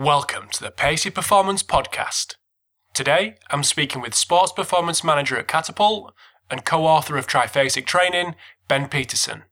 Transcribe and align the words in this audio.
Welcome 0.00 0.48
to 0.52 0.62
the 0.62 0.70
Pacey 0.70 1.10
Performance 1.10 1.62
Podcast. 1.62 2.36
Today, 2.94 3.34
I'm 3.50 3.62
speaking 3.62 4.00
with 4.00 4.14
Sports 4.14 4.50
Performance 4.50 5.04
Manager 5.04 5.36
at 5.36 5.46
Catapult 5.46 6.14
and 6.50 6.64
co 6.64 6.86
author 6.86 7.18
of 7.18 7.26
Triphasic 7.26 7.84
Training, 7.84 8.34
Ben 8.66 8.88
Peterson. 8.88 9.42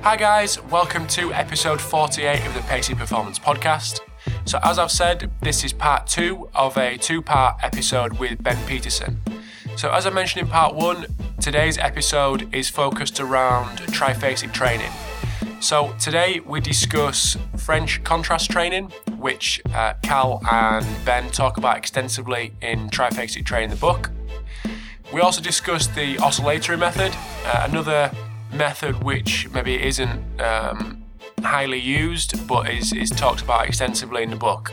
Hi, 0.00 0.16
guys, 0.16 0.62
welcome 0.62 1.06
to 1.08 1.30
episode 1.34 1.78
48 1.78 2.46
of 2.46 2.54
the 2.54 2.62
Pacey 2.62 2.94
Performance 2.94 3.38
Podcast. 3.38 4.00
So, 4.46 4.58
as 4.62 4.78
I've 4.78 4.90
said, 4.90 5.30
this 5.40 5.64
is 5.64 5.72
part 5.72 6.06
two 6.06 6.50
of 6.54 6.76
a 6.76 6.98
two 6.98 7.22
part 7.22 7.56
episode 7.62 8.18
with 8.18 8.42
Ben 8.42 8.58
Peterson. 8.66 9.20
So, 9.76 9.90
as 9.90 10.06
I 10.06 10.10
mentioned 10.10 10.42
in 10.42 10.48
part 10.48 10.74
one, 10.74 11.06
today's 11.40 11.78
episode 11.78 12.54
is 12.54 12.68
focused 12.68 13.20
around 13.20 13.78
triphasic 13.88 14.52
training. 14.52 14.90
So, 15.60 15.94
today 15.98 16.40
we 16.44 16.60
discuss 16.60 17.38
French 17.56 18.04
contrast 18.04 18.50
training, 18.50 18.92
which 19.16 19.62
uh, 19.72 19.94
Cal 20.02 20.42
and 20.50 20.86
Ben 21.06 21.30
talk 21.30 21.56
about 21.56 21.78
extensively 21.78 22.52
in 22.60 22.90
Triphasic 22.90 23.46
Training, 23.46 23.70
the 23.70 23.76
book. 23.76 24.10
We 25.10 25.22
also 25.22 25.40
discuss 25.40 25.86
the 25.86 26.18
oscillatory 26.18 26.76
method, 26.76 27.12
uh, 27.46 27.66
another 27.68 28.10
method 28.52 29.02
which 29.02 29.48
maybe 29.50 29.82
isn't 29.82 30.40
um, 30.40 31.03
highly 31.44 31.78
used 31.78 32.46
but 32.46 32.70
is, 32.70 32.92
is 32.92 33.10
talked 33.10 33.42
about 33.42 33.66
extensively 33.66 34.22
in 34.22 34.30
the 34.30 34.36
book. 34.36 34.72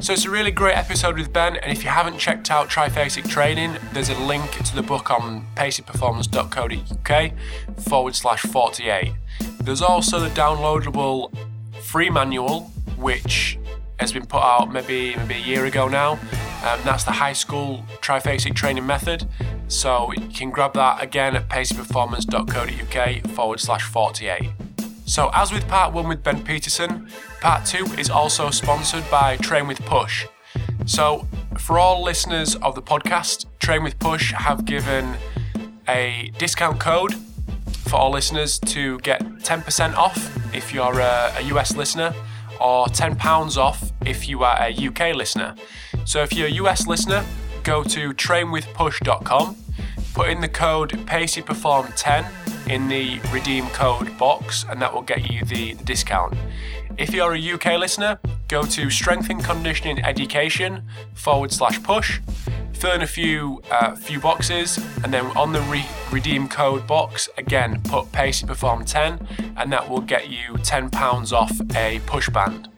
So 0.00 0.12
it's 0.14 0.24
a 0.24 0.30
really 0.30 0.50
great 0.50 0.76
episode 0.76 1.18
with 1.18 1.30
Ben, 1.30 1.56
and 1.56 1.70
if 1.70 1.84
you 1.84 1.90
haven't 1.90 2.18
checked 2.18 2.50
out 2.50 2.70
Triphasic 2.70 3.28
Training, 3.28 3.76
there's 3.92 4.08
a 4.08 4.18
link 4.20 4.50
to 4.64 4.74
the 4.74 4.82
book 4.82 5.10
on 5.10 5.46
paceyperformance.co.uk 5.56 7.32
forward 7.80 8.14
slash 8.16 8.40
48. 8.40 9.12
There's 9.60 9.82
also 9.82 10.18
the 10.18 10.30
downloadable 10.30 11.30
free 11.82 12.08
manual, 12.08 12.70
which 12.96 13.58
has 13.98 14.12
been 14.12 14.24
put 14.24 14.42
out 14.42 14.72
maybe 14.72 15.14
maybe 15.16 15.34
a 15.34 15.38
year 15.38 15.66
ago 15.66 15.86
now. 15.86 16.12
Um, 16.64 16.80
that's 16.84 17.04
the 17.04 17.12
high 17.12 17.34
school 17.34 17.84
triphasic 18.00 18.54
training 18.54 18.86
method. 18.86 19.26
So 19.68 20.12
you 20.12 20.28
can 20.28 20.50
grab 20.50 20.72
that 20.74 21.02
again 21.02 21.36
at 21.36 21.48
paceyperformance.co.uk 21.48 23.26
forward 23.32 23.60
slash 23.60 23.82
48. 23.82 24.50
So, 25.10 25.28
as 25.34 25.50
with 25.50 25.66
part 25.66 25.92
one 25.92 26.06
with 26.06 26.22
Ben 26.22 26.40
Peterson, 26.44 27.08
part 27.40 27.66
two 27.66 27.84
is 27.98 28.10
also 28.10 28.50
sponsored 28.50 29.02
by 29.10 29.36
Train 29.38 29.66
with 29.66 29.84
Push. 29.84 30.28
So, 30.86 31.26
for 31.58 31.80
all 31.80 32.04
listeners 32.04 32.54
of 32.54 32.76
the 32.76 32.80
podcast, 32.80 33.46
Train 33.58 33.82
with 33.82 33.98
Push 33.98 34.32
have 34.32 34.64
given 34.64 35.16
a 35.88 36.30
discount 36.38 36.78
code 36.78 37.16
for 37.88 37.96
all 37.96 38.12
listeners 38.12 38.60
to 38.60 39.00
get 39.00 39.20
10% 39.20 39.96
off 39.96 40.54
if 40.54 40.72
you're 40.72 41.00
a, 41.00 41.32
a 41.38 41.42
US 41.54 41.74
listener, 41.74 42.14
or 42.60 42.86
£10 42.86 43.56
off 43.56 43.90
if 44.06 44.28
you 44.28 44.44
are 44.44 44.62
a 44.62 44.72
UK 44.72 45.16
listener. 45.16 45.56
So, 46.04 46.22
if 46.22 46.32
you're 46.32 46.46
a 46.46 46.62
US 46.62 46.86
listener, 46.86 47.24
go 47.64 47.82
to 47.82 48.12
trainwithpush.com, 48.12 49.56
put 50.14 50.30
in 50.30 50.40
the 50.40 50.48
code 50.48 50.90
PaceyPerform10 50.90 52.59
in 52.68 52.88
the 52.88 53.20
redeem 53.32 53.66
code 53.68 54.16
box, 54.18 54.64
and 54.68 54.80
that 54.82 54.92
will 54.92 55.02
get 55.02 55.30
you 55.30 55.44
the, 55.44 55.74
discount. 55.84 56.34
If 56.98 57.14
you're 57.14 57.34
a 57.34 57.52
UK 57.52 57.78
listener, 57.78 58.18
go 58.48 58.62
to 58.62 58.90
Strength 58.90 59.30
and 59.30 59.42
Conditioning 59.42 60.04
Education 60.04 60.82
forward 61.14 61.52
slash 61.52 61.82
push, 61.82 62.20
fill 62.72 62.92
in 62.92 63.02
a 63.02 63.06
few 63.06 63.62
uh, 63.70 63.94
few 63.94 64.20
boxes, 64.20 64.78
and 65.02 65.12
then 65.12 65.26
on 65.36 65.52
the 65.52 65.60
re- 65.62 65.86
redeem 66.10 66.48
code 66.48 66.86
box, 66.86 67.28
again, 67.38 67.80
put 67.84 68.10
Pacey 68.12 68.46
Perform 68.46 68.84
10, 68.84 69.26
and 69.56 69.72
that 69.72 69.88
will 69.88 70.00
get 70.00 70.28
you 70.28 70.54
£10 70.54 71.32
off 71.32 71.52
a 71.76 72.00
push 72.06 72.28
band. 72.30 72.68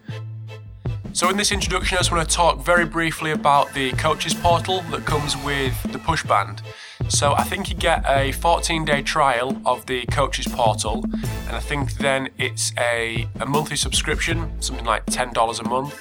So, 1.15 1.29
in 1.29 1.37
this 1.37 1.51
introduction, 1.51 1.95
I 1.95 1.99
just 1.99 2.11
want 2.11 2.27
to 2.27 2.35
talk 2.35 2.65
very 2.65 2.85
briefly 2.85 3.31
about 3.31 3.71
the 3.73 3.91
coaches 3.91 4.33
portal 4.33 4.81
that 4.89 5.05
comes 5.05 5.37
with 5.37 5.79
the 5.91 5.99
push 5.99 6.23
band. 6.23 6.63
So, 7.09 7.33
I 7.33 7.43
think 7.43 7.69
you 7.69 7.75
get 7.75 8.03
a 8.07 8.31
14 8.31 8.85
day 8.85 9.01
trial 9.01 9.61
of 9.65 9.85
the 9.85 10.05
coaches 10.07 10.47
portal, 10.47 11.03
and 11.03 11.55
I 11.55 11.59
think 11.59 11.97
then 11.97 12.29
it's 12.37 12.73
a, 12.77 13.27
a 13.39 13.45
monthly 13.45 13.77
subscription, 13.77 14.61
something 14.61 14.85
like 14.85 15.05
$10 15.05 15.59
a 15.59 15.69
month. 15.69 15.99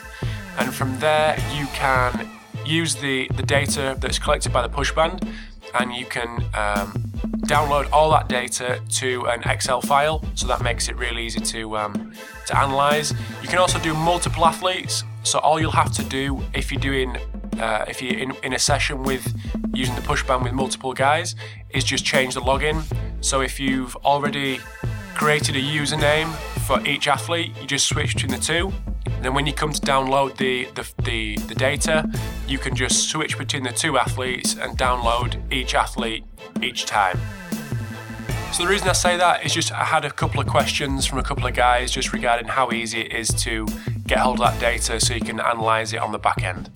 And 0.59 0.75
from 0.75 0.99
there, 1.01 1.37
you 1.55 1.67
can 1.69 2.29
use 2.65 2.95
the, 2.95 3.29
the 3.35 3.43
data 3.43 3.97
that's 3.99 4.19
collected 4.19 4.53
by 4.53 4.63
the 4.63 4.69
push 4.69 4.93
band, 4.93 5.27
and 5.75 5.93
you 5.95 6.07
can 6.07 6.29
um, 6.55 6.93
download 7.47 7.91
all 7.93 8.11
that 8.11 8.29
data 8.29 8.81
to 8.89 9.27
an 9.27 9.43
Excel 9.45 9.81
file. 9.81 10.25
So 10.35 10.47
that 10.47 10.63
makes 10.63 10.89
it 10.89 10.97
really 10.97 11.25
easy 11.27 11.41
to 11.41 11.77
um, 11.77 12.13
to 12.47 12.59
analyze. 12.59 13.13
You 13.43 13.49
can 13.49 13.59
also 13.59 13.79
do 13.79 13.95
multiple 13.95 14.45
athletes. 14.45 15.05
So 15.25 15.39
all 15.39 15.61
you'll 15.61 15.71
have 15.71 15.93
to 15.93 16.05
do 16.05 16.43
if 16.55 16.73
you're 16.73 16.81
doing 16.81 17.17
uh, 17.59 17.85
if 17.89 18.01
you're 18.03 18.19
in, 18.19 18.33
in 18.43 18.53
a 18.53 18.59
session 18.59 19.03
with 19.03 19.35
using 19.75 19.95
the 19.95 20.03
push 20.03 20.23
band 20.25 20.43
with 20.45 20.53
multiple 20.53 20.93
guys 20.93 21.35
is 21.71 21.85
just 21.85 22.05
change 22.05 22.35
the 22.35 22.41
login. 22.41 22.83
So 23.21 23.41
if 23.41 23.61
you've 23.61 23.97
already 23.97 24.61
created 25.15 25.57
a 25.57 25.61
username 25.61 26.33
for 26.67 26.85
each 26.87 27.09
athlete, 27.09 27.53
you 27.61 27.67
just 27.67 27.89
switch 27.89 28.15
between 28.15 28.33
the 28.33 28.39
two. 28.39 28.73
then 29.21 29.35
when 29.35 29.47
you 29.47 29.53
come 29.53 29.73
to 29.73 29.81
download 29.81 30.37
the, 30.37 30.69
the, 30.75 30.89
the, 31.03 31.37
the 31.47 31.55
data, 31.55 32.11
you 32.49 32.59
can 32.59 32.75
just 32.75 33.09
switch 33.09 33.39
between 33.39 33.63
the 33.63 33.73
two 33.73 33.97
athletes 33.99 34.57
and 34.57 34.77
download 34.77 35.41
each 35.53 35.75
athlete 35.75 36.25
each 36.63 36.87
time. 36.87 37.19
So 38.53 38.65
the 38.65 38.69
reason 38.69 38.89
I 38.89 38.93
say 38.93 39.17
that 39.17 39.47
is 39.47 39.55
just 39.55 39.73
I 39.73 39.85
had 39.85 40.05
a 40.05 40.11
couple 40.11 40.41
of 40.41 40.47
questions 40.47 41.07
from 41.07 41.19
a 41.19 41.23
couple 41.23 41.47
of 41.47 41.55
guys 41.55 41.91
just 41.91 42.13
regarding 42.13 42.49
how 42.49 42.71
easy 42.71 43.01
it 43.01 43.13
is 43.13 43.29
to 43.45 43.67
get 44.07 44.19
hold 44.19 44.41
of 44.41 44.51
that 44.51 44.61
data 44.61 45.01
so 45.01 45.15
you 45.15 45.21
can 45.21 45.41
analyze 45.41 45.93
it 45.95 46.01
on 46.01 46.13
the 46.13 46.19
back 46.19 46.43
end. 46.43 46.69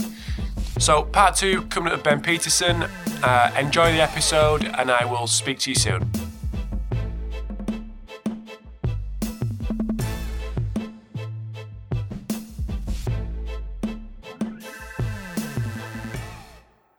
So 0.78 1.02
part 1.02 1.34
two 1.34 1.62
coming 1.62 1.90
up 1.90 1.98
with 1.98 2.04
Ben 2.04 2.20
Peterson. 2.20 2.84
Uh, 3.22 3.50
enjoy 3.58 3.92
the 3.92 4.00
episode 4.00 4.64
and 4.64 4.90
I 4.90 5.06
will 5.06 5.26
speak 5.26 5.58
to 5.60 5.70
you 5.70 5.74
soon. 5.74 6.10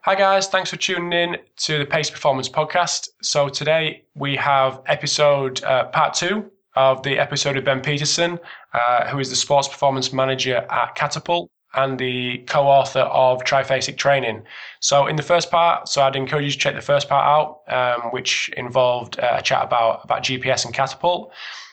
Hi, 0.01 0.15
guys. 0.15 0.47
Thanks 0.47 0.69
for 0.69 0.77
tuning 0.77 1.13
in 1.13 1.37
to 1.57 1.79
the 1.79 1.85
Pacey 1.85 2.13
Performance 2.13 2.49
Podcast. 2.49 3.09
So, 3.21 3.49
today 3.49 4.05
we 4.15 4.37
have 4.37 4.81
episode 4.87 5.63
uh, 5.65 5.85
part 5.89 6.13
two 6.13 6.49
of 6.75 7.03
the 7.03 7.19
episode 7.19 7.57
of 7.57 7.65
Ben 7.65 7.81
Peterson, 7.81 8.39
uh, 8.73 9.07
who 9.09 9.19
is 9.19 9.29
the 9.29 9.35
sports 9.35 9.67
performance 9.67 10.13
manager 10.13 10.65
at 10.69 10.95
Catapult 10.95 11.51
and 11.75 11.99
the 11.99 12.39
co 12.47 12.67
author 12.67 13.01
of 13.01 13.43
Triphasic 13.43 13.97
Training. 13.97 14.43
So, 14.79 15.07
in 15.07 15.15
the 15.15 15.23
first 15.23 15.51
part, 15.51 15.89
so 15.89 16.01
I'd 16.01 16.15
encourage 16.15 16.45
you 16.45 16.51
to 16.51 16.57
check 16.57 16.75
the 16.75 16.81
first 16.81 17.09
part 17.09 17.25
out, 17.25 17.61
um, 17.73 18.11
which 18.11 18.49
involved 18.57 19.19
uh, 19.19 19.35
a 19.37 19.41
chat 19.41 19.63
about, 19.63 20.01
about 20.03 20.23
GPS 20.23 20.65
and 20.65 20.73
Catapult. 20.73 21.31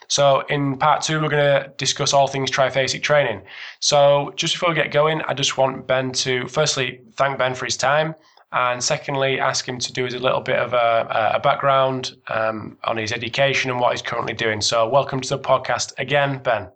So 0.08 0.40
in 0.48 0.76
part 0.76 1.02
two, 1.02 1.20
we're 1.20 1.28
going 1.28 1.62
to 1.62 1.72
discuss 1.76 2.12
all 2.12 2.26
things 2.26 2.50
triphasic 2.50 3.02
training. 3.02 3.42
So 3.80 4.32
just 4.36 4.54
before 4.54 4.68
we 4.70 4.74
get 4.74 4.92
going, 4.92 5.22
I 5.22 5.34
just 5.34 5.56
want 5.56 5.86
Ben 5.86 6.12
to 6.12 6.46
firstly 6.48 7.00
thank 7.14 7.38
Ben 7.38 7.54
for 7.54 7.64
his 7.64 7.76
time. 7.76 8.14
And 8.52 8.82
secondly, 8.82 9.40
ask 9.40 9.68
him 9.68 9.80
to 9.80 9.92
do 9.92 10.06
us 10.06 10.14
a 10.14 10.18
little 10.18 10.40
bit 10.40 10.56
of 10.56 10.72
a, 10.74 11.32
a 11.34 11.40
background 11.40 12.16
um, 12.28 12.78
on 12.84 12.96
his 12.96 13.10
education 13.10 13.70
and 13.70 13.80
what 13.80 13.92
he's 13.92 14.02
currently 14.02 14.34
doing. 14.34 14.60
So, 14.60 14.88
welcome 14.88 15.20
to 15.22 15.28
the 15.30 15.40
podcast 15.40 15.92
again, 15.98 16.40
Ben. 16.40 16.68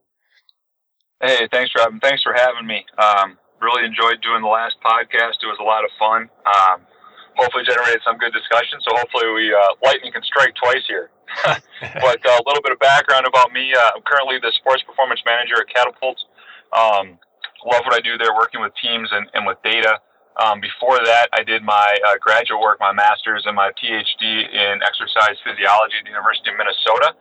Hey, 1.20 1.48
thanks, 1.50 1.74
Robin. 1.74 1.98
Thanks 1.98 2.22
for 2.22 2.32
having 2.32 2.66
me. 2.66 2.86
Um, 2.94 3.38
really 3.60 3.84
enjoyed 3.84 4.22
doing 4.22 4.42
the 4.42 4.48
last 4.48 4.76
podcast. 4.78 5.42
It 5.42 5.50
was 5.50 5.58
a 5.58 5.66
lot 5.66 5.82
of 5.82 5.90
fun. 5.98 6.30
Um, 6.46 6.86
hopefully, 7.34 7.66
generated 7.66 7.98
some 8.06 8.18
good 8.22 8.30
discussion. 8.30 8.78
So, 8.86 8.94
hopefully, 8.94 9.26
we 9.34 9.50
uh, 9.50 9.74
lightning 9.82 10.14
can 10.14 10.22
strike 10.22 10.54
twice 10.54 10.86
here. 10.86 11.10
but 11.44 12.22
uh, 12.22 12.38
a 12.38 12.44
little 12.46 12.62
bit 12.62 12.70
of 12.70 12.78
background 12.78 13.26
about 13.26 13.50
me. 13.50 13.74
Uh, 13.74 13.98
I'm 13.98 14.02
currently 14.06 14.38
the 14.38 14.54
sports 14.62 14.86
performance 14.86 15.18
manager 15.26 15.58
at 15.58 15.66
Catapult. 15.66 16.22
Um, 16.70 17.18
love 17.66 17.82
what 17.82 17.98
I 17.98 18.00
do 18.00 18.14
there, 18.16 18.30
working 18.38 18.62
with 18.62 18.72
teams 18.78 19.10
and, 19.10 19.26
and 19.34 19.42
with 19.42 19.58
data. 19.66 19.98
Um, 20.38 20.62
before 20.62 21.02
that, 21.02 21.26
I 21.34 21.42
did 21.42 21.66
my 21.66 21.98
uh, 22.06 22.14
graduate 22.22 22.62
work, 22.62 22.78
my 22.78 22.94
master's, 22.94 23.42
and 23.44 23.56
my 23.58 23.74
PhD 23.74 24.22
in 24.22 24.78
exercise 24.86 25.34
physiology 25.42 25.98
at 25.98 26.06
the 26.06 26.14
University 26.14 26.54
of 26.54 26.56
Minnesota. 26.56 27.18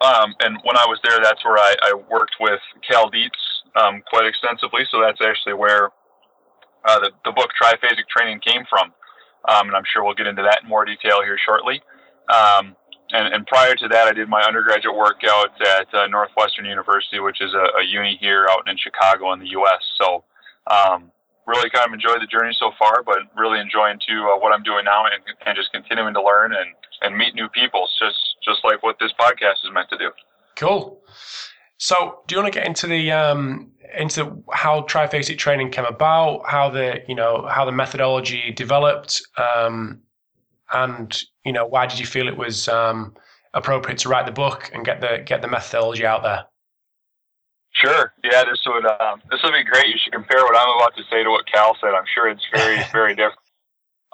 Um, 0.00 0.34
and 0.40 0.58
when 0.64 0.76
I 0.76 0.86
was 0.86 0.98
there, 1.04 1.18
that's 1.22 1.44
where 1.44 1.56
I, 1.56 1.74
I 1.82 1.94
worked 2.10 2.36
with 2.40 2.60
Cal 2.88 3.08
Dietz 3.08 3.38
um, 3.76 4.02
quite 4.08 4.26
extensively. 4.26 4.82
So 4.90 5.00
that's 5.00 5.20
actually 5.24 5.54
where 5.54 5.90
uh, 6.84 7.00
the, 7.00 7.10
the 7.24 7.32
book 7.32 7.50
Triphasic 7.60 8.06
Training 8.08 8.40
came 8.40 8.64
from. 8.68 8.92
Um, 9.46 9.68
and 9.68 9.76
I'm 9.76 9.84
sure 9.92 10.04
we'll 10.04 10.14
get 10.14 10.26
into 10.26 10.42
that 10.42 10.62
in 10.62 10.68
more 10.68 10.84
detail 10.84 11.22
here 11.22 11.38
shortly. 11.44 11.82
Um, 12.32 12.76
and, 13.12 13.34
and 13.34 13.46
prior 13.46 13.74
to 13.74 13.88
that, 13.88 14.08
I 14.08 14.12
did 14.12 14.28
my 14.28 14.42
undergraduate 14.42 14.96
workout 14.96 15.50
at 15.60 15.92
uh, 15.94 16.06
Northwestern 16.06 16.64
University, 16.64 17.20
which 17.20 17.40
is 17.40 17.52
a, 17.52 17.78
a, 17.78 17.84
uni 17.84 18.16
here 18.20 18.46
out 18.50 18.68
in 18.68 18.76
Chicago 18.78 19.32
in 19.34 19.40
the 19.40 19.50
U.S. 19.50 19.82
So, 20.00 20.24
um, 20.70 21.10
really 21.46 21.70
kind 21.70 21.86
of 21.86 21.92
enjoyed 21.92 22.20
the 22.20 22.26
journey 22.26 22.54
so 22.58 22.70
far, 22.78 23.02
but 23.02 23.18
really 23.36 23.60
enjoying 23.60 23.98
too 24.06 24.28
uh, 24.30 24.38
what 24.38 24.52
I'm 24.52 24.62
doing 24.62 24.84
now 24.84 25.04
and, 25.04 25.22
and 25.46 25.56
just 25.56 25.72
continuing 25.72 26.14
to 26.14 26.22
learn 26.22 26.52
and, 26.52 26.70
and 27.02 27.16
meet 27.16 27.34
new 27.34 27.48
people, 27.48 27.88
just 27.98 28.16
just 28.44 28.64
like 28.64 28.82
what 28.82 28.96
this 29.00 29.12
podcast 29.18 29.64
is 29.64 29.72
meant 29.72 29.88
to 29.90 29.98
do. 29.98 30.10
Cool. 30.56 31.00
So, 31.78 32.20
do 32.26 32.34
you 32.34 32.42
want 32.42 32.52
to 32.52 32.58
get 32.58 32.66
into 32.66 32.86
the 32.86 33.12
um, 33.12 33.72
into 33.98 34.42
how 34.52 34.82
triphasic 34.82 35.38
training 35.38 35.70
came 35.70 35.84
about, 35.84 36.42
how 36.46 36.70
the 36.70 37.02
you 37.08 37.14
know 37.14 37.46
how 37.50 37.64
the 37.64 37.72
methodology 37.72 38.52
developed, 38.52 39.20
um, 39.36 40.00
and 40.72 41.22
you 41.44 41.52
know 41.52 41.66
why 41.66 41.86
did 41.86 41.98
you 41.98 42.06
feel 42.06 42.28
it 42.28 42.36
was 42.36 42.68
um, 42.68 43.14
appropriate 43.54 43.98
to 43.98 44.08
write 44.08 44.26
the 44.26 44.32
book 44.32 44.70
and 44.72 44.84
get 44.84 45.00
the 45.00 45.22
get 45.26 45.42
the 45.42 45.48
methodology 45.48 46.06
out 46.06 46.22
there? 46.22 46.44
Sure. 47.74 48.12
Yeah, 48.22 48.44
this 48.44 48.60
would 48.66 48.86
um, 48.86 49.20
this 49.30 49.40
would 49.42 49.52
be 49.52 49.64
great. 49.64 49.86
You 49.86 49.98
should 49.98 50.12
compare 50.12 50.42
what 50.44 50.56
I'm 50.56 50.76
about 50.78 50.96
to 50.96 51.02
say 51.10 51.24
to 51.24 51.30
what 51.30 51.44
Cal 51.50 51.76
said. 51.80 51.90
I'm 51.90 52.06
sure 52.14 52.28
it's 52.28 52.46
very 52.54 52.78
very 52.92 53.14
different. 53.14 53.42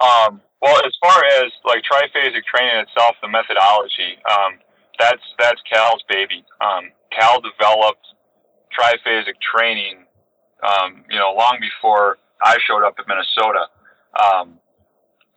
Um, 0.01 0.41
well, 0.61 0.77
as 0.85 0.93
far 1.01 1.23
as 1.41 1.51
like 1.63 1.83
triphasic 1.85 2.41
training 2.45 2.85
itself, 2.85 3.15
the 3.21 3.29
methodology, 3.29 4.17
um, 4.25 4.57
that's 4.97 5.21
that's 5.37 5.61
Cal's 5.71 6.03
baby. 6.09 6.43
Um, 6.59 6.89
Cal 7.13 7.39
developed 7.41 8.05
triphasic 8.73 9.37
training, 9.41 10.05
um, 10.65 11.05
you 11.09 11.19
know, 11.19 11.33
long 11.37 11.57
before 11.59 12.17
I 12.43 12.57
showed 12.65 12.83
up 12.83 12.95
at 12.97 13.05
Minnesota, 13.07 13.69
um, 14.17 14.57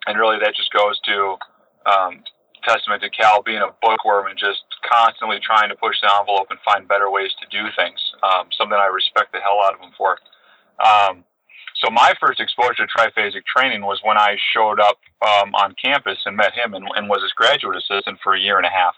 and 0.06 0.19
really 0.19 0.38
that 0.41 0.55
just 0.56 0.73
goes 0.73 0.99
to 1.05 1.37
um, 1.85 2.25
testament 2.65 3.03
to 3.03 3.11
Cal 3.11 3.43
being 3.43 3.61
a 3.61 3.73
bookworm 3.82 4.29
and 4.29 4.38
just 4.38 4.65
constantly 4.91 5.39
trying 5.41 5.69
to 5.69 5.77
push 5.77 5.97
the 6.01 6.11
envelope 6.19 6.49
and 6.51 6.59
find 6.65 6.87
better 6.89 7.11
ways 7.11 7.33
to 7.41 7.47
do 7.51 7.69
things. 7.77 7.99
Um, 8.23 8.49
something 8.57 8.77
I 8.77 8.87
respect 8.87 9.33
the 9.33 9.41
hell 9.41 9.61
out 9.65 9.75
of 9.75 9.81
him 9.81 9.93
for. 9.97 10.19
Um, 10.85 11.25
so 11.83 11.91
my 11.91 12.15
first 12.21 12.41
exposure 12.41 12.87
to 12.87 12.87
triphasic 12.87 13.45
training 13.45 13.83
was 13.83 14.01
when 14.03 14.17
I 14.17 14.37
showed 14.55 14.81
up 14.81 14.99
um, 15.27 15.55
on 15.55 15.75
campus 15.83 16.19
and 16.25 16.37
met 16.37 16.53
him 16.53 16.75
and, 16.75 16.87
and, 16.95 17.09
was 17.09 17.23
his 17.23 17.33
graduate 17.33 17.77
assistant 17.77 18.19
for 18.23 18.35
a 18.35 18.41
year 18.41 18.59
and 18.59 18.67
a 18.67 18.71
half, 18.71 18.95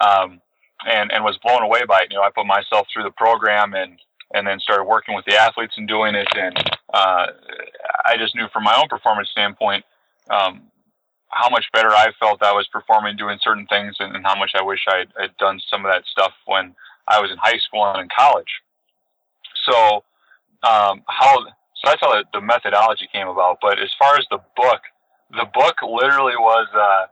um, 0.00 0.40
and 0.86 1.10
and 1.10 1.24
was 1.24 1.38
blown 1.42 1.62
away 1.62 1.82
by 1.88 2.02
it. 2.02 2.08
You 2.10 2.18
know, 2.18 2.22
I 2.22 2.30
put 2.30 2.46
myself 2.46 2.86
through 2.92 3.04
the 3.04 3.16
program 3.16 3.74
and 3.74 3.98
and 4.34 4.46
then 4.46 4.60
started 4.60 4.84
working 4.84 5.14
with 5.14 5.24
the 5.24 5.36
athletes 5.36 5.74
and 5.76 5.88
doing 5.88 6.14
it, 6.14 6.28
and 6.36 6.56
uh, 6.92 7.26
I 8.04 8.16
just 8.18 8.34
knew 8.34 8.46
from 8.52 8.64
my 8.64 8.76
own 8.76 8.88
performance 8.88 9.28
standpoint 9.30 9.84
um, 10.30 10.62
how 11.32 11.48
much 11.50 11.64
better 11.72 11.90
I 11.90 12.12
felt 12.18 12.42
I 12.42 12.52
was 12.52 12.68
performing 12.68 13.16
doing 13.16 13.38
certain 13.42 13.66
things 13.66 13.96
and, 13.98 14.14
and 14.14 14.24
how 14.24 14.38
much 14.38 14.52
I 14.54 14.62
wish 14.62 14.80
I 14.88 15.04
had 15.18 15.36
done 15.38 15.60
some 15.70 15.84
of 15.84 15.90
that 15.90 16.04
stuff 16.06 16.32
when 16.46 16.74
I 17.08 17.20
was 17.20 17.30
in 17.30 17.38
high 17.38 17.58
school 17.58 17.84
and 17.86 18.02
in 18.02 18.08
college. 18.16 18.52
So, 19.64 20.04
um, 20.62 21.02
how, 21.08 21.38
so 21.40 21.82
that's 21.84 22.00
how 22.00 22.12
the, 22.12 22.24
the, 22.32 22.40
methodology 22.40 23.08
came 23.12 23.28
about. 23.28 23.58
But 23.60 23.80
as 23.80 23.90
far 23.98 24.16
as 24.16 24.26
the 24.30 24.40
book, 24.56 24.80
the 25.30 25.46
book 25.52 25.76
literally 25.82 26.36
was, 26.36 26.68
uh, 26.74 27.06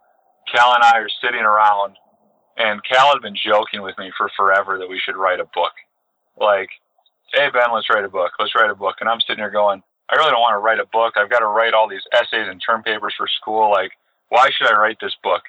Cal 0.54 0.74
and 0.74 0.84
I 0.84 0.98
are 0.98 1.08
sitting 1.22 1.40
around 1.40 1.96
and 2.60 2.80
Cal 2.84 3.12
had 3.12 3.22
been 3.22 3.36
joking 3.36 3.82
with 3.82 3.96
me 3.98 4.12
for 4.16 4.30
forever 4.36 4.78
that 4.78 4.88
we 4.88 5.00
should 5.00 5.16
write 5.16 5.40
a 5.40 5.48
book. 5.54 5.72
Like, 6.36 6.68
hey, 7.32 7.48
Ben, 7.52 7.72
let's 7.72 7.88
write 7.88 8.04
a 8.04 8.08
book. 8.08 8.32
Let's 8.38 8.54
write 8.54 8.70
a 8.70 8.74
book. 8.74 8.96
And 9.00 9.08
I'm 9.08 9.20
sitting 9.20 9.42
here 9.42 9.50
going, 9.50 9.82
I 10.10 10.16
really 10.16 10.30
don't 10.30 10.40
want 10.40 10.54
to 10.54 10.58
write 10.58 10.80
a 10.80 10.86
book. 10.92 11.14
I've 11.16 11.30
got 11.30 11.38
to 11.38 11.46
write 11.46 11.72
all 11.72 11.88
these 11.88 12.04
essays 12.12 12.48
and 12.50 12.60
term 12.60 12.82
papers 12.82 13.14
for 13.16 13.28
school. 13.28 13.70
Like, 13.70 13.92
why 14.30 14.48
should 14.50 14.66
I 14.72 14.78
write 14.78 14.98
this 15.00 15.14
book? 15.22 15.42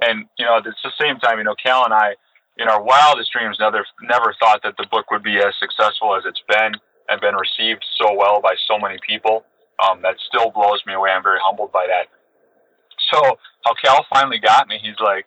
And 0.00 0.24
you 0.38 0.46
know, 0.46 0.56
at 0.56 0.64
the 0.64 0.74
same 0.98 1.18
time, 1.18 1.38
you 1.38 1.44
know, 1.44 1.54
Cal 1.54 1.84
and 1.84 1.92
I, 1.92 2.14
in 2.56 2.68
our 2.68 2.82
wildest 2.82 3.30
dreams, 3.30 3.58
never 3.60 3.84
never 4.02 4.34
thought 4.40 4.62
that 4.62 4.74
the 4.78 4.86
book 4.90 5.10
would 5.10 5.22
be 5.22 5.38
as 5.38 5.54
successful 5.60 6.16
as 6.16 6.22
it's 6.24 6.42
been 6.48 6.72
and 7.08 7.20
been 7.20 7.34
received 7.34 7.84
so 8.00 8.14
well 8.14 8.40
by 8.40 8.54
so 8.66 8.78
many 8.78 8.96
people. 9.06 9.44
Um, 9.78 10.02
that 10.02 10.16
still 10.26 10.50
blows 10.50 10.82
me 10.86 10.94
away. 10.94 11.10
I'm 11.10 11.22
very 11.22 11.38
humbled 11.42 11.70
by 11.70 11.86
that. 11.86 12.10
So 13.12 13.38
how 13.64 13.74
Cal 13.82 14.06
finally 14.10 14.38
got 14.38 14.66
me, 14.66 14.78
he's 14.82 14.98
like, 14.98 15.26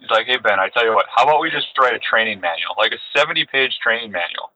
he's 0.00 0.10
like, 0.10 0.26
hey 0.26 0.38
Ben, 0.38 0.58
I 0.58 0.68
tell 0.70 0.84
you 0.84 0.94
what, 0.94 1.06
how 1.14 1.24
about 1.24 1.40
we 1.40 1.50
just 1.50 1.66
write 1.78 1.92
a 1.92 1.98
training 1.98 2.40
manual, 2.40 2.72
like 2.78 2.92
a 2.92 3.18
70 3.18 3.44
page 3.52 3.76
training 3.82 4.10
manual? 4.10 4.52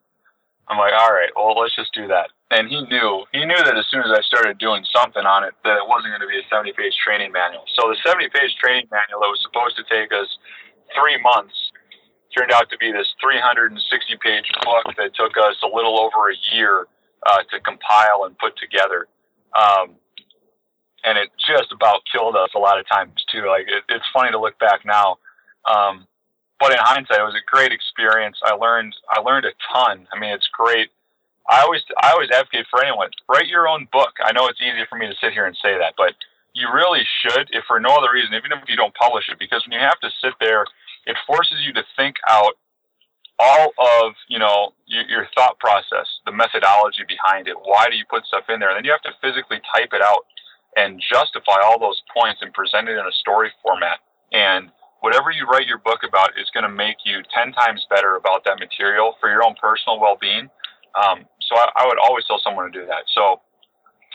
I'm 0.66 0.78
like, 0.78 0.92
all 0.92 1.12
right, 1.12 1.28
well, 1.36 1.60
let's 1.60 1.76
just 1.76 1.92
do 1.92 2.08
that 2.08 2.30
and 2.50 2.68
he 2.68 2.80
knew 2.88 3.24
he 3.32 3.44
knew 3.44 3.60
that 3.60 3.76
as 3.76 3.84
soon 3.90 4.00
as 4.00 4.12
I 4.12 4.22
started 4.24 4.56
doing 4.58 4.84
something 4.94 5.24
on 5.24 5.44
it 5.44 5.52
that 5.64 5.76
it 5.76 5.86
wasn't 5.86 6.16
going 6.16 6.24
to 6.24 6.30
be 6.30 6.40
a 6.40 6.46
70 6.48 6.72
page 6.72 6.96
training 7.04 7.32
manual. 7.32 7.64
So 7.76 7.92
the 7.92 7.96
70 8.04 8.28
page 8.32 8.56
training 8.56 8.88
manual 8.88 9.20
that 9.20 9.32
was 9.32 9.42
supposed 9.44 9.76
to 9.76 9.84
take 9.84 10.12
us 10.12 10.28
three 10.96 11.20
months 11.20 11.54
turned 12.36 12.52
out 12.52 12.68
to 12.70 12.78
be 12.78 12.92
this 12.92 13.08
360 13.20 13.76
page 14.24 14.48
book 14.64 14.84
that 14.96 15.12
took 15.14 15.36
us 15.36 15.56
a 15.64 15.68
little 15.68 16.00
over 16.00 16.32
a 16.32 16.38
year 16.54 16.88
uh, 17.26 17.44
to 17.52 17.60
compile 17.60 18.24
and 18.24 18.36
put 18.38 18.56
together. 18.56 19.08
Um, 19.52 19.96
and 21.04 21.16
it 21.16 21.28
just 21.40 21.72
about 21.72 22.00
killed 22.10 22.36
us 22.36 22.50
a 22.56 22.58
lot 22.58 22.80
of 22.80 22.88
times 22.88 23.12
too. 23.32 23.44
Like 23.48 23.68
it, 23.68 23.84
it's 23.88 24.04
funny 24.12 24.32
to 24.32 24.40
look 24.40 24.58
back 24.58 24.84
now. 24.84 25.18
Um, 25.68 26.06
but 26.60 26.72
in 26.72 26.78
hindsight, 26.80 27.20
it 27.20 27.28
was 27.28 27.36
a 27.36 27.44
great 27.46 27.72
experience. 27.72 28.36
I 28.42 28.54
learned, 28.54 28.94
I 29.08 29.20
learned 29.20 29.46
a 29.46 29.52
ton. 29.72 30.08
I 30.12 30.18
mean, 30.18 30.32
it's 30.32 30.48
great 30.52 30.90
I 31.48 31.62
always 31.62 31.82
I 32.02 32.12
always 32.12 32.30
advocate 32.30 32.66
for 32.70 32.84
anyone 32.84 33.08
write 33.28 33.48
your 33.48 33.68
own 33.68 33.88
book. 33.92 34.12
I 34.22 34.32
know 34.32 34.46
it's 34.48 34.60
easy 34.60 34.84
for 34.88 34.98
me 34.98 35.06
to 35.06 35.16
sit 35.20 35.32
here 35.32 35.46
and 35.46 35.56
say 35.62 35.78
that, 35.78 35.94
but 35.96 36.12
you 36.54 36.68
really 36.72 37.04
should, 37.22 37.48
if 37.52 37.64
for 37.66 37.80
no 37.80 37.90
other 37.96 38.12
reason, 38.12 38.34
even 38.34 38.52
if 38.52 38.68
you 38.68 38.76
don't 38.76 38.94
publish 38.94 39.28
it, 39.28 39.38
because 39.38 39.64
when 39.64 39.78
you 39.78 39.84
have 39.84 40.00
to 40.00 40.10
sit 40.20 40.34
there, 40.40 40.64
it 41.06 41.16
forces 41.26 41.58
you 41.64 41.72
to 41.72 41.84
think 41.96 42.16
out 42.28 42.52
all 43.38 43.72
of 44.02 44.12
you 44.28 44.38
know 44.38 44.74
your, 44.86 45.04
your 45.08 45.26
thought 45.34 45.58
process, 45.58 46.06
the 46.26 46.32
methodology 46.32 47.04
behind 47.08 47.48
it. 47.48 47.56
Why 47.56 47.88
do 47.88 47.96
you 47.96 48.04
put 48.10 48.26
stuff 48.26 48.44
in 48.48 48.60
there? 48.60 48.68
And 48.68 48.76
then 48.76 48.84
you 48.84 48.92
have 48.92 49.06
to 49.08 49.16
physically 49.22 49.60
type 49.72 49.90
it 49.92 50.02
out 50.02 50.28
and 50.76 51.00
justify 51.00 51.64
all 51.64 51.80
those 51.80 52.00
points 52.12 52.40
and 52.42 52.52
present 52.52 52.88
it 52.88 52.98
in 52.98 53.06
a 53.06 53.20
story 53.24 53.50
format. 53.62 54.04
And 54.32 54.68
whatever 55.00 55.30
you 55.30 55.46
write 55.46 55.66
your 55.66 55.78
book 55.78 56.04
about 56.06 56.36
is 56.36 56.50
going 56.52 56.68
to 56.68 56.74
make 56.74 56.98
you 57.06 57.22
10 57.32 57.52
times 57.52 57.86
better 57.88 58.16
about 58.16 58.44
that 58.44 58.60
material 58.60 59.14
for 59.18 59.30
your 59.30 59.42
own 59.42 59.54
personal 59.60 59.98
well-being 59.98 60.50
um, 60.98 61.24
so 61.48 61.56
I, 61.56 61.68
I, 61.76 61.86
would 61.86 61.98
always 61.98 62.24
tell 62.26 62.40
someone 62.42 62.70
to 62.70 62.74
do 62.74 62.86
that. 62.86 63.04
So, 63.14 63.40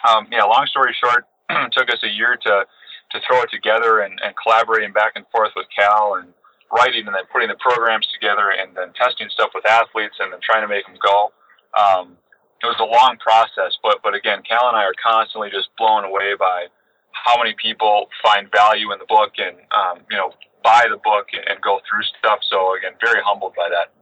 um, 0.07 0.27
yeah, 0.31 0.43
long 0.43 0.65
story 0.67 0.95
short, 1.03 1.25
took 1.73 1.89
us 1.89 1.99
a 2.03 2.09
year 2.09 2.37
to, 2.37 2.65
to 3.11 3.17
throw 3.27 3.41
it 3.41 3.49
together 3.51 4.01
and, 4.01 4.19
and 4.23 4.33
collaborating 4.41 4.93
back 4.93 5.13
and 5.15 5.25
forth 5.31 5.51
with 5.55 5.67
Cal 5.75 6.15
and 6.21 6.33
writing 6.71 7.05
and 7.05 7.15
then 7.15 7.25
putting 7.31 7.49
the 7.49 7.59
programs 7.59 8.07
together 8.13 8.53
and 8.57 8.75
then 8.75 8.93
testing 8.93 9.29
stuff 9.29 9.51
with 9.53 9.65
athletes 9.65 10.15
and 10.19 10.33
then 10.33 10.39
trying 10.41 10.61
to 10.61 10.67
make 10.67 10.85
them 10.85 10.97
go. 11.01 11.31
Um, 11.77 12.17
it 12.61 12.67
was 12.67 12.79
a 12.79 12.87
long 12.87 13.17
process, 13.19 13.75
but, 13.83 13.99
but 14.03 14.15
again, 14.15 14.41
Cal 14.47 14.69
and 14.69 14.77
I 14.77 14.83
are 14.83 14.95
constantly 15.01 15.49
just 15.49 15.69
blown 15.77 16.05
away 16.05 16.33
by 16.39 16.67
how 17.11 17.37
many 17.37 17.55
people 17.61 18.07
find 18.23 18.49
value 18.51 18.91
in 18.91 18.99
the 18.99 19.05
book 19.05 19.33
and, 19.37 19.57
um, 19.71 20.05
you 20.09 20.17
know, 20.17 20.31
buy 20.63 20.87
the 20.89 20.97
book 21.03 21.27
and 21.33 21.61
go 21.61 21.79
through 21.87 22.03
stuff. 22.17 22.39
So 22.49 22.75
again, 22.75 22.93
very 23.03 23.21
humbled 23.23 23.53
by 23.55 23.69
that. 23.69 23.93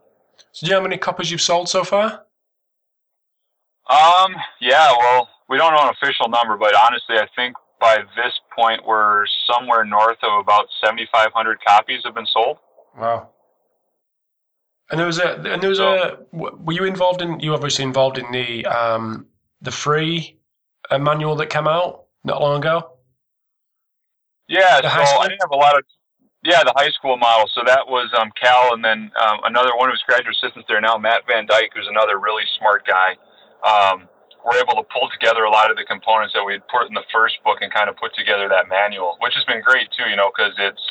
So 0.52 0.66
do 0.66 0.70
you 0.70 0.72
know 0.72 0.80
how 0.80 0.84
many 0.84 0.98
copies 0.98 1.32
you've 1.32 1.42
sold 1.42 1.70
so 1.70 1.84
far? 1.84 2.24
Um, 3.90 4.36
yeah, 4.60 4.92
well, 4.98 5.30
we 5.50 5.58
don't 5.58 5.74
know 5.74 5.82
an 5.84 5.90
official 6.02 6.30
number, 6.30 6.58
but 6.58 6.74
honestly, 6.76 7.16
I 7.18 7.28
think 7.36 7.56
by 7.80 7.98
this 8.16 8.34
point 8.56 8.86
we're 8.86 9.26
somewhere 9.52 9.84
north 9.84 10.18
of 10.24 10.40
about 10.40 10.68
7,500 10.84 11.58
copies 11.66 12.02
have 12.06 12.16
been 12.16 12.28
sold. 12.32 12.58
Wow. 12.98 13.30
And 14.90 15.00
there 15.00 15.08
was 15.08 15.20
a, 15.20 15.36
and 15.36 15.62
there 15.62 15.70
was 15.70 15.80
a, 15.80 16.20
were 16.32 16.74
you 16.74 16.84
involved 16.84 17.22
in, 17.22 17.40
you 17.40 17.54
obviously 17.54 17.84
involved 17.84 18.18
in 18.18 18.32
the, 18.32 18.66
um, 18.66 19.28
the 19.62 19.72
free 19.72 20.38
uh, 20.90 21.00
manual 21.00 21.36
that 21.38 21.50
came 21.50 21.68
out 21.68 22.06
not 22.24 22.42
long 22.42 22.60
ago? 22.60 22.92
Yeah, 24.48 24.82
the 24.82 24.90
so 24.90 25.20
I 25.20 25.28
didn't 25.28 25.42
have 25.42 25.52
a 25.52 25.56
lot 25.56 25.78
of, 25.78 25.84
yeah, 26.44 26.64
the 26.64 26.74
high 26.76 26.90
school 26.92 27.16
model. 27.18 27.50
So 27.54 27.62
that 27.66 27.88
was 27.88 28.12
um, 28.20 28.32
Cal, 28.40 28.74
and 28.74 28.84
then 28.84 29.12
um, 29.16 29.40
another 29.46 29.76
one 29.78 29.90
of 29.90 29.94
his 29.94 30.04
graduate 30.06 30.36
assistants 30.36 30.68
there 30.68 30.82
now, 30.82 30.98
Matt 30.98 31.24
Van 31.26 31.46
Dyke, 31.46 31.72
who's 31.74 31.88
another 31.90 32.20
really 32.20 32.44
smart 32.60 32.86
guy 32.86 33.16
um, 33.64 34.08
we're 34.46 34.58
able 34.58 34.74
to 34.82 34.86
pull 34.90 35.10
together 35.14 35.46
a 35.46 35.52
lot 35.52 35.70
of 35.70 35.78
the 35.78 35.86
components 35.86 36.34
that 36.34 36.44
we 36.44 36.54
had 36.54 36.66
put 36.68 36.88
in 36.90 36.94
the 36.94 37.06
first 37.14 37.38
book 37.46 37.62
and 37.62 37.72
kind 37.74 37.90
of 37.90 37.98
put 37.98 38.14
together 38.18 38.50
that 38.50 38.68
manual, 38.70 39.18
which 39.22 39.34
has 39.36 39.46
been 39.46 39.62
great 39.62 39.90
too, 39.94 40.10
you 40.10 40.16
know, 40.16 40.32
because 40.34 40.54
it's 40.58 40.86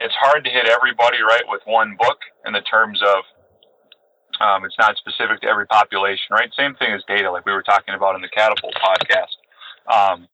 it's 0.00 0.14
hard 0.14 0.44
to 0.44 0.50
hit 0.50 0.68
everybody 0.68 1.18
right 1.22 1.42
with 1.48 1.62
one 1.64 1.96
book 1.98 2.18
in 2.46 2.52
the 2.52 2.62
terms 2.62 3.00
of 3.02 3.24
um, 4.40 4.64
it's 4.64 4.78
not 4.78 4.96
specific 4.96 5.40
to 5.40 5.48
every 5.48 5.66
population, 5.66 6.30
right? 6.30 6.50
Same 6.54 6.74
thing 6.76 6.92
as 6.92 7.02
data, 7.08 7.30
like 7.30 7.44
we 7.44 7.52
were 7.52 7.62
talking 7.62 7.94
about 7.94 8.14
in 8.14 8.22
the 8.22 8.28
Catapult 8.28 8.74
podcast. 8.74 9.34
Um, 9.90 10.28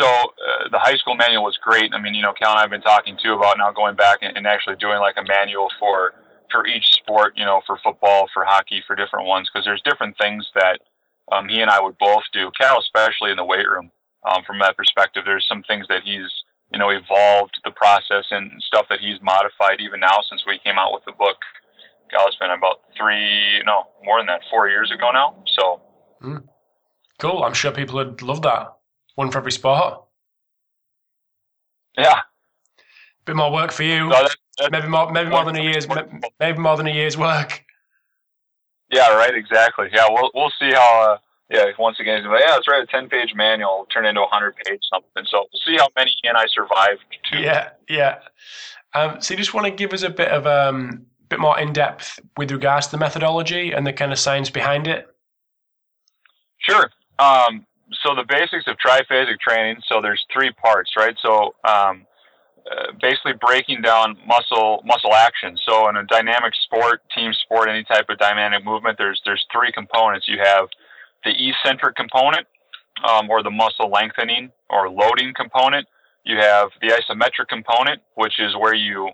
so 0.00 0.06
uh, 0.06 0.68
the 0.72 0.78
high 0.80 0.96
school 0.96 1.14
manual 1.14 1.44
was 1.44 1.56
great. 1.62 1.94
I 1.94 2.00
mean, 2.00 2.14
you 2.14 2.22
know, 2.22 2.32
Cal 2.32 2.50
and 2.50 2.58
I 2.58 2.62
have 2.62 2.70
been 2.70 2.82
talking 2.82 3.16
too 3.22 3.34
about 3.34 3.58
now 3.58 3.70
going 3.70 3.94
back 3.94 4.18
and, 4.22 4.36
and 4.36 4.46
actually 4.46 4.76
doing 4.76 4.98
like 4.98 5.14
a 5.16 5.22
manual 5.22 5.68
for 5.78 6.14
for 6.54 6.66
each 6.66 6.86
sport, 6.92 7.34
you 7.36 7.44
know, 7.44 7.60
for 7.66 7.78
football, 7.82 8.28
for 8.32 8.44
hockey, 8.44 8.82
for 8.86 8.94
different 8.94 9.26
ones, 9.26 9.50
because 9.50 9.64
there's 9.64 9.82
different 9.82 10.16
things 10.16 10.46
that 10.54 10.78
um, 11.32 11.48
he 11.48 11.60
and 11.60 11.70
I 11.70 11.80
would 11.80 11.98
both 11.98 12.22
do. 12.32 12.50
Cal, 12.58 12.78
especially 12.78 13.32
in 13.32 13.36
the 13.36 13.44
weight 13.44 13.68
room, 13.68 13.90
um, 14.30 14.44
from 14.46 14.60
that 14.60 14.76
perspective, 14.76 15.24
there's 15.26 15.46
some 15.48 15.64
things 15.64 15.86
that 15.88 16.02
he's 16.04 16.30
you 16.74 16.78
know, 16.78 16.90
evolved 16.90 17.54
the 17.64 17.70
process 17.70 18.24
and 18.30 18.50
stuff 18.60 18.86
that 18.90 18.98
he's 19.00 19.20
modified 19.22 19.80
even 19.80 20.00
now 20.00 20.18
since 20.28 20.44
we 20.46 20.58
came 20.64 20.76
out 20.76 20.92
with 20.92 21.04
the 21.04 21.12
book. 21.12 21.36
Cal, 22.10 22.26
it's 22.26 22.36
been 22.36 22.50
about 22.50 22.80
three, 22.96 23.62
no, 23.64 23.84
more 24.04 24.18
than 24.18 24.26
that, 24.26 24.40
four 24.50 24.68
years 24.68 24.90
ago 24.90 25.10
now. 25.12 25.36
So, 25.56 25.80
mm. 26.22 26.42
cool. 27.18 27.44
I'm 27.44 27.54
sure 27.54 27.70
people 27.70 27.94
would 27.96 28.22
love 28.22 28.42
that. 28.42 28.72
One 29.14 29.30
for 29.30 29.38
every 29.38 29.52
sport. 29.52 30.02
Yeah. 31.96 32.22
Bit 33.24 33.36
more 33.36 33.52
work 33.52 33.70
for 33.70 33.84
you. 33.84 34.08
that, 34.10 34.36
maybe 34.70 34.88
more, 34.88 35.10
maybe 35.10 35.30
more 35.30 35.44
than 35.44 35.56
a 35.56 35.62
year's, 35.62 35.86
maybe 36.40 36.58
more 36.58 36.76
than 36.76 36.86
a 36.86 36.92
year's 36.92 37.16
work. 37.16 37.64
Yeah, 38.90 39.14
right. 39.14 39.34
Exactly. 39.34 39.88
Yeah, 39.92 40.06
we'll 40.08 40.30
we'll 40.34 40.52
see 40.58 40.72
how. 40.72 41.12
Uh, 41.12 41.18
yeah, 41.50 41.66
once 41.78 42.00
again, 42.00 42.22
yeah, 42.24 42.52
let's 42.52 42.66
write 42.66 42.82
a 42.82 42.86
ten-page 42.86 43.34
manual, 43.34 43.86
turn 43.92 44.06
into 44.06 44.22
a 44.22 44.26
hundred-page 44.26 44.80
something. 44.90 45.24
So 45.26 45.46
we'll 45.52 45.60
see 45.66 45.76
how 45.76 45.88
many 45.94 46.10
he 46.22 46.28
and 46.28 46.38
I 46.38 46.46
survive. 46.46 46.96
Too. 47.30 47.38
Yeah, 47.38 47.70
yeah. 47.88 48.20
Um, 48.94 49.20
so 49.20 49.34
you 49.34 49.38
just 49.38 49.52
want 49.52 49.66
to 49.66 49.70
give 49.70 49.92
us 49.92 50.02
a 50.02 50.10
bit 50.10 50.28
of 50.28 50.46
um, 50.46 51.04
bit 51.28 51.40
more 51.40 51.58
in 51.58 51.72
depth 51.72 52.18
with 52.38 52.50
regards 52.50 52.86
to 52.86 52.92
the 52.92 52.98
methodology 52.98 53.72
and 53.72 53.86
the 53.86 53.92
kind 53.92 54.10
of 54.10 54.18
science 54.18 54.48
behind 54.48 54.86
it. 54.86 55.06
Sure. 56.58 56.90
Um, 57.18 57.66
so 58.02 58.14
the 58.14 58.24
basics 58.26 58.66
of 58.66 58.76
triphasic 58.84 59.38
training. 59.38 59.82
So 59.86 60.00
there's 60.00 60.24
three 60.32 60.50
parts, 60.52 60.92
right? 60.96 61.14
So 61.20 61.54
um, 61.68 62.06
uh, 62.70 62.92
basically 63.00 63.34
breaking 63.40 63.82
down 63.82 64.16
muscle 64.26 64.82
muscle 64.84 65.14
action. 65.14 65.56
So 65.68 65.88
in 65.88 65.96
a 65.96 66.04
dynamic 66.04 66.52
sport, 66.64 67.02
team 67.14 67.32
sport, 67.44 67.68
any 67.68 67.84
type 67.84 68.06
of 68.08 68.18
dynamic 68.18 68.64
movement, 68.64 68.96
there's 68.98 69.20
there's 69.24 69.44
three 69.52 69.70
components. 69.72 70.26
You 70.28 70.38
have 70.42 70.68
the 71.24 71.32
eccentric 71.32 71.96
component, 71.96 72.46
um, 73.02 73.28
or 73.28 73.42
the 73.42 73.50
muscle 73.50 73.90
lengthening 73.90 74.50
or 74.70 74.88
loading 74.88 75.32
component. 75.34 75.86
You 76.24 76.38
have 76.38 76.70
the 76.80 76.88
isometric 76.88 77.48
component, 77.48 78.00
which 78.14 78.40
is 78.40 78.54
where 78.56 78.74
you 78.74 79.10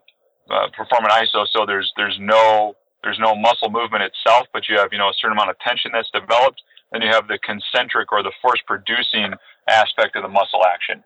uh, 0.51 0.69
perform 0.77 1.05
an 1.05 1.11
iso. 1.11 1.47
So 1.53 1.67
there's 1.67 1.93
there's 1.97 2.19
no 2.21 2.75
there's 3.03 3.19
no 3.19 3.35
muscle 3.35 3.71
movement 3.71 4.05
itself, 4.05 4.47
but 4.53 4.69
you 4.69 4.79
have 4.79 4.89
you 4.93 4.99
know 4.99 5.09
a 5.09 5.15
certain 5.21 5.37
amount 5.37 5.51
of 5.51 5.59
tension 5.59 5.91
that's 5.93 6.11
developed. 6.11 6.63
Then 6.93 7.03
you 7.03 7.09
have 7.09 7.29
the 7.29 7.39
concentric 7.39 8.13
or 8.13 8.23
the 8.23 8.33
force 8.43 8.61
producing 8.67 9.35
aspect 9.69 10.17
of 10.17 10.23
the 10.23 10.29
muscle 10.29 10.63
action. 10.67 11.03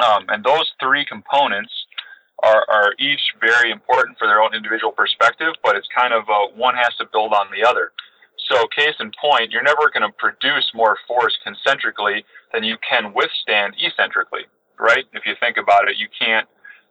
Um, 0.00 0.24
and 0.28 0.44
those 0.44 0.70
three 0.80 1.04
components 1.04 1.72
are, 2.42 2.64
are 2.68 2.94
each 2.98 3.20
very 3.40 3.70
important 3.70 4.18
for 4.18 4.26
their 4.26 4.40
own 4.40 4.54
individual 4.54 4.92
perspective, 4.92 5.54
but 5.62 5.76
it's 5.76 5.88
kind 5.94 6.12
of 6.12 6.24
uh, 6.28 6.48
one 6.56 6.74
has 6.74 6.94
to 6.98 7.06
build 7.12 7.32
on 7.32 7.46
the 7.52 7.66
other. 7.66 7.92
So, 8.50 8.66
case 8.76 8.94
in 8.98 9.12
point, 9.20 9.52
you're 9.52 9.62
never 9.62 9.90
going 9.92 10.02
to 10.02 10.12
produce 10.18 10.66
more 10.74 10.96
force 11.06 11.36
concentrically 11.44 12.24
than 12.52 12.64
you 12.64 12.76
can 12.82 13.14
withstand 13.14 13.74
eccentrically, 13.78 14.50
right? 14.80 15.04
If 15.12 15.24
you 15.26 15.34
think 15.38 15.56
about 15.56 15.88
it, 15.88 15.96
you 15.96 16.08
can't 16.18 16.48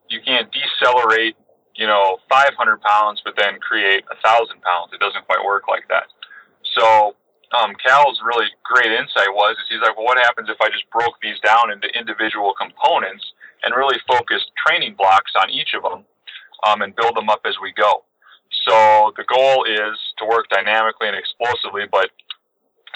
you 0.09 0.19
can't 0.25 0.51
decelerate, 0.51 1.35
you 1.75 1.87
know, 1.87 2.17
500 2.29 2.81
pounds, 2.81 3.21
but 3.23 3.33
then 3.37 3.59
create 3.59 4.03
a 4.11 4.15
thousand 4.21 4.61
pounds. 4.61 4.91
It 4.93 4.99
doesn't 4.99 5.25
quite 5.25 5.43
work 5.43 5.67
like 5.67 5.87
that. 5.89 6.07
So, 6.77 7.15
um, 7.51 7.75
Cal's 7.83 8.19
really 8.23 8.47
great 8.63 8.91
insight 8.91 9.31
was 9.31 9.55
is 9.59 9.67
he's 9.69 9.81
like, 9.81 9.95
well, 9.97 10.05
what 10.05 10.17
happens 10.17 10.47
if 10.49 10.59
I 10.61 10.69
just 10.69 10.89
broke 10.89 11.19
these 11.21 11.39
down 11.43 11.71
into 11.71 11.87
individual 11.97 12.53
components 12.55 13.23
and 13.63 13.75
really 13.75 13.99
focused 14.07 14.51
training 14.55 14.95
blocks 14.97 15.31
on 15.35 15.49
each 15.49 15.75
of 15.75 15.83
them 15.83 16.05
um, 16.67 16.81
and 16.81 16.95
build 16.95 17.15
them 17.15 17.29
up 17.29 17.41
as 17.45 17.55
we 17.61 17.73
go. 17.73 18.03
So 18.67 19.11
the 19.17 19.25
goal 19.27 19.65
is 19.65 19.97
to 20.19 20.25
work 20.25 20.47
dynamically 20.49 21.07
and 21.07 21.17
explosively, 21.17 21.83
but 21.91 22.11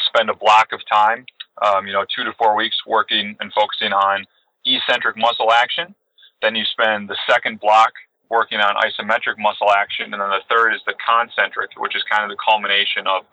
spend 0.07 0.29
a 0.29 0.35
block 0.35 0.71
of 0.71 0.79
time, 0.91 1.25
um, 1.65 1.87
you 1.87 1.93
know, 1.93 2.05
two 2.15 2.23
to 2.23 2.33
four 2.37 2.55
weeks 2.55 2.75
working 2.87 3.35
and 3.39 3.51
focusing 3.53 3.91
on 3.91 4.25
eccentric 4.65 5.17
muscle 5.17 5.51
action. 5.51 5.95
Then 6.41 6.55
you 6.55 6.63
spend 6.65 7.09
the 7.09 7.17
second 7.29 7.59
block 7.59 7.91
working 8.29 8.59
on 8.59 8.75
isometric 8.81 9.37
muscle 9.37 9.69
action, 9.71 10.11
and 10.13 10.21
then 10.21 10.29
the 10.29 10.45
third 10.49 10.73
is 10.73 10.81
the 10.85 10.95
concentric, 10.97 11.71
which 11.77 11.95
is 11.95 12.03
kind 12.09 12.23
of 12.23 12.29
the 12.29 12.41
culmination 12.41 13.07
of 13.07 13.23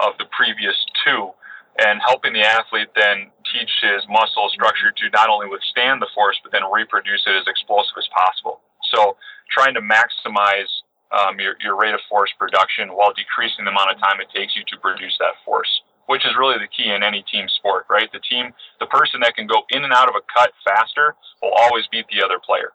of 0.00 0.18
the 0.18 0.26
previous 0.34 0.76
two, 1.04 1.30
and 1.78 2.00
helping 2.04 2.32
the 2.32 2.44
athlete 2.44 2.88
then 2.94 3.30
teach 3.52 3.70
his 3.80 4.04
muscle 4.08 4.48
structure 4.52 4.92
to 4.92 5.04
not 5.12 5.28
only 5.28 5.48
withstand 5.48 6.02
the 6.02 6.10
force 6.14 6.36
but 6.42 6.52
then 6.52 6.62
reproduce 6.68 7.22
it 7.26 7.36
as 7.36 7.46
explosive 7.48 7.96
as 7.96 8.08
possible. 8.12 8.60
So 8.92 9.16
trying 9.50 9.74
to 9.74 9.80
maximize 9.80 10.68
um, 11.12 11.38
your, 11.38 11.56
your 11.60 11.76
rate 11.78 11.94
of 11.94 12.00
force 12.08 12.32
production 12.38 12.88
while 12.96 13.12
decreasing 13.12 13.64
the 13.64 13.70
amount 13.70 13.92
of 13.92 14.00
time 14.00 14.20
it 14.20 14.32
takes 14.32 14.56
you 14.56 14.64
to 14.68 14.76
produce 14.80 15.16
that 15.20 15.36
force, 15.44 15.68
which 16.06 16.24
is 16.24 16.32
really 16.38 16.56
the 16.58 16.68
key 16.68 16.88
in 16.88 17.02
any 17.02 17.24
team 17.28 17.46
sport, 17.60 17.84
right? 17.88 18.08
The 18.12 18.20
team, 18.24 18.52
the 18.80 18.88
person 18.88 19.20
that 19.20 19.36
can 19.36 19.46
go 19.46 19.62
in 19.70 19.84
and 19.84 19.92
out 19.92 20.08
of 20.08 20.16
a 20.16 20.24
cut 20.32 20.52
faster 20.64 21.14
will 21.40 21.52
always 21.52 21.84
beat 21.92 22.06
the 22.08 22.24
other 22.24 22.40
player. 22.40 22.72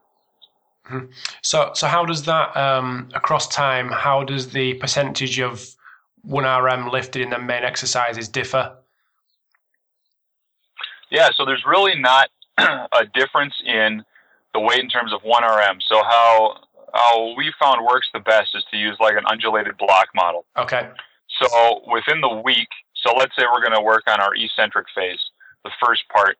Mm-hmm. 0.89 1.11
So, 1.41 1.71
so 1.73 1.87
how 1.87 2.05
does 2.05 2.23
that 2.23 2.55
um, 2.55 3.09
across 3.13 3.47
time? 3.47 3.89
How 3.89 4.23
does 4.23 4.49
the 4.49 4.75
percentage 4.75 5.39
of 5.39 5.65
one 6.21 6.45
RM 6.45 6.89
lifted 6.89 7.21
in 7.21 7.29
the 7.29 7.39
main 7.39 7.63
exercises 7.63 8.27
differ? 8.27 8.75
Yeah, 11.09 11.29
so 11.35 11.45
there's 11.45 11.63
really 11.65 11.99
not 11.99 12.29
a 12.57 13.05
difference 13.13 13.53
in 13.65 14.03
the 14.53 14.59
weight 14.59 14.79
in 14.79 14.89
terms 14.89 15.13
of 15.13 15.21
one 15.23 15.43
RM. 15.43 15.79
So 15.87 16.03
how 16.03 16.61
how 16.93 17.35
we 17.37 17.53
found 17.59 17.85
works 17.85 18.07
the 18.13 18.19
best 18.19 18.55
is 18.55 18.63
to 18.71 18.77
use 18.77 18.97
like 18.99 19.15
an 19.15 19.23
undulated 19.29 19.77
block 19.77 20.07
model. 20.15 20.45
Okay. 20.57 20.89
So 21.41 21.81
within 21.91 22.21
the 22.21 22.41
week, 22.43 22.69
so 22.95 23.13
let's 23.13 23.35
say 23.37 23.43
we're 23.51 23.61
going 23.61 23.75
to 23.75 23.81
work 23.81 24.03
on 24.07 24.19
our 24.19 24.33
eccentric 24.35 24.87
phase, 24.95 25.19
the 25.63 25.71
first 25.85 26.03
part. 26.09 26.37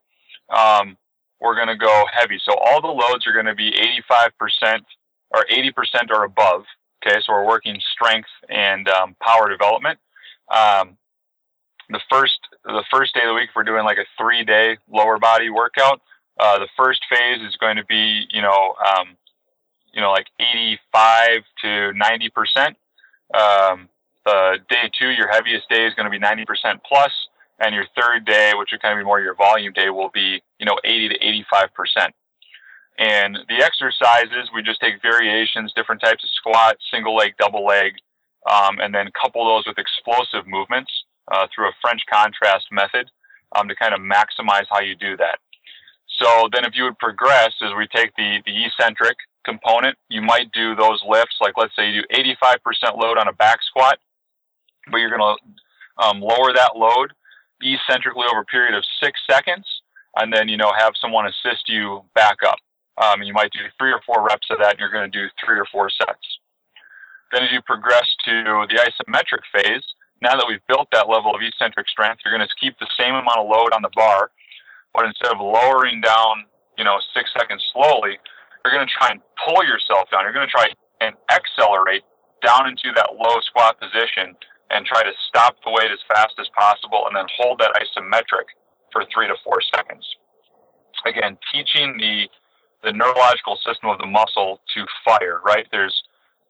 Um, 0.50 0.98
we're 1.40 1.56
going 1.56 1.68
to 1.68 1.78
go 1.78 2.06
heavy. 2.12 2.40
So 2.44 2.56
all 2.58 2.82
the 2.82 2.88
loads 2.88 3.28
are 3.28 3.34
going 3.34 3.46
to 3.46 3.56
be 3.56 3.72
85% 4.10 4.82
or 5.32 5.46
80% 5.52 5.74
or 6.12 6.24
above. 6.24 6.64
Okay, 7.06 7.18
so 7.26 7.34
we're 7.34 7.46
working 7.46 7.80
strength 7.94 8.30
and 8.50 8.88
um, 8.90 9.16
power 9.22 9.50
development. 9.50 10.00
Um, 10.50 10.98
the 11.90 12.00
first 12.10 12.40
the 12.66 12.84
first 12.92 13.14
day 13.14 13.22
of 13.22 13.30
the 13.30 13.34
week, 13.34 13.50
we're 13.56 13.64
doing 13.64 13.86
like 13.86 13.98
a 13.98 14.06
three 14.20 14.44
day 14.44 14.78
lower 14.92 15.20
body 15.20 15.50
workout. 15.50 16.02
Uh, 16.40 16.60
the 16.60 16.68
first 16.76 17.02
phase 17.10 17.42
is 17.42 17.56
going 17.58 17.78
to 17.78 17.86
be 17.86 18.26
you 18.30 18.42
know 18.42 18.74
um, 18.98 19.16
you 19.94 20.02
know 20.02 20.12
like 20.12 20.28
85 20.40 21.44
to 21.64 21.94
90 21.94 22.30
percent. 22.30 22.78
Um, 23.34 23.90
the 24.26 24.58
day 24.70 24.90
two, 25.00 25.10
your 25.12 25.30
heaviest 25.30 25.70
day 25.70 25.86
is 25.86 25.94
going 25.94 26.06
to 26.06 26.12
be 26.12 26.20
90 26.20 26.46
percent 26.46 26.82
plus, 26.88 27.12
and 27.60 27.74
your 27.74 27.86
third 28.00 28.26
day, 28.26 28.52
which 28.56 28.70
would 28.72 28.82
kind 28.82 28.98
of 28.98 29.02
be 29.02 29.06
more 29.06 29.20
your 29.20 29.36
volume 29.36 29.74
day, 29.74 29.90
will 29.90 30.12
be 30.14 30.42
you 30.60 30.66
know 30.66 30.78
80 30.84 31.10
to 31.10 31.16
85 31.16 31.74
percent. 31.74 32.14
And 32.98 33.38
the 33.48 33.64
exercises, 33.64 34.50
we 34.54 34.64
just 34.64 34.80
take 34.82 35.02
variations, 35.02 35.72
different 35.76 36.02
types 36.02 36.24
of 36.24 36.30
squat, 36.32 36.78
single 36.92 37.16
leg, 37.16 37.34
double 37.40 37.64
leg, 37.64 37.94
um, 38.52 38.80
and 38.80 38.94
then 38.94 39.10
couple 39.20 39.46
those 39.46 39.66
with 39.68 39.78
explosive 39.78 40.48
movements 40.48 40.92
uh, 41.32 41.46
through 41.54 41.68
a 41.68 41.78
French 41.82 42.02
contrast 42.12 42.66
method 42.72 43.10
um, 43.56 43.68
to 43.68 43.76
kind 43.76 43.94
of 43.94 44.00
maximize 44.02 44.66
how 44.70 44.80
you 44.80 44.96
do 44.96 45.16
that. 45.18 45.38
So 46.20 46.50
then 46.52 46.66
if 46.66 46.74
you 46.74 46.86
would 46.86 46.98
progress 46.98 47.54
as 47.62 47.72
we 47.78 47.88
take 47.94 48.16
the, 48.16 48.40
the 48.46 48.66
eccentric 48.66 49.18
component, 49.46 49.96
you 50.10 50.22
might 50.22 50.52
do 50.52 50.76
those 50.76 51.02
lifts, 51.08 51.38
like 51.40 51.54
let's 51.58 51.76
say 51.76 51.90
you 51.90 52.02
do 52.02 52.34
85% 52.42 52.98
load 52.98 53.18
on 53.18 53.28
a 53.28 53.34
back 53.34 53.60
squat, 53.62 54.00
but 54.90 54.98
you're 54.98 55.16
going 55.16 55.22
to 55.38 56.04
um, 56.04 56.20
lower 56.20 56.54
that 56.54 56.76
load 56.76 57.14
eccentrically 57.62 58.26
over 58.32 58.42
a 58.42 58.46
period 58.46 58.76
of 58.76 58.84
six 59.02 59.20
seconds, 59.30 59.66
and 60.18 60.34
then, 60.34 60.48
you 60.48 60.58
know, 60.58 60.72
have 60.78 60.94
someone 61.00 61.28
assist 61.28 61.68
you 61.68 62.04
back 62.16 62.38
up. 62.46 62.58
Um, 62.98 63.22
you 63.22 63.34
might 63.34 63.52
do 63.52 63.60
three 63.78 63.92
or 63.92 64.02
four 64.06 64.26
reps 64.26 64.48
of 64.50 64.58
that, 64.60 64.72
and 64.72 64.80
you're 64.80 64.92
going 64.92 65.10
to 65.10 65.18
do 65.18 65.28
three 65.44 65.60
or 65.60 65.66
four 65.72 65.90
sets. 65.90 66.26
Then, 67.32 67.44
as 67.44 67.52
you 67.52 67.62
progress 67.62 68.08
to 68.26 68.66
the 68.70 68.80
isometric 68.82 69.44
phase, 69.54 69.84
now 70.22 70.36
that 70.36 70.46
we've 70.48 70.66
built 70.68 70.88
that 70.94 71.08
level 71.08 71.36
of 71.36 71.42
eccentric 71.42 71.88
strength, 71.90 72.22
you're 72.26 72.36
going 72.36 72.48
to 72.48 72.56
keep 72.60 72.80
the 72.80 72.90
same 72.98 73.14
amount 73.14 73.38
of 73.38 73.48
load 73.48 73.70
on 73.74 73.82
the 73.82 73.94
bar, 73.94 74.32
but 74.94 75.06
instead 75.06 75.32
of 75.32 75.40
lowering 75.40 76.02
down, 76.02 76.46
you 76.78 76.84
know, 76.84 76.98
six 77.14 77.30
seconds 77.38 77.62
slowly, 77.74 78.18
you're 78.66 78.74
going 78.74 78.86
to 78.86 78.94
try 78.98 79.10
and 79.14 79.22
pull 79.46 79.62
yourself 79.64 80.10
down. 80.10 80.24
You're 80.24 80.34
going 80.34 80.48
to 80.48 80.52
try 80.52 80.66
and 81.02 81.14
accelerate 81.30 82.02
down 82.42 82.68
into 82.68 82.90
that 82.96 83.14
low 83.14 83.38
squat 83.46 83.78
position 83.80 84.34
and 84.70 84.86
try 84.86 85.04
to 85.04 85.12
stop 85.28 85.56
the 85.64 85.72
weight 85.72 85.92
as 85.92 86.00
fast 86.08 86.36
as 86.40 86.48
possible 86.58 87.06
and 87.08 87.16
then 87.16 87.26
hold 87.38 87.60
that 87.60 87.74
isometric 87.76 88.52
for 88.92 89.04
three 89.14 89.28
to 89.28 89.36
four 89.44 89.60
seconds. 89.74 90.06
Again, 91.06 91.38
teaching 91.52 91.98
the 91.98 92.28
the 92.84 92.94
neurological 92.94 93.58
system 93.66 93.90
of 93.90 93.98
the 93.98 94.06
muscle 94.06 94.62
to 94.76 94.86
fire, 95.04 95.42
right? 95.44 95.66
There's 95.72 96.04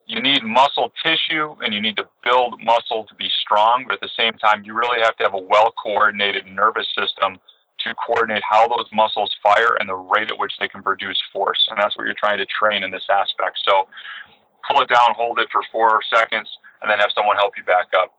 you 0.08 0.22
need 0.22 0.44
muscle 0.44 0.92
tissue 1.04 1.56
and 1.62 1.74
you 1.74 1.82
need 1.82 1.98
to 1.98 2.08
build 2.24 2.62
muscle 2.64 3.06
to 3.06 3.16
be 3.16 3.30
strong, 3.42 3.86
but 3.88 3.96
at 3.96 4.02
the 4.02 4.16
same 4.18 4.34
time, 4.34 4.64
you 4.64 4.74
really 4.74 5.02
have 5.02 5.18
to 5.18 5.24
have 5.24 5.34
a 5.34 5.42
well 5.42 5.74
coordinated 5.84 6.46
nervous 6.48 6.88
system 6.98 7.40
to 7.84 7.94
coordinate 8.06 8.42
how 8.50 8.68
those 8.68 8.88
muscles 8.94 9.30
fire 9.44 9.76
and 9.80 9.88
the 9.88 9.96
rate 9.96 10.32
at 10.32 10.40
which 10.40 10.54
they 10.60 10.68
can 10.68 10.82
produce 10.82 11.20
force. 11.32 11.60
And 11.70 11.78
that's 11.78 11.96
what 11.96 12.06
you're 12.06 12.16
trying 12.18 12.40
to 12.40 12.46
train 12.48 12.84
in 12.84 12.92
this 12.92 13.06
aspect. 13.10 13.60
So 13.68 13.88
pull 14.68 14.82
it 14.82 14.90
down, 14.90 15.14
hold 15.16 15.40
it 15.40 15.48
for 15.52 15.62
four 15.72 16.00
seconds, 16.14 16.50
and 16.82 16.90
then 16.90 17.00
have 17.00 17.12
someone 17.16 17.36
help 17.38 17.58
you 17.58 17.64
back 17.64 17.88
up. 17.98 18.14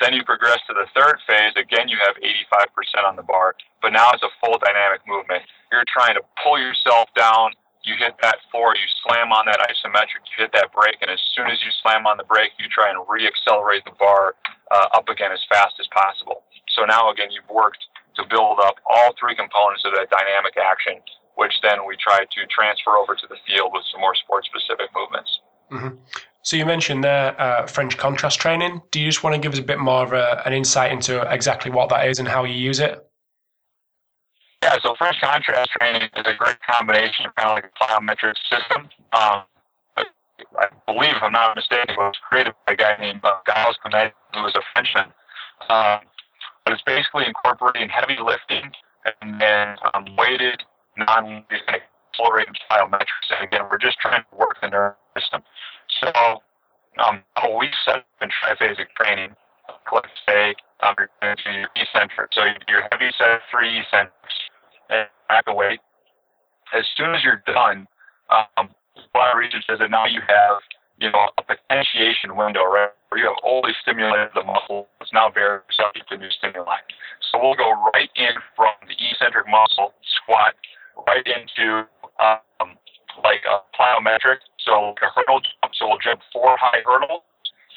Then 0.00 0.14
you 0.14 0.24
progress 0.24 0.58
to 0.66 0.74
the 0.74 0.86
third 0.96 1.20
phase. 1.26 1.54
Again, 1.54 1.88
you 1.88 1.96
have 2.02 2.16
85% 2.18 3.06
on 3.06 3.16
the 3.16 3.22
bar, 3.22 3.54
but 3.80 3.92
now 3.92 4.10
it's 4.10 4.22
a 4.22 4.32
full 4.42 4.58
dynamic 4.58 5.00
movement. 5.06 5.42
You're 5.70 5.86
trying 5.86 6.14
to 6.14 6.22
pull 6.42 6.58
yourself 6.58 7.08
down 7.14 7.52
you 7.84 7.94
hit 7.98 8.14
that 8.22 8.38
floor, 8.50 8.74
you 8.78 8.86
slam 9.02 9.34
on 9.34 9.46
that 9.46 9.58
isometric, 9.58 10.22
you 10.30 10.46
hit 10.46 10.54
that 10.54 10.70
brake, 10.70 11.02
and 11.02 11.10
as 11.10 11.18
soon 11.34 11.50
as 11.50 11.58
you 11.62 11.70
slam 11.82 12.06
on 12.06 12.16
the 12.16 12.24
brake, 12.24 12.54
you 12.58 12.70
try 12.70 12.90
and 12.90 12.98
re-accelerate 13.10 13.84
the 13.84 13.94
bar 13.98 14.34
uh, 14.70 14.86
up 14.94 15.08
again 15.08 15.32
as 15.32 15.42
fast 15.50 15.74
as 15.80 15.86
possible. 15.90 16.46
So 16.78 16.84
now 16.86 17.10
again, 17.10 17.30
you've 17.30 17.48
worked 17.50 17.82
to 18.16 18.22
build 18.30 18.58
up 18.62 18.78
all 18.86 19.14
three 19.18 19.34
components 19.34 19.82
of 19.84 19.94
that 19.98 20.10
dynamic 20.10 20.54
action, 20.56 21.02
which 21.34 21.52
then 21.62 21.82
we 21.86 21.98
try 21.98 22.22
to 22.22 22.40
transfer 22.46 22.94
over 22.94 23.18
to 23.18 23.26
the 23.26 23.36
field 23.50 23.74
with 23.74 23.82
some 23.90 24.00
more 24.00 24.14
sport-specific 24.14 24.94
movements. 24.94 25.30
Mm-hmm. 25.72 25.98
So 26.42 26.56
you 26.56 26.66
mentioned 26.66 27.04
there 27.04 27.40
uh, 27.40 27.66
French 27.66 27.96
contrast 27.96 28.40
training. 28.40 28.82
Do 28.90 29.00
you 29.00 29.06
just 29.06 29.22
want 29.22 29.34
to 29.34 29.40
give 29.40 29.52
us 29.52 29.58
a 29.60 29.62
bit 29.62 29.78
more 29.78 30.04
of 30.04 30.12
a, 30.12 30.42
an 30.44 30.52
insight 30.52 30.90
into 30.90 31.22
exactly 31.32 31.70
what 31.70 31.88
that 31.90 32.08
is 32.08 32.18
and 32.18 32.26
how 32.26 32.44
you 32.44 32.54
use 32.54 32.80
it? 32.80 32.98
Yeah, 34.62 34.76
so 34.82 34.94
French 34.96 35.16
contrast 35.20 35.70
training 35.78 36.08
is 36.16 36.26
a 36.26 36.34
great 36.34 36.56
combination 36.68 37.26
of 37.26 37.34
kind 37.36 37.50
of 37.50 37.54
like 37.56 37.64
a 37.64 37.84
plyometric 37.84 38.34
system. 38.50 38.88
Um, 39.12 39.42
I 40.58 40.66
believe, 40.86 41.14
if 41.16 41.22
I'm 41.22 41.32
not 41.32 41.56
mistaken, 41.56 41.94
it 41.94 41.98
was 41.98 42.14
created 42.28 42.54
by 42.66 42.72
a 42.72 42.76
guy 42.76 42.96
named 43.00 43.20
uh, 43.24 43.38
Gilles 43.46 43.76
Quinet, 43.84 44.12
who 44.34 44.42
was 44.42 44.54
a 44.54 44.62
Frenchman. 44.72 45.12
Um, 45.68 46.00
but 46.64 46.74
it's 46.74 46.82
basically 46.82 47.24
incorporating 47.26 47.88
heavy 47.88 48.16
lifting 48.22 48.70
and 49.20 49.40
then 49.40 49.76
um, 49.94 50.06
weighted, 50.16 50.62
non-accelerated 50.96 52.56
plyometrics. 52.70 53.30
And 53.30 53.44
again, 53.44 53.62
we're 53.70 53.78
just 53.78 53.98
trying 53.98 54.22
to 54.22 54.36
work 54.36 54.56
the 54.60 54.68
nervous 54.68 54.96
system. 55.18 55.42
So 56.00 56.42
um, 57.04 57.22
we 57.58 57.68
set 57.84 57.96
up 57.96 58.06
in 58.20 58.28
triphasic 58.28 58.88
training. 58.96 59.34
Let's 59.92 60.08
say 60.28 60.54
um, 60.82 60.94
you're 60.98 61.10
going 61.20 61.36
to 61.36 61.42
do 61.44 61.50
your 61.58 61.68
eccentric. 61.76 62.30
So 62.32 62.44
your 62.68 62.82
heavy 62.90 63.12
set 63.18 63.40
three 63.50 63.78
eccentrics 63.78 64.34
and 64.90 65.08
back 65.28 65.44
a 65.46 65.54
weight. 65.54 65.80
As 66.74 66.84
soon 66.96 67.14
as 67.14 67.22
you're 67.22 67.42
done, 67.46 67.86
um, 68.30 68.68
a 69.14 69.18
of 69.18 69.38
research 69.38 69.64
says 69.68 69.78
that 69.80 69.90
now 69.90 70.06
you 70.06 70.20
have, 70.26 70.60
you 70.98 71.10
know, 71.10 71.28
a 71.36 71.42
potentiation 71.42 72.36
window, 72.36 72.64
right, 72.64 72.90
where 73.08 73.20
you 73.20 73.26
have 73.26 73.40
only 73.44 73.72
stimulated 73.82 74.30
the 74.34 74.42
muscle. 74.42 74.88
It's 75.00 75.12
now 75.12 75.30
very 75.30 75.60
subject 75.72 76.08
to 76.08 76.16
new 76.16 76.30
stimuli. 76.30 76.80
So 77.30 77.40
we'll 77.42 77.56
go 77.56 77.72
right 77.94 78.08
in 78.16 78.34
from 78.56 78.72
the 78.88 78.96
eccentric 78.96 79.46
muscle 79.48 79.92
squat 80.22 80.54
right 81.06 81.24
into 81.26 81.88
um, 82.20 82.76
like 83.24 83.42
a 83.48 83.60
plyometric, 83.76 84.40
so 84.64 84.94
a 84.98 85.08
hurdle 85.14 85.40
jump. 85.40 85.72
So 85.74 85.88
we'll 85.88 86.02
jump 86.02 86.20
four 86.32 86.56
high 86.58 86.82
hurdles, 86.86 87.22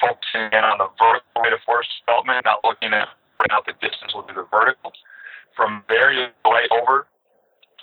focusing 0.00 0.50
in 0.52 0.62
on 0.64 0.78
the 0.78 0.88
vertical 0.98 1.42
rate 1.42 1.52
of 1.52 1.60
force 1.66 1.88
development, 2.02 2.44
not 2.44 2.62
looking 2.64 2.92
at 2.92 3.08
out 3.50 3.66
the 3.66 3.74
distance. 3.78 4.12
We'll 4.14 4.26
do 4.26 4.34
the 4.34 4.48
vertical. 4.50 4.92
From 5.54 5.84
there, 5.88 6.12
you 6.12 6.26
go 6.44 6.50
right 6.50 6.68
over. 6.72 7.06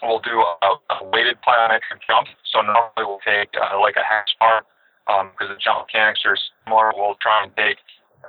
We'll 0.02 0.20
do 0.20 0.44
a, 0.44 0.68
a 1.00 1.08
weighted 1.10 1.40
plyometric 1.48 2.04
jump. 2.06 2.28
So 2.52 2.62
normally 2.62 3.08
we'll 3.08 3.24
take 3.24 3.50
uh, 3.56 3.80
like 3.80 3.96
a 3.96 4.04
hex 4.04 4.34
bar 4.40 4.68
because 5.08 5.48
um, 5.48 5.56
the 5.56 5.60
jump 5.60 5.88
mechanics 5.88 6.22
are 6.26 6.38
similar. 6.66 6.92
We'll 6.96 7.16
try 7.22 7.44
and 7.44 7.56
take 7.56 7.80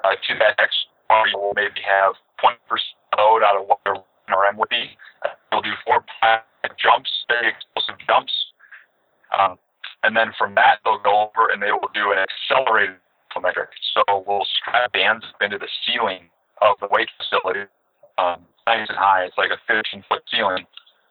uh, 0.04 0.14
to 0.14 0.32
that 0.38 0.54
hex 0.58 0.70
bar. 1.08 1.26
We'll 1.34 1.56
maybe 1.56 1.82
have 1.82 2.14
20% 2.38 2.54
load 3.18 3.42
out 3.42 3.58
of 3.58 3.66
what 3.66 3.80
their 3.84 3.98
RM 4.30 4.56
would 4.58 4.70
be. 4.70 4.94
we'll 5.50 5.62
do 5.62 5.74
four 5.84 6.04
plyometric 6.22 6.78
jumps, 6.78 7.10
very 7.28 7.50
explosive 7.50 7.98
jumps. 8.06 8.32
Um, 9.34 9.58
and 10.04 10.16
then 10.16 10.32
from 10.36 10.54
that, 10.54 10.78
they'll 10.84 11.02
go 11.02 11.32
over 11.32 11.50
and 11.52 11.62
they 11.62 11.72
will 11.72 11.90
do 11.94 12.12
an 12.12 12.18
accelerated 12.20 12.96
plyometric. 13.32 13.72
So 13.94 14.24
we'll 14.26 14.46
strap 14.60 14.92
bands 14.92 15.24
up 15.24 15.42
into 15.42 15.58
the 15.58 15.68
ceiling 15.84 16.30
of 16.62 16.76
the 16.80 16.88
weight 16.90 17.08
facility 17.18 17.66
um, 18.18 18.46
nice 18.66 18.86
and 18.88 18.98
high. 18.98 19.24
It's 19.24 19.38
like 19.38 19.50
a 19.50 19.60
15 19.66 20.04
foot 20.08 20.22
ceiling. 20.30 20.66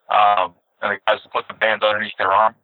Um, 0.09 0.55
and 0.81 0.95
the 0.95 0.99
guys 1.07 1.19
will 1.23 1.31
put 1.31 1.47
the 1.47 1.57
bands 1.57 1.83
underneath 1.83 2.15
their 2.17 2.31
arms, 2.31 2.55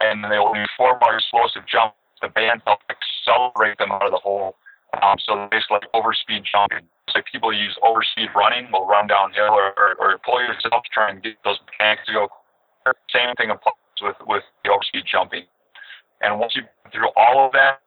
and 0.00 0.24
then 0.24 0.30
they 0.30 0.38
will 0.38 0.54
do 0.54 0.64
four 0.76 0.98
explosive 1.12 1.68
jumps. 1.68 1.96
The 2.20 2.28
bands 2.28 2.62
help 2.66 2.80
accelerate 2.88 3.78
them 3.78 3.92
out 3.92 4.06
of 4.06 4.12
the 4.12 4.22
hole. 4.22 4.56
Um, 5.02 5.16
so 5.24 5.48
basically, 5.50 5.80
like 5.80 5.92
overspeed 5.92 6.44
jumping. 6.44 6.86
It's 7.08 7.16
like 7.16 7.24
people 7.30 7.52
use 7.52 7.76
overspeed 7.82 8.32
running, 8.34 8.70
will 8.70 8.86
run 8.86 9.06
downhill 9.06 9.52
or, 9.52 9.72
or, 9.76 9.96
or 9.98 10.18
pull 10.24 10.40
yourself 10.40 10.84
to 10.84 10.90
try 10.92 11.10
and 11.10 11.22
get 11.22 11.36
those 11.44 11.58
mechanics 11.66 12.02
to 12.06 12.12
go. 12.12 12.28
Same 13.12 13.34
thing 13.36 13.50
applies 13.50 13.81
with 14.02 14.16
with 14.26 14.42
the 14.64 14.70
overspeed 14.70 15.06
jumping. 15.10 15.44
And 16.20 16.38
once 16.38 16.54
you 16.54 16.62
through 16.92 17.08
all 17.16 17.46
of 17.46 17.52
that, 17.52 17.80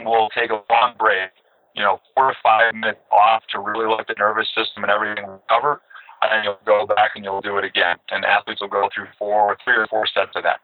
we'll 0.00 0.28
take 0.30 0.50
a 0.50 0.62
long 0.70 0.94
break 0.98 1.30
you 1.78 1.84
know, 1.84 2.00
four 2.14 2.26
or 2.26 2.36
five 2.42 2.74
minutes 2.74 2.98
off 3.12 3.44
to 3.52 3.60
really 3.60 3.86
let 3.86 4.08
the 4.08 4.14
nervous 4.18 4.48
system 4.48 4.82
and 4.82 4.90
everything 4.90 5.24
recover. 5.24 5.80
And 6.20 6.32
then 6.32 6.44
you'll 6.44 6.58
go 6.66 6.92
back 6.92 7.12
and 7.14 7.24
you'll 7.24 7.40
do 7.40 7.56
it 7.56 7.64
again. 7.64 7.96
And 8.10 8.24
athletes 8.24 8.60
will 8.60 8.68
go 8.68 8.88
through 8.92 9.06
four, 9.16 9.56
three 9.64 9.76
or 9.76 9.86
four 9.86 10.04
sets 10.12 10.32
of 10.34 10.42
that. 10.42 10.58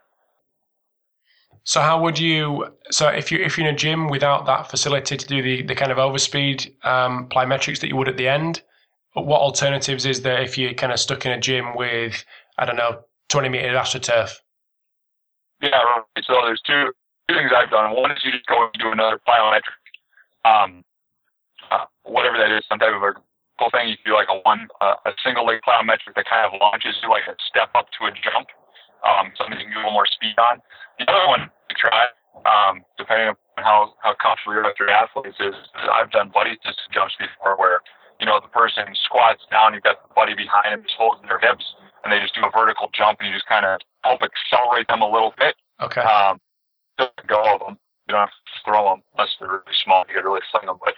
So 1.63 1.79
how 1.79 2.01
would 2.01 2.19
you? 2.19 2.67
So 2.91 3.07
if 3.07 3.31
you 3.31 3.39
if 3.39 3.57
you're 3.57 3.67
in 3.67 3.73
a 3.73 3.77
gym 3.77 4.09
without 4.09 4.45
that 4.45 4.69
facility 4.69 5.15
to 5.15 5.25
do 5.25 5.41
the, 5.41 5.63
the 5.63 5.73
kind 5.73 5.91
of 5.91 5.97
overspeed 5.97 6.85
um, 6.85 7.27
plyometrics 7.29 7.79
that 7.79 7.87
you 7.87 7.95
would 7.95 8.09
at 8.09 8.17
the 8.17 8.27
end, 8.27 8.61
what 9.13 9.39
alternatives 9.39 10.05
is 10.05 10.21
there 10.21 10.41
if 10.41 10.57
you're 10.57 10.73
kind 10.73 10.91
of 10.91 10.99
stuck 10.99 11.25
in 11.25 11.31
a 11.31 11.39
gym 11.39 11.75
with 11.75 12.23
I 12.59 12.65
don't 12.65 12.75
know 12.75 12.99
20 13.29 13.49
meter 13.49 13.69
astroturf? 13.69 14.35
Yeah, 15.61 15.77
right. 15.77 16.25
So 16.25 16.41
there's 16.45 16.61
two 16.65 16.91
two 17.29 17.35
things 17.35 17.51
I've 17.55 17.71
done. 17.71 17.95
One 17.95 18.11
is 18.11 18.21
you 18.23 18.31
just 18.31 18.45
go 18.45 18.69
and 18.69 18.73
do 18.79 18.91
another 18.91 19.19
plyometric. 19.27 19.79
Um, 20.45 20.83
uh, 21.71 21.85
whatever 22.03 22.37
that 22.37 22.51
is, 22.51 22.63
some 22.69 22.77
type 22.77 22.93
of 22.93 23.01
a 23.01 23.17
cool 23.57 23.71
thing. 23.71 23.89
You 23.89 23.97
can 23.97 24.13
do 24.13 24.15
like 24.15 24.29
a 24.29 24.37
one, 24.45 24.67
uh, 24.81 24.99
a 25.05 25.11
single 25.23 25.45
leg 25.45 25.59
plyometric 25.65 26.13
that 26.15 26.29
kind 26.29 26.45
of 26.45 26.53
launches 26.59 26.95
you 27.01 27.09
like 27.09 27.25
a 27.25 27.35
step 27.49 27.71
up 27.73 27.89
to 27.97 28.05
a 28.05 28.11
jump, 28.13 28.51
um, 29.01 29.31
something 29.37 29.57
you 29.57 29.65
can 29.65 29.73
do 29.73 29.81
a 29.81 29.89
little 29.89 29.97
more 29.97 30.05
speed 30.05 30.37
on. 30.37 30.61
The 30.99 31.09
other 31.09 31.25
one 31.27 31.49
to 31.49 31.73
try, 31.73 32.11
um, 32.45 32.85
depending 32.99 33.33
on 33.33 33.37
how, 33.57 33.95
how 34.03 34.13
comfortable 34.21 34.53
you're 34.53 34.69
your 34.77 34.91
athletes, 34.91 35.39
is, 35.39 35.55
I've 35.89 36.11
done 36.11 36.29
buddy 36.29 36.59
system 36.61 36.93
jumps 36.93 37.15
before 37.17 37.57
where, 37.57 37.81
you 38.19 38.27
know, 38.27 38.39
the 38.39 38.51
person 38.51 38.85
squats 39.03 39.43
down, 39.49 39.73
you've 39.73 39.83
got 39.87 40.03
the 40.03 40.11
buddy 40.13 40.35
behind 40.35 40.71
him, 40.75 40.81
just 40.83 40.99
holding 40.99 41.25
their 41.27 41.39
hips, 41.39 41.65
and 42.03 42.13
they 42.13 42.19
just 42.21 42.35
do 42.35 42.45
a 42.45 42.51
vertical 42.53 42.91
jump, 42.93 43.19
and 43.19 43.31
you 43.31 43.33
just 43.33 43.49
kind 43.49 43.65
of 43.65 43.81
help 44.05 44.21
accelerate 44.21 44.87
them 44.87 45.01
a 45.01 45.09
little 45.09 45.33
bit. 45.37 45.55
Okay. 45.81 46.01
Um, 46.01 46.39
just 46.99 47.11
go 47.27 47.41
of 47.53 47.59
them. 47.59 47.77
You 48.07 48.13
don't 48.13 48.21
have 48.21 48.29
to 48.29 48.53
throw 48.63 48.89
them 48.89 49.01
unless 49.17 49.35
they're 49.39 49.49
really 49.49 49.75
small. 49.83 50.05
You 50.07 50.15
got 50.15 50.21
to 50.21 50.29
really 50.29 50.47
fling 50.51 50.67
them. 50.67 50.77
But 50.77 50.93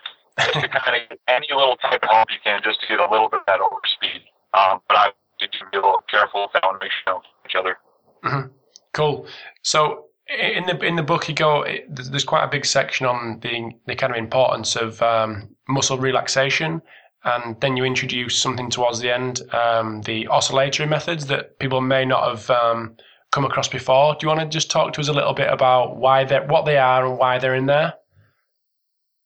just 0.53 0.59
to 0.59 0.67
kind 0.83 1.01
of 1.01 1.09
get 1.09 1.19
any 1.27 1.47
little 1.49 1.77
type 1.77 2.03
of 2.03 2.09
help 2.09 2.27
you 2.29 2.37
can 2.43 2.61
just 2.63 2.81
to 2.81 2.87
get 2.87 2.99
a 2.99 3.09
little 3.09 3.29
bit 3.29 3.39
of 3.41 3.45
that 3.47 3.59
over 3.61 3.79
speed. 3.85 4.21
Um, 4.53 4.81
but 4.87 4.97
I 4.97 5.07
need 5.39 5.51
to 5.51 5.65
be 5.71 5.77
a 5.77 5.81
little 5.81 6.03
careful 6.09 6.43
with 6.43 6.53
that 6.53 6.63
one 6.63 6.75
to 6.75 6.79
make 6.83 6.91
sure 6.91 7.01
you 7.07 7.13
know 7.13 7.21
each 7.47 7.55
other. 7.55 7.77
Mm-hmm. 8.23 8.51
Cool. 8.93 9.27
So 9.63 10.05
in 10.27 10.65
the 10.65 10.77
in 10.85 10.95
the 10.95 11.03
book, 11.03 11.29
you 11.29 11.35
go. 11.35 11.65
There's 11.89 12.23
quite 12.23 12.43
a 12.43 12.49
big 12.49 12.65
section 12.65 13.05
on 13.05 13.39
the 13.41 13.71
the 13.85 13.95
kind 13.95 14.11
of 14.11 14.17
importance 14.17 14.75
of 14.75 15.01
um, 15.01 15.55
muscle 15.69 15.97
relaxation, 15.97 16.81
and 17.23 17.59
then 17.61 17.75
you 17.75 17.83
introduce 17.83 18.37
something 18.37 18.69
towards 18.69 18.99
the 18.99 19.13
end, 19.13 19.41
um, 19.53 20.01
the 20.03 20.27
oscillatory 20.27 20.87
methods 20.87 21.25
that 21.27 21.59
people 21.59 21.81
may 21.81 22.05
not 22.05 22.29
have 22.29 22.49
um, 22.49 22.95
come 23.31 23.45
across 23.45 23.67
before. 23.67 24.13
Do 24.13 24.19
you 24.25 24.27
want 24.29 24.39
to 24.39 24.47
just 24.47 24.71
talk 24.71 24.93
to 24.93 25.01
us 25.01 25.07
a 25.07 25.13
little 25.13 25.33
bit 25.33 25.51
about 25.51 25.97
why 25.97 26.23
they 26.23 26.39
what 26.39 26.65
they 26.65 26.77
are 26.77 27.05
and 27.05 27.17
why 27.17 27.39
they're 27.39 27.55
in 27.55 27.65
there? 27.65 27.93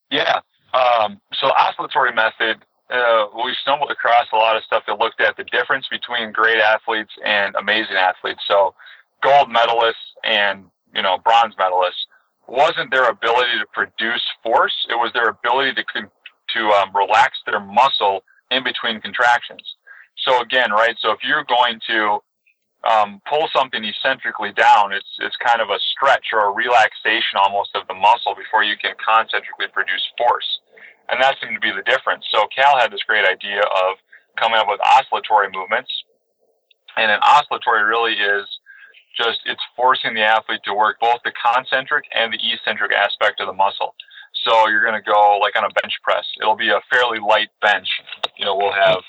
Yeah. 0.09 0.39
Um, 0.73 1.19
so 1.33 1.47
oscillatory 1.47 2.13
method, 2.13 2.63
uh, 2.89 3.25
we 3.35 3.55
stumbled 3.61 3.91
across 3.91 4.27
a 4.33 4.35
lot 4.35 4.55
of 4.55 4.63
stuff 4.63 4.83
that 4.87 4.99
looked 4.99 5.21
at 5.21 5.37
the 5.37 5.43
difference 5.45 5.87
between 5.89 6.31
great 6.31 6.59
athletes 6.59 7.11
and 7.25 7.55
amazing 7.55 7.95
athletes. 7.95 8.41
So 8.47 8.73
gold 9.23 9.49
medalists 9.49 10.15
and 10.23 10.65
you 10.93 11.01
know 11.01 11.17
bronze 11.23 11.55
medalists 11.55 12.07
wasn't 12.47 12.91
their 12.91 13.09
ability 13.09 13.59
to 13.59 13.65
produce 13.71 14.23
force; 14.43 14.73
it 14.89 14.95
was 14.95 15.11
their 15.13 15.29
ability 15.29 15.73
to 15.75 15.83
to 16.53 16.69
um, 16.71 16.95
relax 16.95 17.37
their 17.45 17.59
muscle 17.59 18.23
in 18.51 18.63
between 18.63 19.01
contractions. 19.01 19.63
So 20.27 20.41
again, 20.41 20.71
right? 20.71 20.95
So 20.99 21.11
if 21.11 21.19
you're 21.23 21.45
going 21.45 21.79
to 21.87 22.19
um, 22.83 23.21
pull 23.29 23.47
something 23.55 23.83
eccentrically 23.83 24.53
down, 24.53 24.91
it's 24.91 25.07
it's 25.19 25.35
kind 25.37 25.61
of 25.61 25.69
a 25.69 25.79
stretch 25.93 26.33
or 26.33 26.49
a 26.49 26.51
relaxation 26.51 27.37
almost 27.37 27.75
of 27.75 27.87
the 27.87 27.93
muscle 27.93 28.35
before 28.35 28.63
you 28.63 28.75
can 28.77 28.93
concentrically 28.97 29.67
produce 29.71 30.01
force, 30.17 30.59
and 31.09 31.21
that 31.21 31.37
seemed 31.41 31.53
to 31.53 31.61
be 31.61 31.71
the 31.71 31.85
difference. 31.85 32.25
So 32.33 32.45
Cal 32.53 32.77
had 32.77 32.91
this 32.91 33.05
great 33.05 33.25
idea 33.25 33.61
of 33.61 34.01
coming 34.37 34.57
up 34.57 34.67
with 34.67 34.81
oscillatory 34.81 35.49
movements, 35.53 35.91
and 36.97 37.11
an 37.11 37.21
oscillatory 37.21 37.83
really 37.83 38.17
is 38.17 38.49
just 39.17 39.39
it's 39.45 39.61
forcing 39.75 40.13
the 40.13 40.25
athlete 40.25 40.61
to 40.65 40.73
work 40.73 40.97
both 40.99 41.21
the 41.23 41.33
concentric 41.37 42.05
and 42.13 42.33
the 42.33 42.39
eccentric 42.41 42.91
aspect 42.91 43.39
of 43.39 43.47
the 43.47 43.53
muscle. 43.53 43.93
So 44.43 44.67
you're 44.67 44.83
going 44.83 44.97
to 44.97 45.05
go 45.05 45.37
like 45.41 45.55
on 45.55 45.63
a 45.63 45.73
bench 45.81 45.93
press. 46.03 46.25
It'll 46.41 46.57
be 46.57 46.69
a 46.69 46.81
fairly 46.89 47.19
light 47.19 47.49
bench. 47.61 47.87
You 48.37 48.45
know, 48.45 48.55
we'll 48.55 48.73
have 48.73 49.01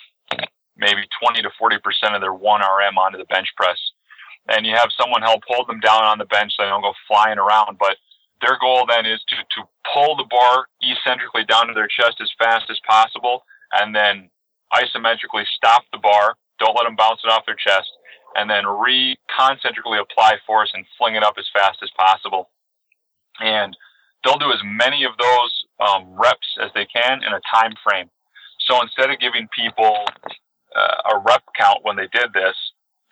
maybe 0.77 1.03
20 1.23 1.43
to 1.43 1.51
40 1.59 1.79
percent 1.79 2.15
of 2.15 2.21
their 2.21 2.35
one 2.35 2.61
RM 2.61 2.99
onto 2.99 3.19
the 3.19 3.29
bench 3.33 3.49
press, 3.57 3.79
and 4.49 4.67
you 4.67 4.75
have 4.75 4.91
someone 5.01 5.23
help 5.23 5.43
hold 5.47 5.69
them 5.69 5.81
down 5.81 6.05
on 6.05 6.19
the 6.19 6.27
bench 6.27 6.53
so 6.57 6.63
they 6.63 6.69
don't 6.69 6.83
go 6.83 6.93
flying 7.09 7.39
around. 7.39 7.79
But 7.79 7.97
their 8.41 8.59
goal 8.61 8.85
then 8.89 9.07
is 9.07 9.21
to 9.29 9.37
to 9.37 9.69
pull 9.95 10.17
the 10.17 10.29
bar 10.29 10.67
eccentrically 10.83 11.45
down 11.45 11.69
to 11.69 11.75
their 11.75 11.89
chest 11.89 12.21
as 12.21 12.31
fast 12.39 12.69
as 12.69 12.79
possible, 12.87 13.45
and 13.73 13.95
then 13.95 14.29
isometrically 14.75 15.47
stop 15.57 15.85
the 15.93 15.99
bar. 15.99 16.37
Don't 16.59 16.77
let 16.77 16.85
them 16.85 16.97
bounce 16.97 17.21
it 17.25 17.31
off 17.31 17.47
their 17.47 17.57
chest, 17.57 17.89
and 18.37 18.51
then 18.51 18.67
re 18.67 19.17
concentrically 19.33 19.99
apply 19.99 20.37
force 20.47 20.71
and 20.75 20.85
fling 20.99 21.15
it 21.15 21.25
up 21.25 21.35
as 21.39 21.49
fast 21.57 21.79
as 21.83 21.91
possible. 21.97 22.51
And 23.41 23.77
they'll 24.25 24.39
do 24.39 24.53
as 24.53 24.63
many 24.65 25.05
of 25.05 25.13
those 25.19 25.53
um, 25.81 26.15
reps 26.17 26.47
as 26.61 26.71
they 26.75 26.87
can 26.87 27.23
in 27.23 27.33
a 27.33 27.41
time 27.53 27.75
frame. 27.83 28.09
So 28.69 28.81
instead 28.81 29.11
of 29.11 29.19
giving 29.19 29.49
people 29.57 29.97
uh, 30.75 31.15
a 31.15 31.19
rep 31.27 31.43
count 31.59 31.81
when 31.83 31.97
they 31.97 32.09
did 32.13 32.33
this, 32.33 32.57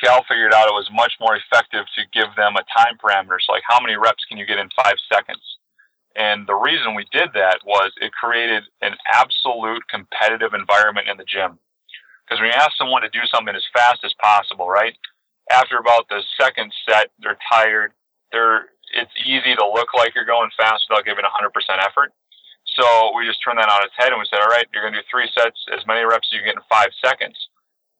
Cal 0.03 0.25
figured 0.29 0.55
out 0.55 0.68
it 0.68 0.73
was 0.73 0.88
much 0.92 1.12
more 1.20 1.37
effective 1.37 1.85
to 1.94 2.03
give 2.12 2.35
them 2.37 2.57
a 2.57 2.64
time 2.73 2.96
parameter. 2.96 3.37
So 3.44 3.53
like 3.53 3.66
how 3.68 3.81
many 3.81 3.96
reps 3.96 4.25
can 4.29 4.38
you 4.38 4.46
get 4.46 4.59
in 4.59 4.68
five 4.83 4.96
seconds? 5.12 5.42
And 6.16 6.46
the 6.46 6.55
reason 6.55 6.94
we 6.94 7.07
did 7.12 7.31
that 7.35 7.61
was 7.64 7.92
it 8.01 8.12
created 8.12 8.64
an 8.83 8.94
absolute 9.12 9.83
competitive 9.88 10.55
environment 10.55 11.09
in 11.09 11.16
the 11.16 11.25
gym. 11.25 11.59
Because 12.25 12.40
when 12.40 12.51
you 12.51 12.57
ask 12.57 12.73
someone 12.79 13.03
to 13.03 13.11
do 13.11 13.27
something 13.33 13.55
as 13.55 13.64
fast 13.75 14.01
as 14.05 14.14
possible, 14.23 14.68
right? 14.68 14.94
After 15.51 15.79
about 15.79 16.09
the 16.09 16.23
second 16.40 16.73
set, 16.88 17.11
they're 17.20 17.38
tired. 17.53 17.92
They're, 18.33 18.70
it's 18.94 19.14
easy 19.22 19.55
to 19.55 19.66
look 19.66 19.94
like 19.94 20.14
you're 20.14 20.29
going 20.29 20.50
fast 20.57 20.87
without 20.88 21.07
giving 21.07 21.24
100% 21.24 21.50
effort. 21.79 22.12
So 22.79 23.12
we 23.16 23.26
just 23.26 23.42
turned 23.42 23.59
that 23.59 23.70
on 23.70 23.83
its 23.83 23.96
head 23.98 24.14
and 24.14 24.20
we 24.20 24.29
said, 24.31 24.42
all 24.42 24.53
right, 24.53 24.66
you're 24.70 24.83
going 24.83 24.94
to 24.94 25.03
do 25.03 25.11
three 25.11 25.29
sets, 25.35 25.59
as 25.74 25.83
many 25.87 26.07
reps 26.07 26.31
as 26.31 26.38
you 26.38 26.46
get 26.46 26.55
in 26.55 26.64
five 26.70 26.94
seconds. 27.03 27.35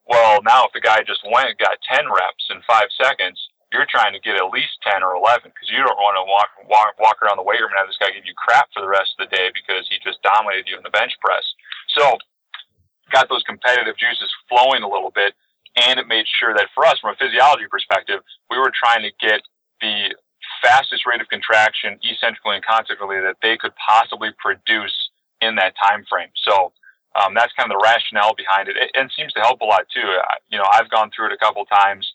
Well, 0.07 0.43
now 0.43 0.67
if 0.67 0.73
the 0.75 0.83
guy 0.83 1.03
just 1.03 1.23
went 1.27 1.55
and 1.55 1.59
got 1.59 1.79
10 1.87 2.07
reps 2.07 2.45
in 2.51 2.63
five 2.67 2.91
seconds, 2.95 3.39
you're 3.71 3.87
trying 3.87 4.15
to 4.15 4.23
get 4.23 4.35
at 4.35 4.51
least 4.51 4.83
10 4.83 5.03
or 5.07 5.15
11 5.15 5.55
because 5.55 5.71
you 5.71 5.79
don't 5.79 5.99
want 5.99 6.19
to 6.19 6.27
walk, 6.27 6.51
walk, 6.67 6.99
walk 6.99 7.23
around 7.23 7.39
the 7.39 7.47
weight 7.47 7.63
room 7.63 7.71
and 7.71 7.79
have 7.79 7.87
this 7.87 7.99
guy 8.03 8.11
give 8.11 8.27
you 8.27 8.35
crap 8.35 8.67
for 8.75 8.83
the 8.83 8.91
rest 8.91 9.15
of 9.15 9.27
the 9.27 9.31
day 9.31 9.55
because 9.55 9.87
he 9.87 10.03
just 10.03 10.19
dominated 10.27 10.67
you 10.67 10.75
in 10.75 10.83
the 10.83 10.95
bench 10.95 11.15
press. 11.23 11.47
So 11.95 12.19
got 13.15 13.31
those 13.31 13.47
competitive 13.47 13.95
juices 13.95 14.31
flowing 14.51 14.83
a 14.83 14.91
little 14.91 15.15
bit 15.15 15.35
and 15.79 15.99
it 16.03 16.11
made 16.11 16.27
sure 16.27 16.55
that 16.55 16.71
for 16.75 16.87
us 16.87 16.99
from 16.99 17.15
a 17.15 17.19
physiology 17.19 17.71
perspective, 17.71 18.23
we 18.51 18.59
were 18.59 18.73
trying 18.75 19.07
to 19.07 19.13
get 19.23 19.43
the 19.79 20.15
fastest 20.63 21.07
rate 21.07 21.21
of 21.21 21.29
contraction 21.29 21.99
eccentrically 22.05 22.57
and 22.57 22.65
concentrically 22.65 23.21
that 23.21 23.37
they 23.43 23.57
could 23.57 23.73
possibly 23.77 24.31
produce 24.39 24.95
in 25.41 25.57
that 25.57 25.75
time 25.81 26.05
frame. 26.09 26.31
So 26.45 26.73
um, 27.19 27.35
that's 27.35 27.53
kind 27.55 27.71
of 27.71 27.77
the 27.79 27.83
rationale 27.83 28.35
behind 28.35 28.69
it. 28.69 28.77
it. 28.77 28.91
And 28.95 29.11
seems 29.17 29.33
to 29.35 29.41
help 29.41 29.61
a 29.61 29.65
lot 29.65 29.87
too. 29.93 30.19
You 30.49 30.59
know, 30.59 30.69
I've 30.71 30.91
gone 30.91 31.11
through 31.15 31.27
it 31.27 31.33
a 31.33 31.39
couple 31.39 31.65
times. 31.67 32.07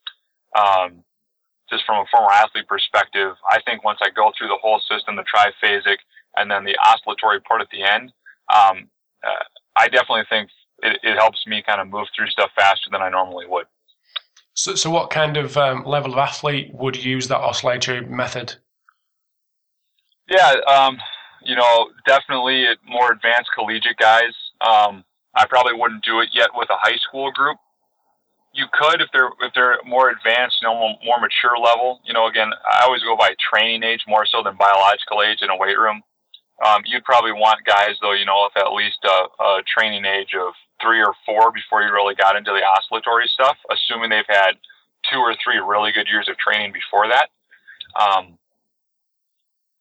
Um, 0.57 1.03
just 1.69 1.83
from 1.85 2.05
a 2.05 2.05
former 2.11 2.31
athlete 2.31 2.67
perspective, 2.67 3.35
I 3.49 3.59
think 3.65 3.83
once 3.83 3.99
I 4.01 4.09
go 4.09 4.31
through 4.37 4.47
the 4.47 4.61
whole 4.61 4.79
system, 4.79 5.15
the 5.15 5.25
triphasic, 5.25 5.97
and 6.37 6.49
then 6.49 6.63
the 6.63 6.77
oscillatory 6.77 7.41
part 7.41 7.61
at 7.61 7.69
the 7.71 7.83
end, 7.83 8.13
um, 8.53 8.89
uh, 9.25 9.43
I 9.75 9.87
definitely 9.87 10.25
think 10.29 10.49
it, 10.83 10.99
it, 11.01 11.17
helps 11.17 11.45
me 11.47 11.63
kind 11.65 11.81
of 11.81 11.87
move 11.87 12.07
through 12.15 12.27
stuff 12.27 12.51
faster 12.55 12.89
than 12.91 13.01
I 13.01 13.09
normally 13.09 13.45
would. 13.47 13.65
So, 14.55 14.75
so 14.75 14.89
what 14.89 15.09
kind 15.09 15.37
of 15.37 15.57
um, 15.57 15.85
level 15.85 16.13
of 16.13 16.17
athlete 16.17 16.73
would 16.73 16.95
use 16.95 17.27
that 17.27 17.39
oscillatory 17.39 18.01
method? 18.01 18.55
Yeah, 20.29 20.55
um, 20.67 20.97
you 21.43 21.55
know, 21.55 21.89
definitely 22.05 22.65
more 22.87 23.11
advanced 23.11 23.51
collegiate 23.53 23.97
guys. 23.97 24.33
Um, 24.61 25.03
I 25.35 25.45
probably 25.45 25.73
wouldn't 25.73 26.03
do 26.03 26.21
it 26.21 26.29
yet 26.33 26.49
with 26.55 26.69
a 26.69 26.77
high 26.77 26.97
school 26.97 27.31
group 27.31 27.57
you 28.55 28.65
could 28.71 29.01
if 29.01 29.09
they're 29.11 29.29
if 29.41 29.53
they're 29.53 29.77
more 29.85 30.09
advanced, 30.09 30.57
you 30.61 30.67
know, 30.67 30.75
more, 30.79 31.19
mature 31.19 31.59
level. 31.59 31.99
You 32.05 32.13
know, 32.13 32.27
again, 32.27 32.49
I 32.71 32.85
always 32.85 33.03
go 33.03 33.15
by 33.15 33.35
training 33.37 33.83
age 33.83 34.01
more 34.07 34.25
so 34.25 34.41
than 34.41 34.55
biological 34.55 35.21
age 35.21 35.39
in 35.41 35.49
a 35.49 35.57
weight 35.57 35.77
room. 35.77 36.01
Um, 36.65 36.81
you'd 36.85 37.03
probably 37.03 37.33
want 37.33 37.65
guys 37.65 37.99
though, 38.01 38.13
you 38.13 38.25
know, 38.25 38.47
with 38.47 38.63
at 38.63 38.71
least 38.71 38.97
a, 39.03 39.43
a 39.43 39.61
training 39.67 40.05
age 40.05 40.33
of 40.39 40.53
three 40.81 41.01
or 41.01 41.13
four 41.25 41.51
before 41.51 41.83
you 41.83 41.91
really 41.91 42.15
got 42.15 42.35
into 42.35 42.51
the 42.51 42.63
oscillatory 42.63 43.27
stuff, 43.27 43.57
assuming 43.71 44.09
they've 44.09 44.23
had 44.27 44.53
two 45.11 45.19
or 45.19 45.35
three 45.43 45.57
really 45.57 45.91
good 45.91 46.07
years 46.07 46.27
of 46.29 46.37
training 46.37 46.73
before 46.73 47.07
that. 47.07 47.29
Um, 47.99 48.37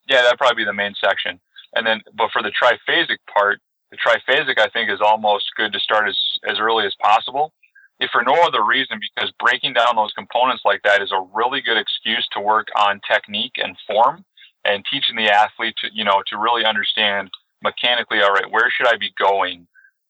yeah, 0.08 0.22
that'd 0.22 0.38
probably 0.38 0.62
be 0.62 0.66
the 0.66 0.72
main 0.72 0.94
section. 1.02 1.40
And 1.74 1.86
then, 1.86 2.00
but 2.16 2.30
for 2.30 2.42
the 2.42 2.52
triphasic 2.52 3.18
part, 3.32 3.60
the 3.90 3.96
triphasic 3.96 4.58
I 4.58 4.68
think 4.68 4.90
is 4.90 5.00
almost 5.00 5.46
good 5.56 5.72
to 5.72 5.80
start 5.80 6.08
as, 6.08 6.18
as 6.46 6.58
early 6.58 6.86
as 6.86 6.94
possible 7.00 7.52
if 8.00 8.10
for 8.10 8.22
no 8.22 8.34
other 8.42 8.64
reason, 8.64 8.98
because 9.00 9.32
breaking 9.38 9.72
down 9.72 9.96
those 9.96 10.12
components 10.12 10.62
like 10.64 10.82
that 10.82 11.02
is 11.02 11.12
a 11.12 11.26
really 11.32 11.60
good 11.60 11.76
excuse 11.76 12.26
to 12.32 12.40
work 12.40 12.68
on 12.76 13.00
technique 13.10 13.54
and 13.56 13.76
form 13.86 14.24
and 14.64 14.84
teaching 14.90 15.16
the 15.16 15.30
athlete 15.30 15.74
to, 15.80 15.88
you 15.92 16.04
know, 16.04 16.22
to 16.26 16.38
really 16.38 16.64
understand 16.64 17.30
mechanically, 17.62 18.20
all 18.20 18.32
right, 18.32 18.50
where 18.50 18.70
should 18.70 18.88
I 18.88 18.96
be 18.96 19.14
going, 19.18 19.66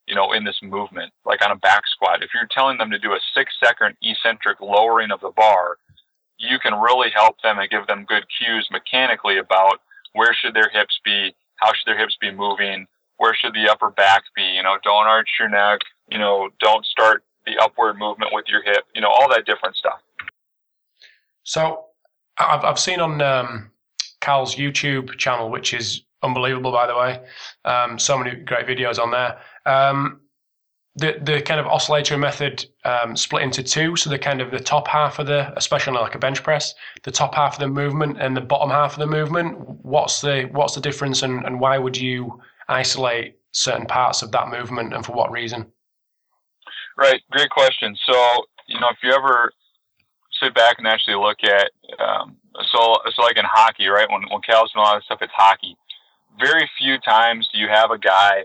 you 0.07 0.15
know, 0.15 0.33
in 0.33 0.45
this 0.45 0.59
movement, 0.63 1.13
like 1.25 1.45
on 1.45 1.51
a 1.51 1.57
back 1.57 1.83
squat. 1.87 2.23
If 2.23 2.31
you're 2.35 2.49
telling 2.51 2.79
them 2.79 2.91
to 2.91 2.99
do 2.99 3.13
a 3.13 3.21
six 3.35 3.53
second 3.63 3.97
eccentric 4.03 4.61
lowering 4.61 5.11
of 5.11 5.21
the 5.21 5.33
bar, 5.37 5.79
you 6.39 6.59
can 6.59 6.75
really 6.75 7.11
help 7.15 7.41
them 7.43 7.59
and 7.59 7.71
give 7.71 7.87
them 7.87 8.05
good 8.05 8.25
cues 8.39 8.69
mechanically 8.71 9.39
about 9.39 9.81
where 10.13 10.35
should 10.35 10.55
their 10.55 10.69
hips 10.73 10.99
be, 11.05 11.35
how 11.57 11.69
should 11.69 11.87
their 11.87 11.99
hips 11.99 12.17
be 12.21 12.31
moving, 12.31 12.87
where 13.17 13.35
should 13.35 13.55
the 13.55 13.69
upper 13.71 13.91
back 13.91 14.23
be, 14.35 14.43
you 14.43 14.63
know, 14.63 14.77
don't 14.83 15.07
arch 15.07 15.29
your 15.39 15.49
neck, 15.49 15.81
you 16.11 16.19
know, 16.19 16.49
don't 16.61 16.85
start 16.85 17.25
the 17.47 17.57
upward 17.59 17.99
movement 17.99 18.31
with 18.33 18.47
your 18.49 18.63
hip, 18.63 18.85
you 18.95 19.01
know, 19.01 19.09
all 19.09 19.29
that 19.29 19.47
different 19.47 19.77
stuff. 19.77 20.01
So 21.45 21.87
I've, 22.39 22.65
I've 22.65 22.79
seen 22.79 23.01
on 23.01 23.21
um, 23.21 23.71
Cal's 24.21 24.57
YouTube 24.57 25.17
channel, 25.19 25.51
which 25.51 25.75
is 25.75 26.03
unbelievable, 26.25 26.73
by 26.73 26.87
the 26.87 26.97
way, 26.97 27.21
um, 27.65 27.99
so 27.99 28.19
many 28.19 28.35
great 28.37 28.67
videos 28.67 28.99
on 28.99 29.11
there. 29.11 29.39
Um, 29.67 30.21
the 30.97 31.19
the 31.23 31.43
kind 31.43 31.59
of 31.59 31.67
oscillatory 31.67 32.19
method 32.19 32.65
um, 32.85 33.17
split 33.17 33.43
into 33.43 33.63
two. 33.63 33.97
So 33.97 34.11
the 34.11 34.19
kind 34.19 34.41
of 34.41 34.51
the 34.51 34.61
top 34.61 34.87
half 34.89 35.19
of 35.19 35.27
the, 35.27 35.53
especially 35.57 35.95
like 35.95 36.15
a 36.15 36.19
bench 36.19 36.43
press, 36.43 36.75
the 37.03 37.11
top 37.11 37.35
half 37.35 37.55
of 37.55 37.61
the 37.61 37.69
movement 37.69 38.21
and 38.21 38.37
the 38.37 38.41
bottom 38.41 38.71
half 38.71 38.93
of 38.93 39.01
the 39.01 39.07
movement. 39.07 39.59
What's 39.85 40.21
the 40.21 40.49
what's 40.53 40.75
the 40.75 40.81
difference, 40.81 41.23
and, 41.23 41.45
and 41.45 41.61
why 41.61 41.79
would 41.79 41.97
you 41.97 42.41
isolate 42.69 43.37
certain 43.53 43.87
parts 43.87 44.23
of 44.23 44.31
that 44.33 44.49
movement, 44.49 44.95
and 44.95 45.05
for 45.05 45.13
what 45.13 45.31
reason? 45.33 45.67
Right, 46.97 47.21
great 47.31 47.51
question. 47.51 47.97
So, 48.07 48.45
you 48.69 48.79
know, 48.79 48.89
if 48.89 48.99
you 49.03 49.13
ever 49.13 49.51
sit 50.41 50.55
back 50.55 50.77
and 50.79 50.87
actually 50.87 51.17
look 51.17 51.39
at, 51.43 51.71
um, 51.99 52.37
so, 52.73 52.97
so 53.13 53.23
like 53.23 53.37
in 53.37 53.45
hockey, 53.45 53.89
right? 53.89 54.09
When 54.09 54.23
when 54.31 54.41
Cal's 54.43 54.71
doing 54.73 54.85
all 54.87 54.97
of 54.97 55.03
stuff, 55.05 55.19
it's 55.23 55.33
hockey. 55.37 55.77
Very 56.39 56.69
few 56.79 56.99
times 56.99 57.49
do 57.53 57.59
you 57.59 57.69
have 57.69 57.91
a 57.91 57.99
guy 57.99 58.45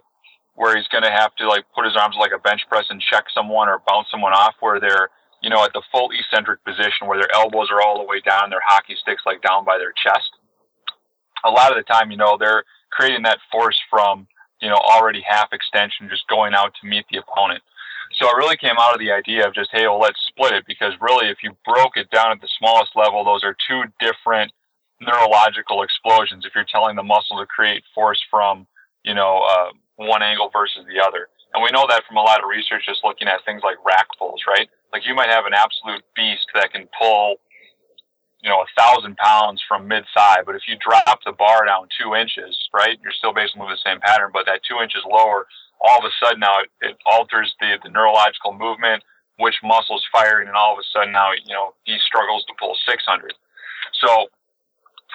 where 0.56 0.76
he's 0.76 0.88
going 0.88 1.04
to 1.04 1.12
have 1.12 1.34
to 1.36 1.48
like 1.48 1.64
put 1.74 1.86
his 1.86 1.96
arms 1.96 2.16
like 2.20 2.32
a 2.36 2.40
bench 2.40 2.62
press 2.70 2.86
and 2.90 3.02
check 3.02 3.26
someone 3.34 3.70
or 3.70 3.82
bounce 3.88 4.08
someone 4.12 4.34
off 4.34 4.56
where 4.60 4.80
they're, 4.80 5.10
you 5.42 5.50
know, 5.50 5.64
at 5.64 5.72
the 5.74 5.82
full 5.92 6.10
eccentric 6.12 6.64
position 6.66 7.08
where 7.08 7.18
their 7.18 7.34
elbows 7.34 7.70
are 7.72 7.82
all 7.82 7.98
the 7.98 8.04
way 8.04 8.20
down, 8.20 8.50
their 8.50 8.62
hockey 8.66 8.96
sticks 9.02 9.24
like 9.26 9.42
down 9.42 9.64
by 9.64 9.78
their 9.78 9.94
chest. 9.94 10.30
A 11.46 11.50
lot 11.50 11.72
of 11.72 11.78
the 11.78 11.84
time, 11.84 12.12
you 12.12 12.18
know, 12.18 12.38
they're 12.38 12.64
creating 12.92 13.24
that 13.24 13.40
force 13.50 13.80
from, 13.90 14.28
you 14.62 14.68
know, 14.68 14.76
already 14.76 15.24
half 15.26 15.54
extension, 15.54 16.10
just 16.10 16.28
going 16.28 16.54
out 16.54 16.74
to 16.82 16.88
meet 16.88 17.06
the 17.10 17.20
opponent. 17.20 17.64
So 18.20 18.28
it 18.28 18.36
really 18.36 18.58
came 18.58 18.76
out 18.78 18.94
of 18.94 19.00
the 19.00 19.12
idea 19.12 19.48
of 19.48 19.54
just, 19.54 19.70
hey, 19.72 19.88
well, 19.88 20.00
let's 20.00 20.20
split 20.28 20.54
it 20.54 20.66
because 20.68 20.94
really, 21.00 21.30
if 21.30 21.38
you 21.42 21.56
broke 21.64 21.96
it 21.96 22.10
down 22.10 22.32
at 22.32 22.42
the 22.42 22.50
smallest 22.58 22.92
level, 22.96 23.24
those 23.24 23.44
are 23.44 23.56
two 23.70 23.84
different 24.00 24.52
neurological 25.02 25.84
explosions. 25.84 26.46
If 26.46 26.54
you're 26.56 26.68
telling 26.70 26.96
the 26.96 27.04
muscle 27.04 27.40
to 27.40 27.46
create 27.46 27.84
force 27.94 28.22
from, 28.30 28.68
you 29.04 29.14
know, 29.14 29.44
uh, 29.48 29.72
one 29.96 30.24
angle 30.24 30.50
versus 30.52 30.86
the 30.88 31.04
other. 31.04 31.28
And 31.54 31.64
we 31.64 31.72
know 31.72 31.86
that 31.90 32.04
from 32.08 32.18
a 32.18 32.22
lot 32.22 32.44
of 32.44 32.50
research, 32.50 32.86
just 32.86 33.04
looking 33.04 33.28
at 33.28 33.44
things 33.44 33.62
like 33.64 33.78
rack 33.84 34.08
pulls, 34.18 34.42
right? 34.48 34.70
Like 34.94 35.06
you 35.06 35.16
might 35.16 35.30
have 35.30 35.46
an 35.46 35.54
absolute 35.54 36.04
beast 36.16 36.46
that 36.54 36.72
can 36.72 36.88
pull, 36.98 37.42
you 38.42 38.50
know, 38.50 38.62
a 38.62 38.70
thousand 38.78 39.18
pounds 39.18 39.62
from 39.68 39.88
mid 39.88 40.06
thigh, 40.16 40.46
but 40.46 40.56
if 40.56 40.64
you 40.68 40.78
drop 40.78 41.20
the 41.26 41.34
bar 41.34 41.66
down 41.66 41.88
two 42.00 42.14
inches, 42.14 42.56
right, 42.74 42.98
you're 43.02 43.16
still 43.18 43.34
basically 43.34 43.62
moving 43.62 43.76
the 43.76 43.90
same 43.90 44.00
pattern, 44.00 44.30
but 44.32 44.46
that 44.46 44.62
two 44.68 44.82
inches 44.82 45.02
lower 45.10 45.48
all 45.82 46.00
of 46.00 46.06
a 46.06 46.14
sudden 46.20 46.40
now 46.40 46.60
it, 46.60 46.70
it 46.82 46.98
alters 47.06 47.54
the, 47.60 47.80
the 47.84 47.90
neurological 47.90 48.54
movement, 48.54 49.04
which 49.40 49.56
muscle's 49.64 50.06
firing, 50.12 50.48
and 50.48 50.56
all 50.56 50.74
of 50.74 50.80
a 50.80 50.88
sudden 50.92 51.12
now, 51.12 51.32
you 51.32 51.54
know, 51.54 51.74
he 51.84 51.98
struggles 52.06 52.44
to 52.46 52.54
pull 52.60 52.76
600. 52.88 53.34
So 54.04 54.28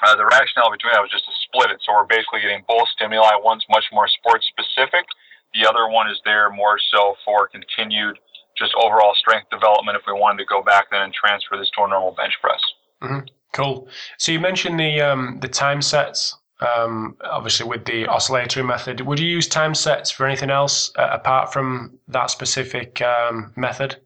uh, 0.03 0.17
the 0.17 0.27
rationale 0.27 0.71
between 0.71 0.93
that 0.93 1.03
was 1.03 1.11
just 1.11 1.27
to 1.27 1.35
split 1.47 1.71
it. 1.71 1.79
So 1.85 1.93
we're 1.95 2.09
basically 2.11 2.41
getting 2.41 2.65
both 2.67 2.89
stimuli. 2.95 3.37
One's 3.43 3.65
much 3.71 3.85
more 3.93 4.09
sports 4.09 4.47
specific. 4.51 5.07
The 5.55 5.69
other 5.69 5.89
one 5.89 6.11
is 6.11 6.19
there 6.25 6.51
more 6.51 6.79
so 6.91 7.15
for 7.25 7.49
continued 7.49 8.19
just 8.59 8.75
overall 8.75 9.15
strength 9.15 9.51
development 9.51 9.97
if 9.97 10.03
we 10.07 10.13
wanted 10.13 10.39
to 10.39 10.47
go 10.47 10.63
back 10.63 10.91
then 10.91 11.03
and 11.03 11.13
transfer 11.15 11.57
this 11.57 11.71
to 11.77 11.85
a 11.85 11.89
normal 11.89 12.13
bench 12.13 12.35
press. 12.41 12.61
Mm-hmm. 13.03 13.27
Cool. 13.53 13.89
So 14.19 14.33
you 14.33 14.41
mentioned 14.41 14.79
the 14.79 15.01
um, 15.01 15.39
the 15.41 15.49
time 15.49 15.81
sets 15.81 16.37
um, 16.61 17.17
obviously 17.25 17.67
with 17.67 17.85
the 17.85 18.07
oscillatory 18.07 18.65
method. 18.65 19.01
Would 19.01 19.19
you 19.19 19.29
use 19.29 19.47
time 19.47 19.75
sets 19.75 20.11
for 20.11 20.27
anything 20.27 20.51
else 20.51 20.93
uh, 20.97 21.09
apart 21.13 21.53
from 21.53 21.99
that 22.09 22.31
specific 22.31 23.01
um, 23.03 23.53
method? 23.57 23.97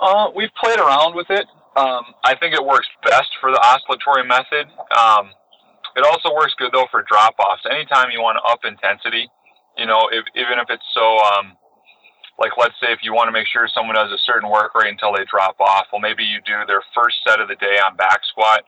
Uh, 0.00 0.30
we've 0.34 0.50
played 0.62 0.78
around 0.78 1.14
with 1.14 1.30
it. 1.30 1.46
Um, 1.76 2.12
I 2.24 2.36
think 2.36 2.54
it 2.54 2.64
works 2.64 2.86
best 3.04 3.32
for 3.40 3.50
the 3.50 3.60
oscillatory 3.60 4.28
method. 4.28 4.68
Um, 4.92 5.32
it 5.96 6.04
also 6.04 6.32
works 6.34 6.52
good 6.58 6.70
though 6.72 6.86
for 6.90 7.04
drop 7.08 7.34
offs. 7.38 7.64
Anytime 7.68 8.10
you 8.12 8.20
want 8.20 8.36
to 8.36 8.44
up 8.44 8.60
intensity, 8.64 9.28
you 9.76 9.86
know, 9.86 10.08
if, 10.12 10.24
even 10.36 10.60
if 10.60 10.68
it's 10.68 10.84
so, 10.92 11.16
um, 11.32 11.56
like 12.38 12.52
let's 12.60 12.76
say 12.80 12.92
if 12.92 13.00
you 13.02 13.14
want 13.14 13.28
to 13.28 13.32
make 13.32 13.48
sure 13.48 13.68
someone 13.72 13.96
does 13.96 14.12
a 14.12 14.20
certain 14.24 14.50
work 14.50 14.74
rate 14.74 14.92
until 14.92 15.16
they 15.16 15.24
drop 15.28 15.56
off, 15.60 15.88
well 15.92 16.00
maybe 16.00 16.24
you 16.24 16.40
do 16.44 16.60
their 16.68 16.84
first 16.92 17.16
set 17.24 17.40
of 17.40 17.48
the 17.48 17.56
day 17.56 17.80
on 17.80 17.96
back 17.96 18.20
squat 18.28 18.64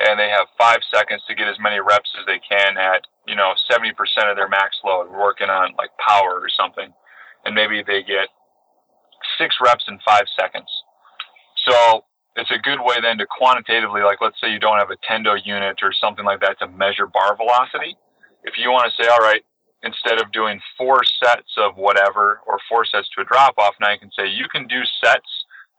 and 0.00 0.18
they 0.18 0.28
have 0.28 0.46
five 0.58 0.80
seconds 0.92 1.22
to 1.28 1.34
get 1.34 1.46
as 1.46 1.58
many 1.60 1.78
reps 1.78 2.10
as 2.18 2.26
they 2.26 2.40
can 2.42 2.76
at 2.76 3.06
you 3.26 3.36
know 3.36 3.54
70% 3.70 3.94
of 4.26 4.36
their 4.36 4.48
max 4.48 4.76
load 4.84 5.10
working 5.10 5.48
on 5.48 5.74
like 5.78 5.90
power 5.98 6.38
or 6.38 6.48
something 6.50 6.92
and 7.44 7.54
maybe 7.54 7.82
they 7.86 8.02
get 8.02 8.28
six 9.38 9.56
reps 9.62 9.84
in 9.88 9.98
five 10.06 10.26
seconds 10.38 10.68
so 11.66 12.04
it's 12.36 12.50
a 12.50 12.58
good 12.58 12.80
way 12.80 12.96
then 13.00 13.18
to 13.18 13.26
quantitatively 13.26 14.02
like 14.02 14.18
let's 14.20 14.40
say 14.40 14.50
you 14.50 14.58
don't 14.58 14.78
have 14.78 14.90
a 14.90 14.98
tendo 15.08 15.38
unit 15.44 15.78
or 15.82 15.92
something 15.92 16.24
like 16.24 16.40
that 16.40 16.58
to 16.58 16.68
measure 16.68 17.06
bar 17.06 17.36
velocity. 17.36 17.96
If 18.42 18.54
you 18.58 18.70
want 18.70 18.90
to 18.90 19.02
say 19.02 19.08
all 19.08 19.18
right 19.18 19.42
instead 19.82 20.20
of 20.20 20.32
doing 20.32 20.60
four 20.78 21.02
sets 21.22 21.52
of 21.58 21.76
whatever 21.76 22.40
or 22.46 22.58
four 22.68 22.84
sets 22.86 23.08
to 23.14 23.20
a 23.20 23.24
drop 23.24 23.54
off 23.58 23.74
now 23.80 23.92
you 23.92 23.98
can 23.98 24.10
say 24.16 24.26
you 24.26 24.48
can 24.50 24.66
do 24.66 24.80
sets 25.02 25.28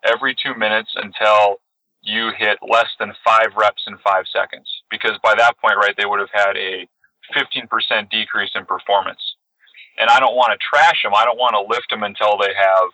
every 0.06 0.36
two 0.36 0.54
minutes 0.56 0.92
until 0.96 1.58
you 2.02 2.32
hit 2.38 2.60
less 2.62 2.90
than 3.00 3.12
five 3.26 3.50
reps 3.58 3.84
in 3.88 3.98
five 3.98 4.26
seconds. 4.32 4.70
Because 4.92 5.18
by 5.24 5.34
that 5.36 5.58
point 5.60 5.78
right 5.78 5.96
they 5.98 6.06
would 6.06 6.20
have 6.20 6.34
had 6.34 6.56
a 6.56 6.88
15% 7.36 7.68
decrease 8.12 8.52
in 8.56 8.66
performance. 8.66 9.22
And 9.98 10.10
i 10.10 10.20
don't 10.20 10.36
want 10.36 10.52
to 10.54 10.60
trash 10.64 11.04
them 11.04 11.14
i 11.16 11.26
don't 11.26 11.40
want 11.40 11.56
to 11.56 11.68
lift 11.68 11.90
them 11.90 12.04
until 12.04 12.38
they 12.38 12.54
have 12.56 12.90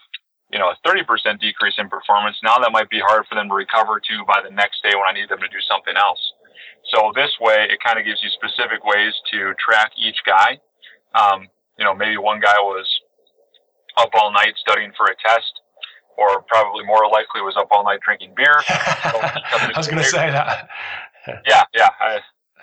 you 0.52 0.60
know 0.60 0.70
a 0.70 0.78
30% 0.88 1.06
decrease 1.40 1.76
in 1.78 1.90
performance 1.90 2.38
now 2.44 2.56
that 2.60 2.72
might 2.72 2.90
be 2.90 3.00
hard 3.00 3.26
for 3.28 3.36
them 3.36 3.48
to 3.48 3.56
recover 3.56 4.00
to 4.00 4.26
by 4.28 4.42
the 4.44 4.54
next 4.54 4.84
day 4.84 4.92
when 4.94 5.08
i 5.08 5.14
need 5.14 5.30
them 5.30 5.40
to 5.40 5.48
do 5.48 5.62
something 5.68 5.96
else 5.96 6.22
so 6.94 7.12
this 7.16 7.32
way 7.40 7.68
it 7.70 7.80
kind 7.84 8.00
of 8.00 8.06
gives 8.06 8.22
you 8.24 8.30
specific 8.30 8.84
ways 8.84 9.14
to 9.32 9.54
track 9.58 9.92
each 9.98 10.18
guy 10.26 10.60
um, 11.16 11.48
you 11.78 11.86
know 11.86 11.96
maybe 11.96 12.18
one 12.18 12.40
guy 12.40 12.58
was 12.60 12.88
up 13.98 14.10
all 14.14 14.32
night 14.32 14.54
studying 14.60 14.92
for 14.96 15.06
a 15.06 15.16
test 15.20 15.62
or 16.18 16.42
probably 16.48 16.86
more 16.86 17.10
likely 17.10 17.42
was 17.42 17.56
up 17.58 17.68
all 17.72 17.84
night 17.84 18.00
drinking 18.04 18.34
beer. 18.36 18.56
I 18.70 19.74
was 19.76 19.88
going 19.88 20.04
to 20.04 20.08
say 20.08 20.30
that. 20.30 20.70
yeah, 21.48 21.64
yeah. 21.74 21.90
I, 22.00 22.20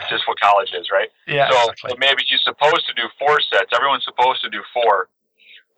just 0.08 0.28
what 0.28 0.38
college 0.38 0.70
is, 0.78 0.88
right? 0.92 1.08
Yeah. 1.26 1.50
So 1.50 1.58
exactly. 1.70 1.98
maybe 1.98 2.22
he's 2.28 2.40
supposed 2.44 2.86
to 2.86 2.94
do 2.94 3.10
four 3.18 3.40
sets. 3.50 3.72
Everyone's 3.74 4.04
supposed 4.04 4.40
to 4.42 4.50
do 4.50 4.62
four, 4.72 5.08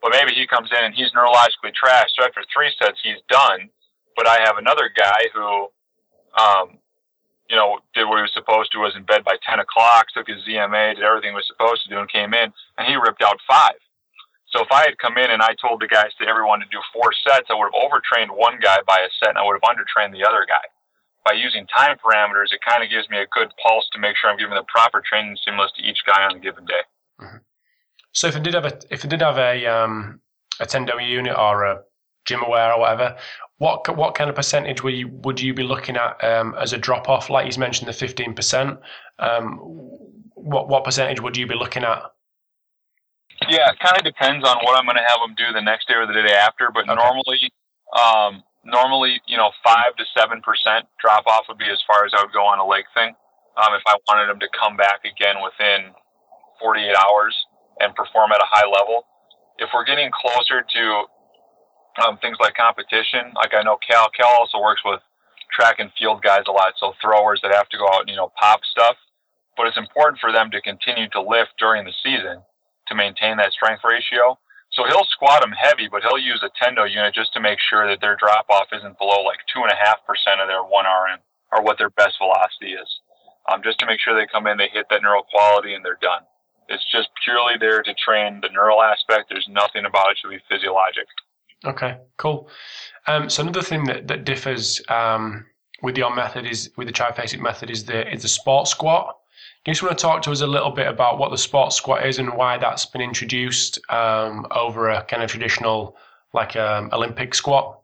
but 0.01 0.11
maybe 0.11 0.33
he 0.33 0.47
comes 0.47 0.69
in 0.71 0.83
and 0.83 0.93
he's 0.93 1.11
neurologically 1.11 1.71
trashed. 1.71 2.17
So 2.17 2.25
after 2.25 2.43
three 2.53 2.73
sets, 2.81 2.99
he's 3.03 3.21
done. 3.29 3.69
But 4.15 4.27
I 4.27 4.41
have 4.43 4.57
another 4.57 4.89
guy 4.89 5.29
who, 5.33 5.69
um, 6.37 6.77
you 7.49 7.55
know, 7.55 7.79
did 7.93 8.05
what 8.05 8.17
he 8.17 8.25
was 8.25 8.33
supposed 8.33 8.71
to, 8.71 8.79
was 8.79 8.95
in 8.95 9.03
bed 9.03 9.23
by 9.23 9.37
10 9.47 9.59
o'clock, 9.59 10.07
took 10.13 10.27
his 10.27 10.43
ZMA, 10.43 10.95
did 10.95 11.03
everything 11.03 11.31
he 11.31 11.35
was 11.35 11.47
supposed 11.47 11.83
to 11.83 11.89
do, 11.89 11.99
and 11.99 12.11
came 12.11 12.33
in, 12.33 12.51
and 12.77 12.87
he 12.87 12.95
ripped 12.95 13.21
out 13.21 13.37
five. 13.47 13.79
So 14.51 14.59
if 14.61 14.71
I 14.71 14.83
had 14.83 14.99
come 14.99 15.17
in 15.17 15.31
and 15.31 15.41
I 15.41 15.55
told 15.55 15.79
the 15.79 15.87
guys 15.87 16.11
to 16.19 16.27
everyone 16.27 16.59
to 16.59 16.67
do 16.67 16.83
four 16.91 17.15
sets, 17.23 17.47
I 17.47 17.55
would 17.55 17.71
have 17.71 17.79
overtrained 17.79 18.31
one 18.31 18.59
guy 18.59 18.83
by 18.85 18.99
a 18.99 19.09
set 19.19 19.29
and 19.31 19.37
I 19.39 19.47
would 19.47 19.55
have 19.55 19.67
undertrained 19.67 20.11
the 20.11 20.27
other 20.27 20.43
guy. 20.43 20.67
By 21.23 21.39
using 21.39 21.65
time 21.67 21.95
parameters, 22.03 22.51
it 22.51 22.59
kind 22.67 22.83
of 22.83 22.89
gives 22.89 23.07
me 23.07 23.19
a 23.19 23.31
good 23.31 23.53
pulse 23.63 23.87
to 23.93 23.99
make 23.99 24.17
sure 24.17 24.29
I'm 24.29 24.37
giving 24.37 24.55
the 24.55 24.67
proper 24.67 25.01
training 25.07 25.37
stimulus 25.39 25.71
to 25.77 25.83
each 25.83 26.03
guy 26.05 26.27
on 26.27 26.35
a 26.35 26.39
given 26.39 26.65
day. 26.65 26.83
Mm-hmm. 27.21 27.37
So 28.13 28.27
if 28.27 28.35
I 28.35 28.39
did 28.39 28.53
have 28.53 28.65
a 28.65 28.79
if 28.89 29.05
I 29.05 29.07
did 29.07 29.21
have 29.21 29.37
a 29.37 29.65
um, 29.65 30.19
a 30.59 30.65
tendo 30.65 30.99
unit 31.05 31.37
or 31.37 31.63
a 31.63 31.81
GymAware 32.27 32.75
or 32.75 32.79
whatever, 32.81 33.17
what 33.57 33.95
what 33.95 34.15
kind 34.15 34.29
of 34.29 34.35
percentage 34.35 34.83
would 34.83 34.93
you 34.93 35.07
would 35.23 35.39
you 35.39 35.53
be 35.53 35.63
looking 35.63 35.95
at 35.95 36.21
um, 36.23 36.55
as 36.59 36.73
a 36.73 36.77
drop 36.77 37.09
off? 37.09 37.29
Like 37.29 37.45
he's 37.45 37.57
mentioned 37.57 37.87
the 37.87 37.93
fifteen 37.93 38.33
percent. 38.33 38.79
Um, 39.19 39.57
what 40.35 40.67
what 40.67 40.83
percentage 40.83 41.21
would 41.21 41.37
you 41.37 41.47
be 41.47 41.55
looking 41.55 41.83
at? 41.83 42.03
Yeah, 43.49 43.71
it 43.71 43.79
kind 43.79 43.97
of 43.97 44.03
depends 44.03 44.47
on 44.47 44.57
what 44.63 44.77
I'm 44.77 44.85
going 44.85 44.97
to 44.97 45.07
have 45.07 45.17
them 45.25 45.33
do 45.35 45.51
the 45.53 45.61
next 45.61 45.87
day 45.87 45.95
or 45.95 46.05
the 46.05 46.13
day 46.13 46.33
after. 46.33 46.69
But 46.71 46.85
okay. 46.85 46.93
normally, 46.93 47.51
um, 47.97 48.43
normally, 48.63 49.21
you 49.25 49.37
know, 49.37 49.51
five 49.63 49.95
to 49.97 50.05
seven 50.15 50.41
percent 50.41 50.85
drop 50.99 51.25
off 51.27 51.45
would 51.47 51.57
be 51.57 51.69
as 51.71 51.79
far 51.87 52.05
as 52.05 52.11
I 52.17 52.21
would 52.21 52.33
go 52.33 52.45
on 52.45 52.59
a 52.59 52.65
leg 52.65 52.83
thing. 52.93 53.15
Um, 53.57 53.73
if 53.73 53.81
I 53.87 53.95
wanted 54.07 54.29
them 54.29 54.39
to 54.39 54.47
come 54.57 54.77
back 54.77 55.03
again 55.05 55.37
within 55.43 55.91
48 56.61 56.95
hours 56.95 57.35
and 57.81 57.95
perform 57.95 58.31
at 58.31 58.39
a 58.39 58.49
high 58.49 58.67
level. 58.69 59.05
If 59.57 59.69
we're 59.73 59.85
getting 59.85 60.09
closer 60.13 60.61
to 60.61 60.83
um, 62.05 62.17
things 62.21 62.37
like 62.39 62.55
competition, 62.55 63.33
like 63.35 63.53
I 63.53 63.63
know 63.63 63.77
Cal, 63.81 64.09
Cal 64.09 64.29
also 64.39 64.61
works 64.61 64.81
with 64.85 65.01
track 65.51 65.79
and 65.79 65.91
field 65.97 66.23
guys 66.23 66.47
a 66.47 66.51
lot, 66.51 66.73
so 66.79 66.93
throwers 67.01 67.39
that 67.43 67.53
have 67.53 67.67
to 67.69 67.77
go 67.77 67.87
out 67.91 68.07
and 68.07 68.09
you 68.09 68.15
know 68.15 68.31
pop 68.39 68.61
stuff. 68.63 68.95
But 69.57 69.67
it's 69.67 69.77
important 69.77 70.19
for 70.19 70.31
them 70.31 70.49
to 70.51 70.61
continue 70.61 71.09
to 71.09 71.21
lift 71.21 71.59
during 71.59 71.83
the 71.83 71.93
season 72.01 72.41
to 72.87 72.95
maintain 72.95 73.37
that 73.37 73.51
strength 73.51 73.83
ratio. 73.83 74.39
So 74.71 74.87
he'll 74.87 75.07
squat 75.11 75.41
them 75.41 75.51
heavy, 75.51 75.91
but 75.91 76.01
he'll 76.01 76.17
use 76.17 76.41
a 76.41 76.51
tendo 76.55 76.87
unit 76.87 77.13
just 77.13 77.33
to 77.33 77.43
make 77.43 77.59
sure 77.59 77.87
that 77.91 77.99
their 77.99 78.15
drop 78.15 78.47
off 78.49 78.71
isn't 78.71 78.97
below 78.97 79.21
like 79.27 79.43
two 79.51 79.61
and 79.61 79.71
a 79.71 79.75
half 79.75 79.99
percent 80.07 80.39
of 80.39 80.47
their 80.47 80.63
one 80.63 80.87
RM 80.87 81.19
or 81.51 81.61
what 81.61 81.77
their 81.77 81.91
best 81.91 82.15
velocity 82.17 82.71
is. 82.79 82.87
Um, 83.51 83.61
just 83.63 83.79
to 83.79 83.85
make 83.85 83.99
sure 83.99 84.15
they 84.15 84.27
come 84.31 84.47
in, 84.47 84.57
they 84.57 84.69
hit 84.71 84.85
that 84.89 85.01
neural 85.01 85.27
quality, 85.27 85.73
and 85.73 85.83
they're 85.83 85.99
done. 86.01 86.23
It's 86.69 86.83
just 86.91 87.09
purely 87.23 87.53
there 87.59 87.81
to 87.81 87.93
train 87.93 88.39
the 88.41 88.49
neural 88.49 88.81
aspect. 88.81 89.29
There's 89.29 89.47
nothing 89.49 89.85
about 89.85 90.11
it 90.11 90.17
should 90.21 90.29
be 90.29 90.39
physiologic. 90.49 91.07
Okay, 91.65 91.97
cool. 92.17 92.49
Um, 93.07 93.29
so 93.29 93.43
another 93.43 93.61
thing 93.61 93.83
that, 93.85 94.07
that 94.07 94.23
differs 94.23 94.81
um, 94.89 95.45
with 95.81 95.97
your 95.97 96.13
method 96.13 96.45
is 96.45 96.71
with 96.77 96.87
the 96.87 96.93
triphasic 96.93 97.39
method 97.39 97.69
is 97.69 97.85
the 97.85 98.11
is 98.11 98.23
the 98.23 98.27
sport 98.27 98.67
squat. 98.67 99.17
Do 99.63 99.69
you 99.69 99.73
just 99.73 99.83
want 99.83 99.95
to 99.97 100.01
talk 100.01 100.23
to 100.23 100.31
us 100.31 100.41
a 100.41 100.47
little 100.47 100.71
bit 100.71 100.87
about 100.87 101.19
what 101.19 101.29
the 101.29 101.37
sports 101.37 101.75
squat 101.75 102.05
is 102.05 102.17
and 102.17 102.33
why 102.33 102.57
that's 102.57 102.87
been 102.87 103.01
introduced 103.01 103.79
um, 103.89 104.47
over 104.49 104.89
a 104.89 105.03
kind 105.03 105.21
of 105.21 105.29
traditional, 105.29 105.95
like 106.33 106.55
um, 106.55 106.89
Olympic 106.91 107.35
squat? 107.35 107.79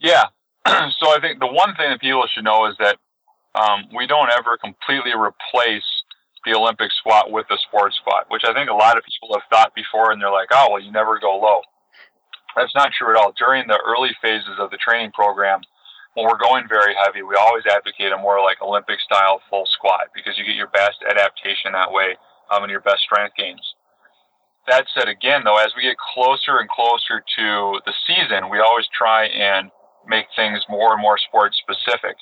Yeah. 0.00 0.24
so 0.66 1.08
I 1.08 1.18
think 1.22 1.40
the 1.40 1.46
one 1.46 1.74
thing 1.76 1.88
that 1.88 2.02
people 2.02 2.26
should 2.34 2.44
know 2.44 2.66
is 2.66 2.76
that 2.80 2.98
um, 3.54 3.84
we 3.96 4.06
don't 4.06 4.30
ever 4.30 4.58
completely 4.58 5.12
replace 5.14 5.84
the 6.44 6.54
Olympic 6.54 6.92
squat 6.92 7.30
with 7.30 7.46
the 7.48 7.58
sports 7.68 7.96
squat, 7.96 8.26
which 8.28 8.44
I 8.44 8.52
think 8.52 8.70
a 8.70 8.74
lot 8.74 8.96
of 8.96 9.04
people 9.04 9.34
have 9.34 9.48
thought 9.50 9.74
before, 9.74 10.12
and 10.12 10.20
they're 10.20 10.30
like, 10.30 10.48
"Oh, 10.52 10.68
well, 10.72 10.80
you 10.80 10.92
never 10.92 11.18
go 11.18 11.36
low." 11.36 11.62
That's 12.56 12.74
not 12.74 12.92
true 12.92 13.10
at 13.10 13.16
all. 13.16 13.32
During 13.36 13.66
the 13.66 13.80
early 13.84 14.14
phases 14.22 14.58
of 14.58 14.70
the 14.70 14.78
training 14.78 15.12
program, 15.12 15.60
when 16.14 16.26
we're 16.26 16.38
going 16.38 16.68
very 16.68 16.94
heavy, 16.94 17.22
we 17.22 17.34
always 17.34 17.64
advocate 17.66 18.12
a 18.12 18.18
more 18.18 18.40
like 18.40 18.62
Olympic 18.62 19.00
style 19.00 19.42
full 19.50 19.66
squat 19.66 20.14
because 20.14 20.38
you 20.38 20.44
get 20.44 20.54
your 20.54 20.70
best 20.70 21.02
adaptation 21.02 21.72
that 21.72 21.90
way 21.90 22.14
um, 22.50 22.62
and 22.62 22.70
your 22.70 22.80
best 22.80 23.02
strength 23.02 23.34
gains. 23.36 23.74
That 24.66 24.86
said, 24.96 25.08
again, 25.08 25.42
though, 25.44 25.58
as 25.58 25.72
we 25.76 25.82
get 25.82 25.96
closer 25.98 26.58
and 26.58 26.70
closer 26.70 27.20
to 27.20 27.80
the 27.84 27.92
season, 28.06 28.48
we 28.48 28.60
always 28.60 28.86
try 28.96 29.26
and 29.26 29.70
make 30.06 30.26
things 30.36 30.62
more 30.68 30.92
and 30.92 31.02
more 31.02 31.18
sport 31.18 31.52
specific. 31.54 32.16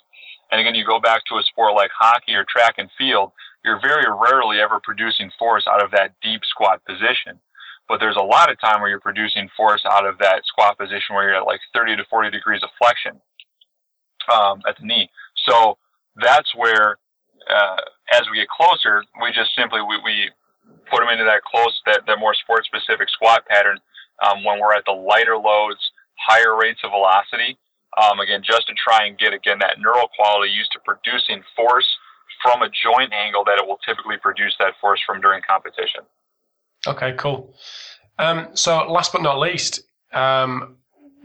And 0.50 0.60
again, 0.60 0.74
you 0.74 0.84
go 0.84 0.98
back 0.98 1.22
to 1.26 1.36
a 1.36 1.42
sport 1.44 1.74
like 1.74 1.90
hockey 1.96 2.34
or 2.34 2.44
track 2.48 2.74
and 2.78 2.90
field, 2.98 3.32
you're 3.64 3.80
very 3.80 4.04
rarely 4.10 4.58
ever 4.58 4.80
producing 4.82 5.30
force 5.38 5.64
out 5.68 5.82
of 5.82 5.90
that 5.92 6.14
deep 6.22 6.42
squat 6.44 6.82
position. 6.84 7.38
But 7.88 8.00
there's 8.00 8.16
a 8.16 8.22
lot 8.22 8.50
of 8.50 8.60
time 8.60 8.80
where 8.80 8.90
you're 8.90 9.00
producing 9.00 9.48
force 9.56 9.82
out 9.90 10.06
of 10.06 10.18
that 10.18 10.42
squat 10.46 10.78
position 10.78 11.14
where 11.14 11.24
you're 11.24 11.40
at 11.40 11.46
like 11.46 11.60
30 11.74 11.96
to 11.96 12.04
40 12.08 12.30
degrees 12.30 12.62
of 12.62 12.70
flexion 12.78 13.20
um, 14.32 14.62
at 14.68 14.76
the 14.78 14.86
knee. 14.86 15.10
So 15.48 15.78
that's 16.16 16.54
where, 16.54 16.98
uh, 17.50 17.82
as 18.14 18.22
we 18.30 18.38
get 18.38 18.48
closer, 18.48 19.02
we 19.20 19.32
just 19.32 19.50
simply 19.56 19.80
we, 19.82 19.98
we 20.04 20.30
put 20.90 21.00
them 21.00 21.10
into 21.10 21.24
that 21.24 21.42
close, 21.42 21.74
that, 21.86 22.06
more 22.18 22.34
sport 22.34 22.64
specific 22.64 23.08
squat 23.10 23.44
pattern 23.46 23.78
um, 24.22 24.44
when 24.44 24.60
we're 24.60 24.74
at 24.74 24.84
the 24.86 24.92
lighter 24.92 25.36
loads, 25.36 25.80
higher 26.18 26.56
rates 26.56 26.80
of 26.84 26.90
velocity. 26.90 27.58
Um, 28.00 28.20
again, 28.20 28.40
just 28.42 28.66
to 28.68 28.74
try 28.74 29.04
and 29.04 29.18
get 29.18 29.34
again 29.34 29.58
that 29.60 29.76
neural 29.78 30.08
quality 30.16 30.50
used 30.50 30.72
to 30.72 30.80
producing 30.80 31.42
force 31.54 31.88
from 32.42 32.62
a 32.62 32.68
joint 32.68 33.12
angle 33.12 33.44
that 33.44 33.58
it 33.58 33.66
will 33.66 33.78
typically 33.78 34.16
produce 34.16 34.54
that 34.58 34.74
force 34.80 35.00
from 35.06 35.20
during 35.20 35.42
competition. 35.42 36.02
Okay, 36.86 37.14
cool. 37.16 37.54
Um, 38.18 38.48
so 38.54 38.84
last 38.90 39.12
but 39.12 39.22
not 39.22 39.38
least, 39.38 39.82
um, 40.12 40.76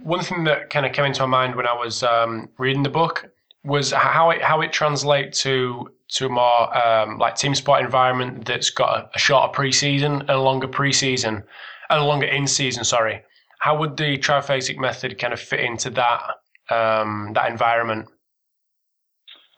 one 0.04 0.22
thing 0.24 0.44
that 0.44 0.70
kind 0.70 0.86
of 0.86 0.94
came 0.94 1.06
into 1.06 1.22
my 1.22 1.28
mind 1.28 1.56
when 1.56 1.68
I 1.68 1.74
was 1.74 2.04
um, 2.04 2.50
reading 2.58 2.84
the 2.84 2.90
book 2.90 3.30
was 3.64 3.92
how 3.92 4.30
it 4.30 4.42
how 4.42 4.62
it 4.62 4.72
translates 4.72 5.42
to 5.42 5.92
to 6.10 6.28
a 6.28 6.30
more 6.30 6.78
um, 6.78 7.18
like 7.18 7.36
team 7.36 7.54
sport 7.54 7.84
environment 7.84 8.46
that's 8.46 8.70
got 8.70 8.98
a, 8.98 9.10
a 9.16 9.20
shorter 9.20 9.52
preseason 9.52 10.22
and 10.22 10.30
a 10.30 10.40
longer 10.40 10.68
preseason 10.68 11.44
and 11.90 12.00
a 12.00 12.04
longer 12.04 12.28
in 12.28 12.48
season. 12.48 12.84
Sorry, 12.84 13.22
how 13.60 13.78
would 13.78 13.98
the 13.98 14.18
triphasic 14.18 14.78
method 14.78 15.18
kind 15.20 15.34
of 15.34 15.40
fit 15.40 15.60
into 15.60 15.90
that 15.92 16.22
um, 16.70 17.32
that 17.34 17.50
environment? 17.50 18.08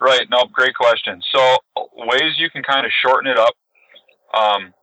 Right. 0.02 0.28
No, 0.30 0.46
great 0.52 0.76
question. 0.76 1.22
So 1.34 1.58
ways 1.96 2.38
you 2.38 2.50
can 2.50 2.64
kind 2.64 2.86
of 2.86 2.92
shorten 3.04 3.30
it 3.30 3.38
up. 3.38 3.54
Um, 4.34 4.74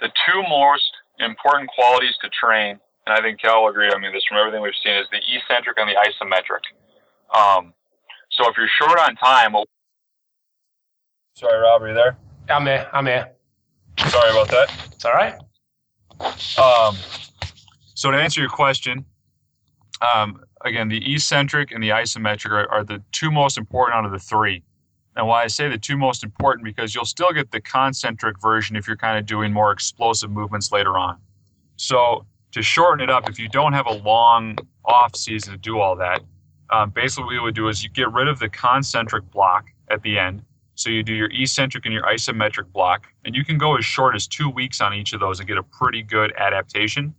the 0.00 0.08
two 0.26 0.42
most 0.48 0.90
important 1.20 1.70
qualities 1.70 2.14
to 2.22 2.28
train 2.28 2.80
and 3.06 3.16
I 3.16 3.22
think 3.22 3.40
Cal 3.40 3.62
will 3.62 3.70
agree 3.70 3.88
on 3.88 4.00
me 4.00 4.08
this 4.12 4.24
from 4.28 4.38
everything 4.38 4.60
we've 4.62 4.72
seen, 4.82 4.94
is 4.94 5.06
the 5.12 5.18
eccentric 5.18 5.78
and 5.78 5.88
the 5.88 5.94
isometric. 5.94 6.66
Um, 7.36 7.72
so 8.32 8.48
if 8.50 8.56
you're 8.56 8.68
short 8.80 8.98
on 8.98 9.14
time, 9.16 9.52
well, 9.52 9.64
sorry, 11.34 11.58
Rob, 11.58 11.82
are 11.82 11.88
you 11.88 11.94
there? 11.94 12.16
I'm 12.48 12.66
here. 12.66 12.88
I'm 12.92 13.06
here. 13.06 13.30
Sorry 14.08 14.30
about 14.30 14.48
that. 14.48 14.72
It's 14.92 15.04
all 15.04 15.12
right. 15.12 15.34
Um, 16.58 16.96
So 17.94 18.10
to 18.10 18.16
answer 18.18 18.40
your 18.40 18.50
question, 18.50 19.04
um, 20.02 20.44
again, 20.66 20.88
the 20.88 21.14
eccentric 21.14 21.72
and 21.72 21.82
the 21.82 21.90
isometric 21.90 22.50
are, 22.50 22.70
are, 22.70 22.84
the 22.84 23.02
two 23.12 23.30
most 23.30 23.58
important 23.58 23.96
out 23.96 24.04
of 24.04 24.12
the 24.12 24.18
three. 24.18 24.62
And 25.16 25.26
why 25.26 25.42
I 25.42 25.46
say 25.46 25.68
the 25.68 25.78
two 25.78 25.96
most 25.96 26.22
important 26.22 26.64
because 26.64 26.94
you'll 26.94 27.04
still 27.04 27.32
get 27.32 27.50
the 27.50 27.60
concentric 27.60 28.40
version 28.40 28.76
if 28.76 28.86
you're 28.86 28.96
kind 28.96 29.18
of 29.18 29.24
doing 29.24 29.52
more 29.52 29.72
explosive 29.72 30.30
movements 30.30 30.70
later 30.72 30.98
on. 30.98 31.18
So 31.76 32.26
to 32.52 32.62
shorten 32.62 33.02
it 33.02 33.10
up, 33.10 33.28
if 33.28 33.38
you 33.38 33.48
don't 33.48 33.72
have 33.72 33.86
a 33.86 33.94
long 33.94 34.58
off 34.84 35.16
season 35.16 35.52
to 35.52 35.58
do 35.58 35.78
all 35.78 35.96
that, 35.96 36.20
um, 36.70 36.90
basically 36.90 37.24
what 37.24 37.30
we 37.32 37.40
would 37.40 37.54
do 37.54 37.68
is 37.68 37.82
you 37.82 37.90
get 37.90 38.12
rid 38.12 38.28
of 38.28 38.38
the 38.38 38.48
concentric 38.48 39.30
block 39.30 39.66
at 39.90 40.02
the 40.02 40.18
end. 40.18 40.42
So 40.74 40.90
you 40.90 41.02
do 41.02 41.14
your 41.14 41.30
eccentric 41.32 41.86
and 41.86 41.94
your 41.94 42.02
isometric 42.02 42.70
block, 42.72 43.06
and 43.24 43.34
you 43.34 43.44
can 43.44 43.56
go 43.56 43.76
as 43.78 43.84
short 43.84 44.14
as 44.14 44.26
two 44.26 44.50
weeks 44.50 44.82
on 44.82 44.92
each 44.92 45.14
of 45.14 45.20
those 45.20 45.38
and 45.38 45.48
get 45.48 45.56
a 45.56 45.62
pretty 45.62 46.02
good 46.02 46.34
adaptation 46.36 47.14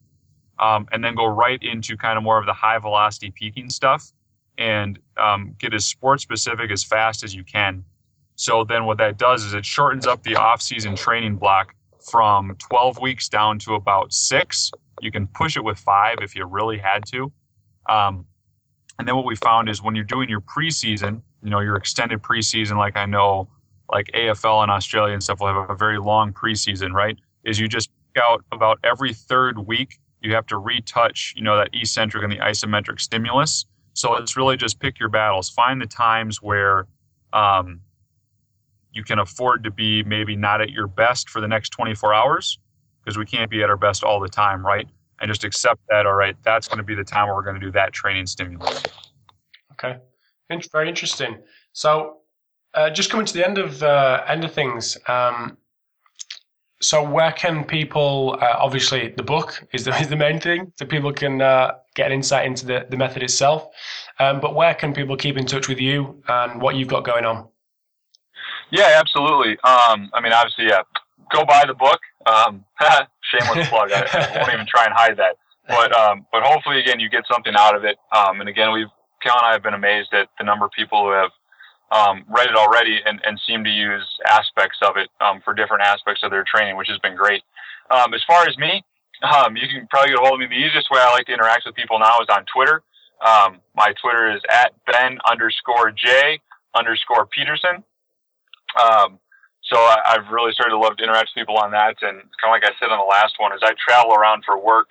um, 0.60 0.88
and 0.92 1.04
then 1.04 1.16
go 1.16 1.26
right 1.26 1.62
into 1.62 1.98
kind 1.98 2.18
of 2.18 2.24
more 2.24 2.40
of 2.40 2.46
the 2.46 2.54
high 2.54 2.78
velocity 2.80 3.32
peaking 3.32 3.70
stuff 3.70 4.12
and 4.58 5.00
um, 5.18 5.56
get 5.60 5.74
as 5.74 5.86
sport 5.86 6.20
specific 6.22 6.72
as 6.72 6.84
fast 6.84 7.24
as 7.24 7.36
you 7.36 7.44
can. 7.44 7.84
So 8.36 8.64
then 8.64 8.86
what 8.86 8.98
that 9.00 9.18
does 9.18 9.44
is 9.44 9.54
it 9.54 9.66
shortens 9.66 10.08
up 10.08 10.24
the 10.24 10.36
off 10.36 10.62
season 10.62 10.96
training 10.96 11.38
block 11.38 11.74
from 12.12 12.56
12 12.70 13.00
weeks 13.00 13.30
down 13.30 13.60
to 13.60 13.74
about 13.74 14.14
six. 14.14 14.72
You 15.02 15.12
can 15.12 15.28
push 15.28 15.58
it 15.58 15.64
with 15.64 15.78
five 15.78 16.18
if 16.22 16.36
you 16.36 16.46
really 16.46 16.78
had 16.78 17.06
to. 17.08 17.32
Um, 17.90 18.26
and 19.00 19.08
then 19.08 19.16
what 19.16 19.26
we 19.26 19.36
found 19.36 19.70
is 19.70 19.82
when 19.82 19.96
you're 19.96 20.06
doing 20.06 20.30
your 20.30 20.42
preseason, 20.42 21.22
you 21.44 21.50
know, 21.50 21.60
your 21.60 21.76
extended 21.76 22.22
preseason, 22.22 22.78
like 22.78 22.98
I 22.98 23.06
know, 23.06 23.48
like 23.92 24.08
AFL 24.14 24.64
in 24.64 24.70
Australia 24.70 25.14
and 25.14 25.24
stuff 25.24 25.40
will 25.40 25.48
have 25.48 25.70
a 25.70 25.76
very 25.76 26.00
long 26.00 26.34
preseason, 26.34 26.92
right? 26.92 27.18
Is 27.44 27.60
you 27.60 27.68
just 27.68 27.90
out 28.18 28.44
about 28.52 28.80
every 28.84 29.14
third 29.14 29.60
week 29.60 30.00
you 30.22 30.34
have 30.34 30.46
to 30.48 30.58
retouch, 30.58 31.34
you 31.36 31.44
know, 31.44 31.58
that 31.58 31.70
eccentric 31.74 32.24
and 32.24 32.32
the 32.32 32.38
isometric 32.38 33.00
stimulus. 33.00 33.66
So 33.94 34.16
it's 34.16 34.38
really 34.38 34.58
just 34.58 34.80
pick 34.80 35.00
your 35.00 35.10
battles. 35.10 35.50
Find 35.50 35.82
the 35.82 35.88
times 35.88 36.42
where 36.42 36.88
um, 37.34 37.82
you 38.92 39.04
can 39.04 39.20
afford 39.20 39.64
to 39.64 39.72
be 39.72 40.04
maybe 40.04 40.36
not 40.36 40.62
at 40.62 40.72
your 40.72 40.88
best 40.88 41.30
for 41.30 41.42
the 41.42 41.48
next 41.48 41.70
24 41.70 42.14
hours 42.14 42.60
because 43.04 43.18
we 43.18 43.26
can't 43.26 43.50
be 43.50 43.64
at 43.64 43.70
our 43.70 43.78
best 43.78 44.04
all 44.04 44.20
the 44.20 44.28
time, 44.28 44.66
right? 44.66 44.88
And 45.20 45.30
just 45.30 45.44
accept 45.44 45.82
that, 45.90 46.06
all 46.06 46.14
right, 46.14 46.36
that's 46.44 46.68
going 46.68 46.78
to 46.78 46.84
be 46.84 46.96
the 46.96 47.04
time 47.04 47.28
where 47.28 47.36
we're 47.36 47.44
going 47.44 47.60
to 47.60 47.66
do 47.66 47.72
that 47.72 47.94
training 47.94 48.28
stimulus. 48.28 48.84
Okay. 49.74 49.98
Very 50.72 50.90
interesting. 50.90 51.38
So, 51.74 52.18
uh, 52.74 52.90
just 52.90 53.10
coming 53.10 53.26
to 53.26 53.34
the 53.34 53.46
end 53.46 53.58
of 53.58 53.82
uh, 53.82 54.24
end 54.28 54.44
of 54.44 54.54
things, 54.54 54.98
um, 55.08 55.58
so 56.82 57.04
where 57.04 57.32
can 57.32 57.64
people 57.64 58.38
uh, 58.42 58.56
obviously 58.58 59.14
the 59.18 59.24
book 59.24 59.68
is 59.74 59.86
the, 59.86 59.96
is 60.02 60.10
the 60.10 60.16
main 60.16 60.40
thing 60.40 60.72
so 60.78 60.86
people 60.86 61.12
can 61.12 61.42
uh, 61.42 61.74
get 61.96 62.12
insight 62.12 62.46
into 62.46 62.66
the, 62.66 62.86
the 62.90 62.98
method 62.98 63.24
itself. 63.24 63.68
Um, 64.20 64.40
but 64.40 64.56
where 64.56 64.74
can 64.74 64.94
people 64.94 65.16
keep 65.16 65.38
in 65.38 65.46
touch 65.46 65.68
with 65.68 65.80
you 65.80 66.22
and 66.28 66.62
what 66.62 66.76
you've 66.76 66.88
got 66.88 67.04
going 67.04 67.26
on? 67.26 67.48
Yeah 68.72 69.00
absolutely. 69.00 69.54
Um, 69.64 70.10
i 70.14 70.22
mean 70.22 70.34
obviously 70.34 70.66
yeah 70.66 70.82
go 71.32 71.46
buy 71.46 71.64
the 71.66 71.74
book. 71.74 72.00
Um, 72.26 72.66
shameless 73.22 73.70
plug 73.70 73.92
I, 73.92 74.02
I, 74.02 74.38
won't 74.42 74.54
even 74.54 74.68
try 74.68 74.86
and 74.86 74.94
hide 74.94 75.18
that. 75.18 75.38
But 75.68 75.96
um, 75.98 76.26
but 76.32 76.44
hopefully 76.44 76.80
again 76.80 77.00
you 77.00 77.10
get 77.10 77.24
something 77.32 77.54
out 77.58 77.76
of 77.76 77.84
it. 77.84 77.98
Um, 78.16 78.40
and 78.40 78.50
again 78.50 78.72
we've 78.72 78.88
cal 79.22 79.38
and 79.38 79.48
i 79.48 79.52
have 79.52 79.64
been 79.64 79.74
amazed 79.74 80.14
at 80.14 80.30
the 80.38 80.44
number 80.44 80.64
of 80.66 80.72
people 80.72 81.04
who 81.04 81.12
have 81.12 81.32
um, 81.92 82.26
read 82.28 82.50
it 82.50 82.56
already 82.56 83.00
and, 83.06 83.22
and 83.26 83.40
seem 83.48 83.64
to 83.64 83.70
use 83.70 84.06
aspects 84.26 84.78
of 84.82 84.98
it 84.98 85.10
um, 85.22 85.42
for 85.44 85.54
different 85.54 85.84
aspects 85.84 86.22
of 86.24 86.32
their 86.32 86.44
training, 86.44 86.76
which 86.76 86.90
has 86.90 87.00
been 87.00 87.16
great. 87.16 87.44
Um, 87.92 88.14
as 88.14 88.22
far 88.28 88.48
as 88.48 88.58
me, 88.58 88.84
um, 89.24 89.56
you 89.56 89.68
can 89.68 89.88
probably 89.88 90.10
get 90.10 90.20
a 90.20 90.22
hold 90.22 90.34
of 90.36 90.40
me. 90.40 90.48
The 90.48 90.62
easiest 90.62 90.92
way 90.92 91.00
I 91.00 91.12
like 91.12 91.26
to 91.28 91.34
interact 91.34 91.64
with 91.66 91.76
people 91.76 91.98
now 92.00 92.20
is 92.20 92.28
on 92.30 92.46
Twitter. 92.54 92.84
Um, 93.26 93.60
my 93.76 93.94
Twitter 94.02 94.32
is 94.36 94.42
at 94.52 94.74
Ben 94.86 95.18
underscore 95.30 95.92
J 95.92 96.40
underscore 96.76 97.26
Peterson. 97.26 97.84
Um, 98.78 99.18
so 99.64 99.76
I, 99.78 100.20
have 100.22 100.32
really 100.32 100.54
started 100.54 100.72
to 100.72 100.80
love 100.80 100.98
to 100.98 101.04
interact 101.04 101.32
with 101.34 101.42
people 101.42 101.58
on 101.58 101.72
that. 101.72 101.96
And 102.02 102.20
kind 102.40 102.48
of 102.48 102.52
like 102.52 102.64
I 102.64 102.72
said 102.80 102.92
on 102.92 103.00
the 103.00 103.10
last 103.10 103.36
one, 103.40 103.54
is 103.54 103.60
I 103.64 103.74
travel 103.80 104.14
around 104.14 104.44
for 104.46 104.60
work 104.60 104.88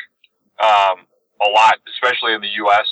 a 1.43 1.49
lot, 1.51 1.77
especially 1.89 2.35
in 2.35 2.41
the 2.41 2.55
U.S. 2.65 2.87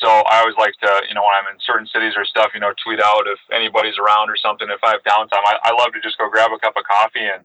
So 0.00 0.08
I 0.08 0.44
always 0.44 0.56
like 0.60 0.76
to, 0.84 0.90
you 1.08 1.14
know, 1.16 1.24
when 1.24 1.32
I'm 1.32 1.48
in 1.48 1.58
certain 1.64 1.88
cities 1.88 2.12
or 2.16 2.24
stuff, 2.28 2.52
you 2.52 2.60
know, 2.60 2.72
tweet 2.84 3.00
out 3.00 3.24
if 3.24 3.40
anybody's 3.48 3.96
around 3.96 4.28
or 4.28 4.36
something. 4.36 4.68
If 4.68 4.84
I 4.84 4.92
have 4.92 5.02
downtime, 5.08 5.44
I, 5.48 5.56
I 5.64 5.72
love 5.72 5.96
to 5.96 6.00
just 6.04 6.18
go 6.20 6.28
grab 6.28 6.52
a 6.52 6.60
cup 6.60 6.76
of 6.76 6.84
coffee 6.84 7.24
and 7.24 7.44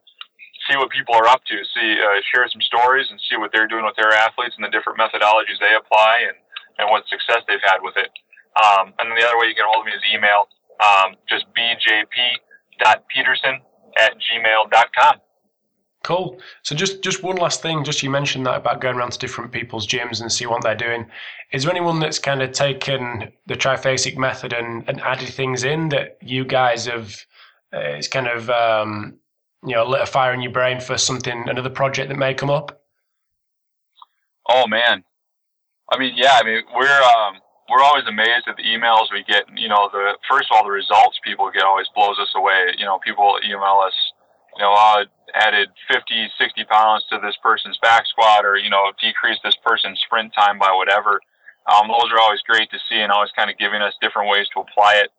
see 0.67 0.75
what 0.75 0.91
people 0.91 1.15
are 1.15 1.27
up 1.31 1.41
to, 1.47 1.55
see, 1.73 1.89
uh, 1.95 2.19
share 2.33 2.47
some 2.51 2.61
stories 2.61 3.07
and 3.09 3.19
see 3.29 3.37
what 3.39 3.51
they're 3.55 3.71
doing 3.71 3.85
with 3.87 3.95
their 3.95 4.11
athletes 4.11 4.55
and 4.59 4.65
the 4.67 4.69
different 4.69 4.99
methodologies 4.99 5.57
they 5.63 5.73
apply 5.73 6.27
and, 6.27 6.35
and 6.77 6.91
what 6.91 7.07
success 7.07 7.39
they've 7.47 7.63
had 7.63 7.79
with 7.81 7.95
it. 7.95 8.11
Um, 8.59 8.91
and 8.99 9.07
then 9.07 9.15
the 9.15 9.25
other 9.25 9.39
way 9.39 9.47
you 9.47 9.55
can 9.55 9.65
hold 9.65 9.85
me 9.87 9.95
is 9.95 10.03
email, 10.11 10.51
um, 10.83 11.15
just 11.31 11.45
bjp.peterson 11.55 12.03
at 13.97 14.13
gmail.com. 14.19 15.15
Cool. 16.03 16.39
So 16.63 16.75
just 16.75 17.03
just 17.03 17.21
one 17.21 17.37
last 17.37 17.61
thing, 17.61 17.83
just 17.83 18.01
you 18.01 18.09
mentioned 18.09 18.47
that 18.47 18.55
about 18.55 18.81
going 18.81 18.95
around 18.95 19.11
to 19.11 19.19
different 19.19 19.51
people's 19.51 19.85
gyms 19.85 20.21
and 20.21 20.31
see 20.31 20.47
what 20.47 20.63
they're 20.63 20.75
doing. 20.75 21.05
Is 21.51 21.63
there 21.63 21.71
anyone 21.71 21.99
that's 21.99 22.19
kind 22.19 22.41
of 22.41 22.51
taken 22.51 23.31
the 23.45 23.55
triphasic 23.55 24.17
method 24.17 24.53
and, 24.53 24.87
and 24.87 25.01
added 25.01 25.29
things 25.29 25.63
in 25.63 25.89
that 25.89 26.17
you 26.21 26.45
guys 26.45 26.85
have 26.85 27.25
uh, 27.73 27.79
it's 27.79 28.07
kind 28.07 28.27
of 28.27 28.49
um, 28.49 29.17
you 29.65 29.75
know 29.75 29.85
lit 29.85 30.01
a 30.01 30.05
fire 30.05 30.33
in 30.33 30.41
your 30.41 30.51
brain 30.51 30.79
for 30.79 30.97
something 30.97 31.47
another 31.49 31.69
project 31.69 32.09
that 32.09 32.17
may 32.17 32.33
come 32.33 32.49
up? 32.49 32.83
Oh 34.49 34.67
man. 34.67 35.03
I 35.91 35.99
mean, 35.99 36.13
yeah, 36.15 36.39
I 36.39 36.43
mean, 36.43 36.61
we're 36.73 37.01
um 37.01 37.41
we're 37.71 37.83
always 37.83 38.03
amazed 38.07 38.47
at 38.47 38.57
the 38.57 38.63
emails 38.63 39.11
we 39.11 39.23
get. 39.23 39.45
You 39.55 39.69
know, 39.69 39.89
the 39.91 40.17
first 40.29 40.51
of 40.51 40.57
all, 40.57 40.63
the 40.63 40.71
results 40.71 41.19
people 41.23 41.49
get 41.51 41.63
always 41.63 41.87
blows 41.95 42.19
us 42.19 42.31
away. 42.35 42.75
You 42.77 42.85
know, 42.85 42.99
people 42.99 43.39
email 43.45 43.79
us, 43.85 43.95
you 44.57 44.61
know, 44.61 44.75
uh, 44.75 45.05
added 45.35 45.69
50, 45.87 46.27
60 46.37 46.65
pounds 46.65 47.05
to 47.09 47.19
this 47.23 47.35
person's 47.41 47.77
back 47.81 48.05
squat 48.07 48.43
or, 48.43 48.57
you 48.57 48.69
know, 48.69 48.91
decreased 48.99 49.39
this 49.43 49.55
person's 49.65 49.99
sprint 50.03 50.33
time 50.33 50.59
by 50.59 50.71
whatever. 50.75 51.21
Um, 51.69 51.88
those 51.88 52.10
are 52.12 52.19
always 52.19 52.41
great 52.41 52.69
to 52.71 52.80
see 52.89 53.00
and 53.00 53.12
always 53.12 53.32
kind 53.36 53.50
of 53.50 53.58
giving 53.58 53.82
us 53.82 53.93
different 54.02 54.30
ways 54.30 54.47
to 54.54 54.62
apply 54.62 55.04
it. 55.06 55.10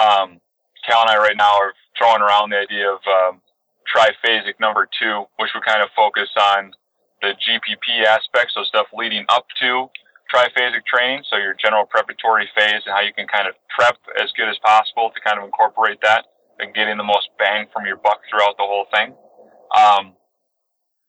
Um, 0.00 0.40
Cal 0.88 1.02
and 1.02 1.10
I 1.10 1.18
right 1.18 1.36
now 1.36 1.52
are 1.52 1.74
throwing 1.98 2.22
around 2.22 2.50
the 2.50 2.58
idea 2.58 2.90
of 2.90 3.00
um, 3.06 3.40
triphasic 3.86 4.58
number 4.58 4.88
two, 4.98 5.24
which 5.38 5.50
would 5.54 5.64
kind 5.64 5.82
of 5.82 5.90
focus 5.94 6.28
on 6.36 6.72
the 7.20 7.34
GPP 7.38 8.04
aspect, 8.04 8.52
so 8.54 8.64
stuff 8.64 8.86
leading 8.92 9.24
up 9.28 9.46
to 9.60 9.88
triphasic 10.32 10.84
training, 10.88 11.22
so 11.28 11.36
your 11.36 11.54
general 11.54 11.84
preparatory 11.84 12.48
phase 12.56 12.82
and 12.86 12.94
how 12.94 13.00
you 13.00 13.12
can 13.12 13.28
kind 13.28 13.46
of 13.46 13.54
prep 13.68 13.96
as 14.16 14.32
good 14.36 14.48
as 14.48 14.56
possible 14.64 15.10
to 15.14 15.20
kind 15.20 15.38
of 15.38 15.44
incorporate 15.44 15.98
that 16.02 16.24
and 16.58 16.74
getting 16.74 16.96
the 16.96 17.04
most 17.04 17.28
bang 17.38 17.66
from 17.72 17.84
your 17.84 17.96
buck 17.96 18.20
throughout 18.30 18.56
the 18.56 18.64
whole 18.64 18.86
thing. 18.90 19.14
Um, 19.76 20.16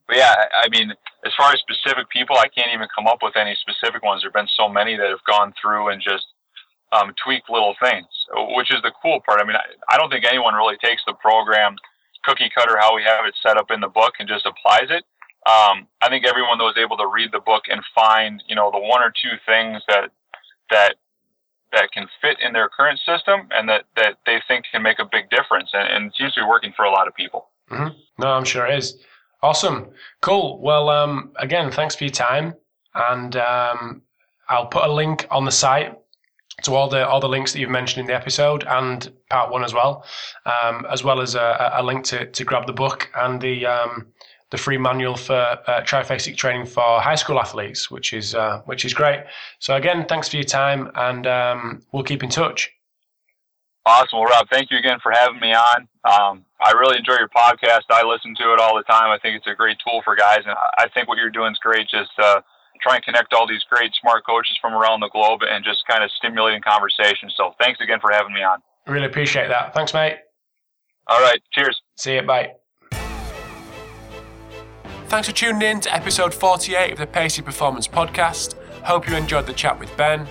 but 0.08 0.18
yeah, 0.18 0.36
I 0.56 0.68
mean, 0.70 0.92
as 1.26 1.32
far 1.38 1.52
as 1.54 1.60
specific 1.60 2.10
people, 2.10 2.38
I 2.38 2.48
can't 2.48 2.74
even 2.74 2.88
come 2.94 3.08
up 3.08 3.20
with 3.22 3.36
any 3.36 3.56
specific 3.56 4.04
ones. 4.04 4.22
There've 4.22 4.34
been 4.34 4.52
so 4.56 4.68
many 4.68 4.98
that 4.98 5.10
have 5.10 5.24
gone 5.26 5.54
through 5.60 5.90
and 5.90 6.02
just 6.02 6.28
um, 6.92 7.14
tweak 7.24 7.44
little 7.50 7.76
things, 7.82 8.08
which 8.56 8.72
is 8.72 8.82
the 8.84 8.92
cool 9.02 9.22
part. 9.26 9.40
I 9.42 9.46
mean, 9.46 9.56
I, 9.56 9.66
I 9.94 9.98
don't 9.98 10.10
think 10.10 10.26
anyone 10.26 10.54
really 10.54 10.78
takes 10.84 11.02
the 11.08 11.14
program 11.14 11.76
cookie 12.24 12.52
cutter 12.56 12.78
how 12.80 12.96
we 12.96 13.04
have 13.04 13.26
it 13.26 13.36
set 13.42 13.58
up 13.58 13.72
in 13.72 13.80
the 13.80 13.88
book 13.88 14.14
and 14.20 14.28
just 14.28 14.46
applies 14.46 14.90
it. 14.90 15.04
Um, 15.46 15.88
I 16.02 16.08
think 16.08 16.26
everyone 16.26 16.58
that 16.58 16.64
was 16.64 16.78
able 16.80 16.96
to 16.98 17.08
read 17.08 17.32
the 17.34 17.42
book 17.42 17.64
and 17.68 17.82
find, 17.94 18.42
you 18.48 18.56
know, 18.56 18.72
the 18.72 18.80
one 18.80 19.02
or 19.02 19.12
two 19.12 19.36
things 19.46 19.82
that 19.88 20.10
that 20.70 20.96
that 21.74 21.92
can 21.92 22.08
fit 22.22 22.38
in 22.40 22.54
their 22.54 22.70
current 22.70 23.00
system 23.06 23.48
and 23.52 23.68
that, 23.68 23.86
that 23.96 24.18
they 24.26 24.42
think 24.48 24.64
can 24.72 24.82
make 24.84 25.00
a 25.00 25.06
big 25.12 25.30
difference. 25.30 25.70
And, 25.74 25.88
and 25.88 26.06
it 26.08 26.14
seems 26.18 26.34
to 26.34 26.42
be 26.42 26.48
working 26.48 26.72
for 26.76 26.86
a 26.86 26.92
lot 26.92 27.08
of 27.08 27.16
people. 27.16 27.48
Mm-hmm. 27.72 27.98
No, 28.20 28.28
I'm 28.28 28.46
sure 28.46 28.68
it 28.68 28.78
is. 28.78 29.00
Awesome. 29.44 29.90
Cool. 30.22 30.58
Well, 30.62 30.88
um, 30.88 31.34
again, 31.36 31.70
thanks 31.70 31.96
for 31.96 32.06
your 32.06 32.12
time. 32.12 32.56
And 32.96 33.36
um, 33.36 34.02
I'll 34.48 34.68
put 34.68 34.86
a 34.86 34.92
link 34.92 35.28
on 35.30 35.44
the 35.44 35.52
site 35.52 35.98
to 36.62 36.76
all 36.76 36.88
the 36.88 37.06
all 37.06 37.20
the 37.20 37.28
links 37.28 37.52
that 37.52 37.60
you've 37.60 37.70
mentioned 37.70 38.00
in 38.02 38.08
the 38.08 38.16
episode 38.16 38.64
and 38.68 39.12
part 39.30 39.52
one 39.52 39.66
as 39.66 39.74
well, 39.74 40.06
um, 40.46 40.86
as 40.90 41.04
well 41.04 41.20
as 41.20 41.36
a, 41.36 41.74
a, 41.74 41.84
link 41.84 42.06
to, 42.06 42.26
to 42.28 42.46
grab 42.46 42.68
the 42.68 42.74
book 42.74 43.10
and 43.16 43.42
the 43.42 43.66
um, 43.66 44.08
the 44.52 44.58
free 44.58 44.78
manual 44.78 45.18
for 45.18 45.34
uh, 45.68 45.82
triphasic 45.82 46.38
training 46.38 46.66
for 46.66 47.02
high 47.02 47.16
school 47.16 47.38
athletes, 47.38 47.92
which 47.92 48.14
is 48.14 48.36
uh, 48.36 48.62
which 48.66 48.86
is 48.86 48.94
great. 48.94 49.26
So 49.60 49.76
again, 49.76 50.06
thanks 50.08 50.30
for 50.30 50.38
your 50.38 50.46
time, 50.46 50.90
and 50.96 51.28
um, 51.28 51.82
we'll 51.92 52.04
keep 52.04 52.24
in 52.24 52.30
touch. 52.30 52.72
Awesome. 53.86 54.20
Well, 54.20 54.26
Rob, 54.26 54.48
thank 54.50 54.72
you 54.72 54.78
again 54.78 55.00
for 55.04 55.12
having 55.12 55.42
me 55.42 55.54
on. 55.54 55.88
I 56.64 56.72
really 56.72 56.98
enjoy 56.98 57.16
your 57.20 57.30
podcast. 57.30 57.84
I 57.90 58.04
listen 58.04 58.34
to 58.36 58.54
it 58.54 58.60
all 58.60 58.76
the 58.76 58.84
time. 58.84 59.12
I 59.12 59.20
think 59.20 59.36
it's 59.38 59.48
a 59.48 59.56
great 59.56 59.78
tool 59.86 60.02
for 60.04 60.16
guys, 60.16 60.40
and 60.46 60.56
I 60.78 60.88
think 60.94 61.08
what 61.08 61.18
you're 61.18 61.30
doing 61.30 61.52
is 61.52 61.60
great. 61.60 61.90
Just 61.90 62.12
uh, 62.18 62.42
try 62.82 62.96
and 62.96 63.04
connect 63.04 63.34
all 63.34 63.48
these 63.48 63.64
great, 63.70 63.92
smart 64.00 64.26
coaches 64.26 64.58
from 64.62 64.74
around 64.74 65.02
the 65.02 65.10
globe 65.10 65.42
and 65.44 65.64
just 65.64 65.84
kind 65.90 66.04
of 66.04 66.12
stimulating 66.12 66.62
conversation. 66.62 67.30
So, 67.36 67.54
thanks 67.60 67.82
again 67.82 68.00
for 68.00 68.12
having 68.12 68.34
me 68.34 68.42
on. 68.44 68.60
Really 68.88 69.08
appreciate 69.08 69.50
that. 69.50 69.74
Thanks, 69.74 69.94
mate. 69.94 70.18
All 71.08 71.20
right. 71.20 71.42
Cheers. 71.52 71.82
See 71.98 72.16
you. 72.16 72.22
Bye. 72.22 72.54
thanks 75.08 75.28
for 75.28 75.36
tuning 75.36 75.62
in 75.62 75.80
to 75.80 75.94
episode 75.94 76.34
48 76.34 76.94
of 76.94 76.98
the 76.98 77.06
Pacey 77.06 77.44
Performance 77.44 77.88
Podcast. 77.88 78.56
Hope 78.84 79.08
you 79.08 79.16
enjoyed 79.16 79.46
the 79.46 79.54
chat 79.54 79.80
with 79.80 79.96
Ben. 79.96 80.28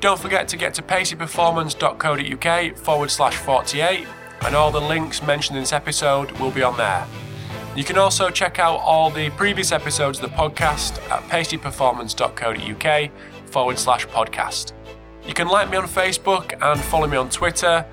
Don't 0.00 0.18
forget 0.18 0.48
to 0.48 0.56
get 0.56 0.72
to 0.74 0.82
paceyperformance.co.uk 0.82 2.76
forward 2.78 3.10
slash 3.10 3.36
48, 3.36 4.06
and 4.44 4.54
all 4.54 4.70
the 4.70 4.80
links 4.80 5.22
mentioned 5.22 5.56
in 5.56 5.62
this 5.62 5.72
episode 5.72 6.30
will 6.32 6.50
be 6.50 6.62
on 6.62 6.76
there. 6.76 7.06
You 7.74 7.84
can 7.84 7.96
also 7.96 8.28
check 8.30 8.58
out 8.58 8.80
all 8.80 9.10
the 9.10 9.30
previous 9.30 9.72
episodes 9.72 10.20
of 10.20 10.30
the 10.30 10.36
podcast 10.36 10.98
at 11.10 11.22
paceyperformance.co.uk 11.30 13.10
forward 13.50 13.78
slash 13.78 14.06
podcast. 14.08 14.72
You 15.26 15.34
can 15.34 15.48
like 15.48 15.70
me 15.70 15.76
on 15.76 15.86
Facebook 15.86 16.52
and 16.60 16.80
follow 16.80 17.06
me 17.06 17.16
on 17.16 17.30
Twitter 17.30 17.86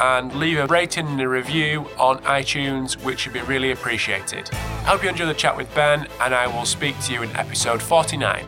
and 0.00 0.32
leave 0.34 0.58
a 0.58 0.66
rating 0.66 1.06
and 1.06 1.20
a 1.20 1.28
review 1.28 1.88
on 1.98 2.18
iTunes, 2.18 3.02
which 3.04 3.26
would 3.26 3.32
be 3.32 3.40
really 3.42 3.70
appreciated. 3.72 4.50
I 4.52 4.88
Hope 4.88 5.02
you 5.02 5.08
enjoy 5.08 5.26
the 5.26 5.34
chat 5.34 5.56
with 5.56 5.72
Ben, 5.74 6.06
and 6.20 6.34
I 6.34 6.46
will 6.46 6.64
speak 6.64 6.98
to 7.02 7.12
you 7.12 7.22
in 7.22 7.30
episode 7.36 7.80
49. 7.80 8.46